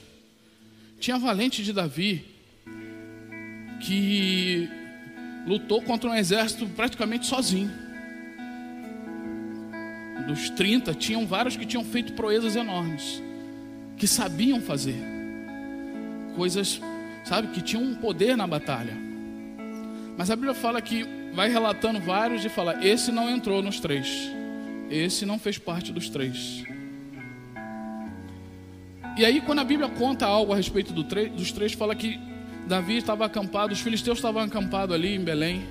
Tinha 0.98 1.18
valente 1.18 1.62
de 1.62 1.72
Davi 1.72 2.29
que 3.80 4.68
lutou 5.46 5.82
contra 5.82 6.10
um 6.10 6.14
exército 6.14 6.66
praticamente 6.66 7.26
sozinho. 7.26 7.70
Dos 10.26 10.50
30, 10.50 10.94
tinham 10.94 11.26
vários 11.26 11.56
que 11.56 11.66
tinham 11.66 11.82
feito 11.82 12.12
proezas 12.12 12.54
enormes, 12.54 13.22
que 13.96 14.06
sabiam 14.06 14.60
fazer 14.60 14.94
coisas, 16.36 16.80
sabe, 17.24 17.48
que 17.48 17.60
tinham 17.60 17.82
um 17.82 17.94
poder 17.94 18.36
na 18.36 18.46
batalha. 18.46 18.96
Mas 20.16 20.30
a 20.30 20.36
Bíblia 20.36 20.54
fala 20.54 20.80
que 20.80 21.04
vai 21.34 21.48
relatando 21.48 22.00
vários 22.00 22.44
e 22.44 22.48
fala: 22.48 22.84
esse 22.84 23.10
não 23.10 23.28
entrou 23.28 23.62
nos 23.62 23.80
três, 23.80 24.30
esse 24.90 25.26
não 25.26 25.38
fez 25.38 25.58
parte 25.58 25.92
dos 25.92 26.08
três. 26.08 26.64
E 29.16 29.24
aí, 29.24 29.40
quando 29.40 29.58
a 29.58 29.64
Bíblia 29.64 29.88
conta 29.88 30.24
algo 30.26 30.52
a 30.52 30.56
respeito 30.56 30.92
do 30.92 31.02
dos 31.02 31.52
três, 31.52 31.72
fala 31.72 31.94
que 31.94 32.18
Davi 32.66 32.96
estava 32.96 33.24
acampado, 33.24 33.72
os 33.72 33.80
filisteus 33.80 34.18
estavam 34.18 34.42
acampados 34.42 34.94
ali 34.94 35.14
em 35.14 35.20
Belém. 35.20 35.62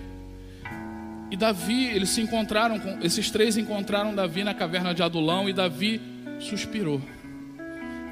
E 1.31 1.37
Davi, 1.37 1.85
eles 1.85 2.09
se 2.09 2.21
encontraram, 2.21 2.79
com, 2.79 2.99
esses 3.01 3.29
três 3.29 3.57
encontraram 3.57 4.13
Davi 4.13 4.43
na 4.43 4.53
caverna 4.53 4.93
de 4.93 5.03
Adulão 5.03 5.47
e 5.47 5.53
Davi 5.53 6.01
suspirou. 6.39 7.01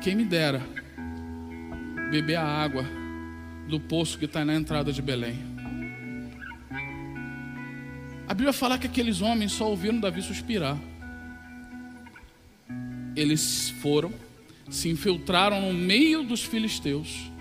Quem 0.01 0.15
me 0.15 0.23
dera 0.23 0.61
beber 2.11 2.35
a 2.35 2.45
água 2.45 2.85
do 3.67 3.79
poço 3.79 4.17
que 4.17 4.25
está 4.25 4.45
na 4.45 4.55
entrada 4.55 4.93
de 4.93 5.01
Belém. 5.01 5.37
A 8.27 8.33
Bíblia 8.33 8.53
fala 8.53 8.77
que 8.77 8.87
aqueles 8.87 9.21
homens 9.21 9.51
só 9.51 9.69
ouviram 9.69 9.99
Davi 9.99 10.21
suspirar. 10.21 10.77
Eles 13.15 13.69
foram 13.81 14.13
se 14.69 14.89
infiltraram 14.89 15.61
no 15.61 15.73
meio 15.73 16.23
dos 16.23 16.43
filisteus, 16.43 17.31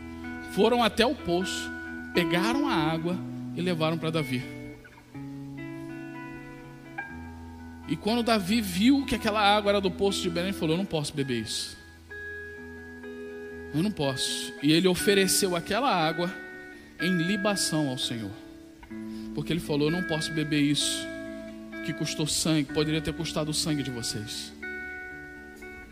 foram 0.56 0.82
até 0.82 1.04
o 1.04 1.14
poço, 1.14 1.70
pegaram 2.14 2.66
a 2.66 2.72
água 2.74 3.14
e 3.54 3.60
levaram 3.60 3.98
para 3.98 4.10
Davi. 4.10 4.42
E 7.86 7.94
quando 7.94 8.22
Davi 8.22 8.62
viu 8.62 9.04
que 9.04 9.14
aquela 9.14 9.40
água 9.40 9.72
era 9.72 9.80
do 9.82 9.90
poço 9.90 10.22
de 10.22 10.30
Belém, 10.30 10.48
ele 10.48 10.58
falou: 10.58 10.74
Eu 10.74 10.78
não 10.78 10.86
posso 10.86 11.14
beber 11.14 11.42
isso. 11.42 11.76
Eu 13.74 13.82
não 13.82 13.90
posso. 13.90 14.54
E 14.62 14.72
ele 14.72 14.88
ofereceu 14.88 15.54
aquela 15.54 15.94
água 15.94 16.34
em 17.02 17.14
libação 17.18 17.90
ao 17.90 17.98
Senhor. 17.98 18.32
Porque 19.34 19.52
ele 19.52 19.60
falou: 19.60 19.88
Eu 19.88 19.92
não 19.92 20.04
posso 20.04 20.32
beber 20.32 20.62
isso, 20.62 21.06
que 21.84 21.92
custou 21.92 22.26
sangue, 22.26 22.72
poderia 22.72 23.02
ter 23.02 23.12
custado 23.12 23.50
o 23.50 23.54
sangue 23.54 23.82
de 23.82 23.90
vocês 23.90 24.56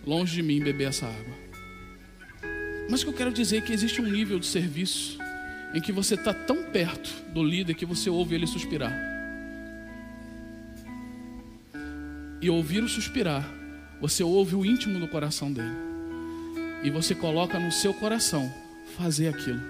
longe 0.06 0.34
de 0.34 0.42
mim 0.42 0.60
beber 0.60 0.88
essa 0.88 1.06
água. 1.06 1.43
Mas 2.89 3.01
o 3.01 3.05
que 3.05 3.11
eu 3.11 3.16
quero 3.16 3.32
dizer 3.32 3.59
é 3.59 3.61
que 3.61 3.72
existe 3.72 4.01
um 4.01 4.07
nível 4.07 4.39
de 4.39 4.47
serviço 4.47 5.18
em 5.72 5.80
que 5.80 5.93
você 5.93 6.14
está 6.14 6.32
tão 6.32 6.64
perto 6.64 7.11
do 7.32 7.43
líder 7.43 7.74
que 7.74 7.87
você 7.87 8.09
ouve 8.09 8.35
ele 8.35 8.47
suspirar. 8.47 8.93
E 12.41 12.51
ouvir 12.51 12.82
o 12.82 12.89
suspirar, 12.89 13.49
você 14.01 14.22
ouve 14.22 14.55
o 14.55 14.64
íntimo 14.64 14.99
do 15.01 15.09
coração 15.09 15.53
dele. 15.53 15.74
E 16.82 16.91
você 16.91 17.14
coloca 17.14 17.59
no 17.59 17.72
seu 17.72 17.95
coração 17.95 18.53
fazer 18.97 19.28
aquilo. 19.28 19.61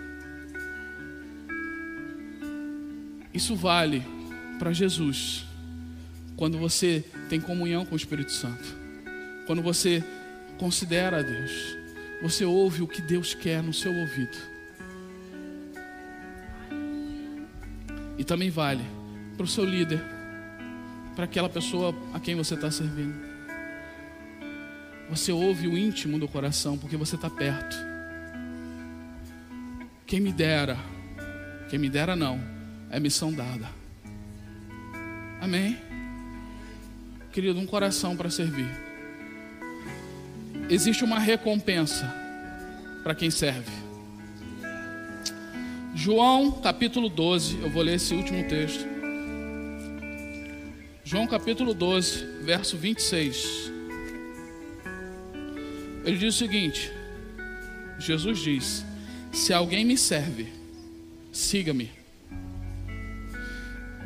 Isso 3.32 3.54
vale 3.54 4.02
para 4.58 4.72
Jesus 4.72 5.44
quando 6.36 6.58
você 6.58 7.04
tem 7.28 7.40
comunhão 7.40 7.84
com 7.86 7.94
o 7.94 7.96
Espírito 7.96 8.32
Santo. 8.32 8.64
Quando 9.46 9.62
você 9.62 10.02
Considera 10.58 11.18
a 11.18 11.22
Deus. 11.22 11.83
Você 12.22 12.44
ouve 12.44 12.82
o 12.82 12.88
que 12.88 13.02
Deus 13.02 13.34
quer 13.34 13.62
no 13.62 13.72
seu 13.72 13.94
ouvido. 13.94 14.36
E 18.16 18.24
também 18.24 18.50
vale 18.50 18.84
para 19.36 19.44
o 19.44 19.48
seu 19.48 19.64
líder, 19.64 20.00
para 21.14 21.24
aquela 21.24 21.48
pessoa 21.48 21.94
a 22.12 22.20
quem 22.20 22.34
você 22.34 22.54
está 22.54 22.70
servindo. 22.70 23.14
Você 25.10 25.32
ouve 25.32 25.68
o 25.68 25.76
íntimo 25.76 26.18
do 26.18 26.26
coração, 26.26 26.78
porque 26.78 26.96
você 26.96 27.16
está 27.16 27.28
perto. 27.28 27.76
Quem 30.06 30.20
me 30.20 30.32
dera, 30.32 30.78
quem 31.68 31.78
me 31.78 31.90
dera 31.90 32.16
não, 32.16 32.40
é 32.90 32.98
missão 32.98 33.32
dada. 33.32 33.68
Amém? 35.40 35.76
Querido, 37.32 37.58
um 37.58 37.66
coração 37.66 38.16
para 38.16 38.30
servir 38.30 38.83
existe 40.68 41.04
uma 41.04 41.18
recompensa 41.18 42.12
para 43.02 43.14
quem 43.14 43.30
serve. 43.30 43.70
João 45.94 46.50
capítulo 46.50 47.08
12, 47.08 47.60
eu 47.60 47.70
vou 47.70 47.82
ler 47.82 47.94
esse 47.94 48.14
último 48.14 48.42
texto. 48.48 48.84
João 51.04 51.26
capítulo 51.26 51.74
12, 51.74 52.24
verso 52.42 52.76
26. 52.76 53.72
Ele 56.04 56.16
diz 56.18 56.34
o 56.34 56.38
seguinte: 56.38 56.90
Jesus 57.98 58.38
diz: 58.38 58.84
Se 59.32 59.52
alguém 59.52 59.84
me 59.84 59.96
serve, 59.96 60.48
siga-me. 61.30 61.90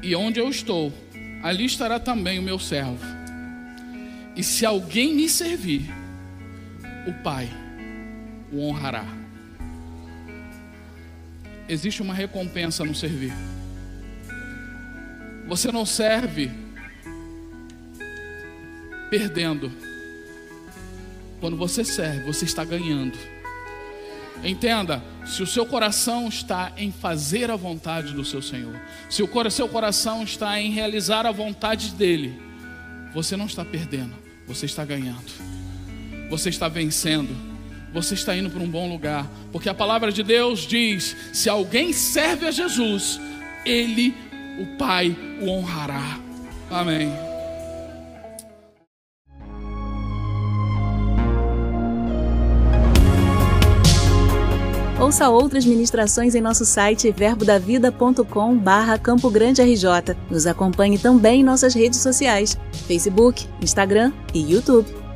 E 0.02 0.14
onde 0.14 0.38
eu 0.38 0.48
estou, 0.48 0.92
ali 1.42 1.64
estará 1.64 1.98
também 1.98 2.38
o 2.38 2.42
meu 2.42 2.58
servo. 2.58 3.04
E 4.36 4.42
se 4.42 4.64
alguém 4.64 5.14
me 5.14 5.28
servir, 5.28 5.90
o 7.08 7.12
Pai 7.22 7.48
o 8.52 8.60
honrará. 8.60 9.04
Existe 11.68 12.02
uma 12.02 12.14
recompensa 12.14 12.84
no 12.84 12.94
servir. 12.94 13.32
Você 15.46 15.72
não 15.72 15.84
serve 15.84 16.50
perdendo. 19.10 19.72
Quando 21.40 21.56
você 21.56 21.84
serve, 21.84 22.24
você 22.24 22.44
está 22.44 22.64
ganhando. 22.64 23.16
Entenda, 24.42 25.02
se 25.26 25.42
o 25.42 25.46
seu 25.46 25.66
coração 25.66 26.28
está 26.28 26.72
em 26.76 26.92
fazer 26.92 27.50
a 27.50 27.56
vontade 27.56 28.12
do 28.12 28.24
seu 28.24 28.40
Senhor, 28.40 28.74
se 29.10 29.22
o 29.22 29.50
seu 29.50 29.68
coração 29.68 30.22
está 30.22 30.60
em 30.60 30.70
realizar 30.70 31.26
a 31.26 31.32
vontade 31.32 31.92
dele, 31.92 32.40
você 33.12 33.36
não 33.36 33.46
está 33.46 33.64
perdendo, 33.64 34.14
você 34.46 34.66
está 34.66 34.84
ganhando 34.84 35.57
você 36.28 36.48
está 36.48 36.68
vencendo, 36.68 37.34
você 37.92 38.14
está 38.14 38.36
indo 38.36 38.50
para 38.50 38.62
um 38.62 38.68
bom 38.68 38.88
lugar, 38.88 39.28
porque 39.52 39.68
a 39.68 39.74
palavra 39.74 40.12
de 40.12 40.22
Deus 40.22 40.60
diz: 40.66 41.16
se 41.32 41.48
alguém 41.48 41.92
serve 41.92 42.46
a 42.46 42.50
Jesus, 42.50 43.20
ele 43.64 44.14
o 44.58 44.76
Pai 44.76 45.16
o 45.40 45.48
honrará. 45.48 46.18
Amém. 46.70 47.28
Ouça 55.00 55.30
outras 55.30 55.64
ministrações 55.64 56.34
em 56.34 56.40
nosso 56.40 56.64
site 56.64 57.12
verbodavida.com 57.12 58.58
barra 58.58 58.98
Campo 58.98 59.30
Grande 59.30 59.62
RJ. 59.62 60.16
Nos 60.28 60.44
acompanhe 60.44 60.98
também 60.98 61.40
em 61.40 61.44
nossas 61.44 61.72
redes 61.72 62.00
sociais, 62.00 62.58
Facebook, 62.88 63.46
Instagram 63.62 64.12
e 64.34 64.52
YouTube. 64.52 64.97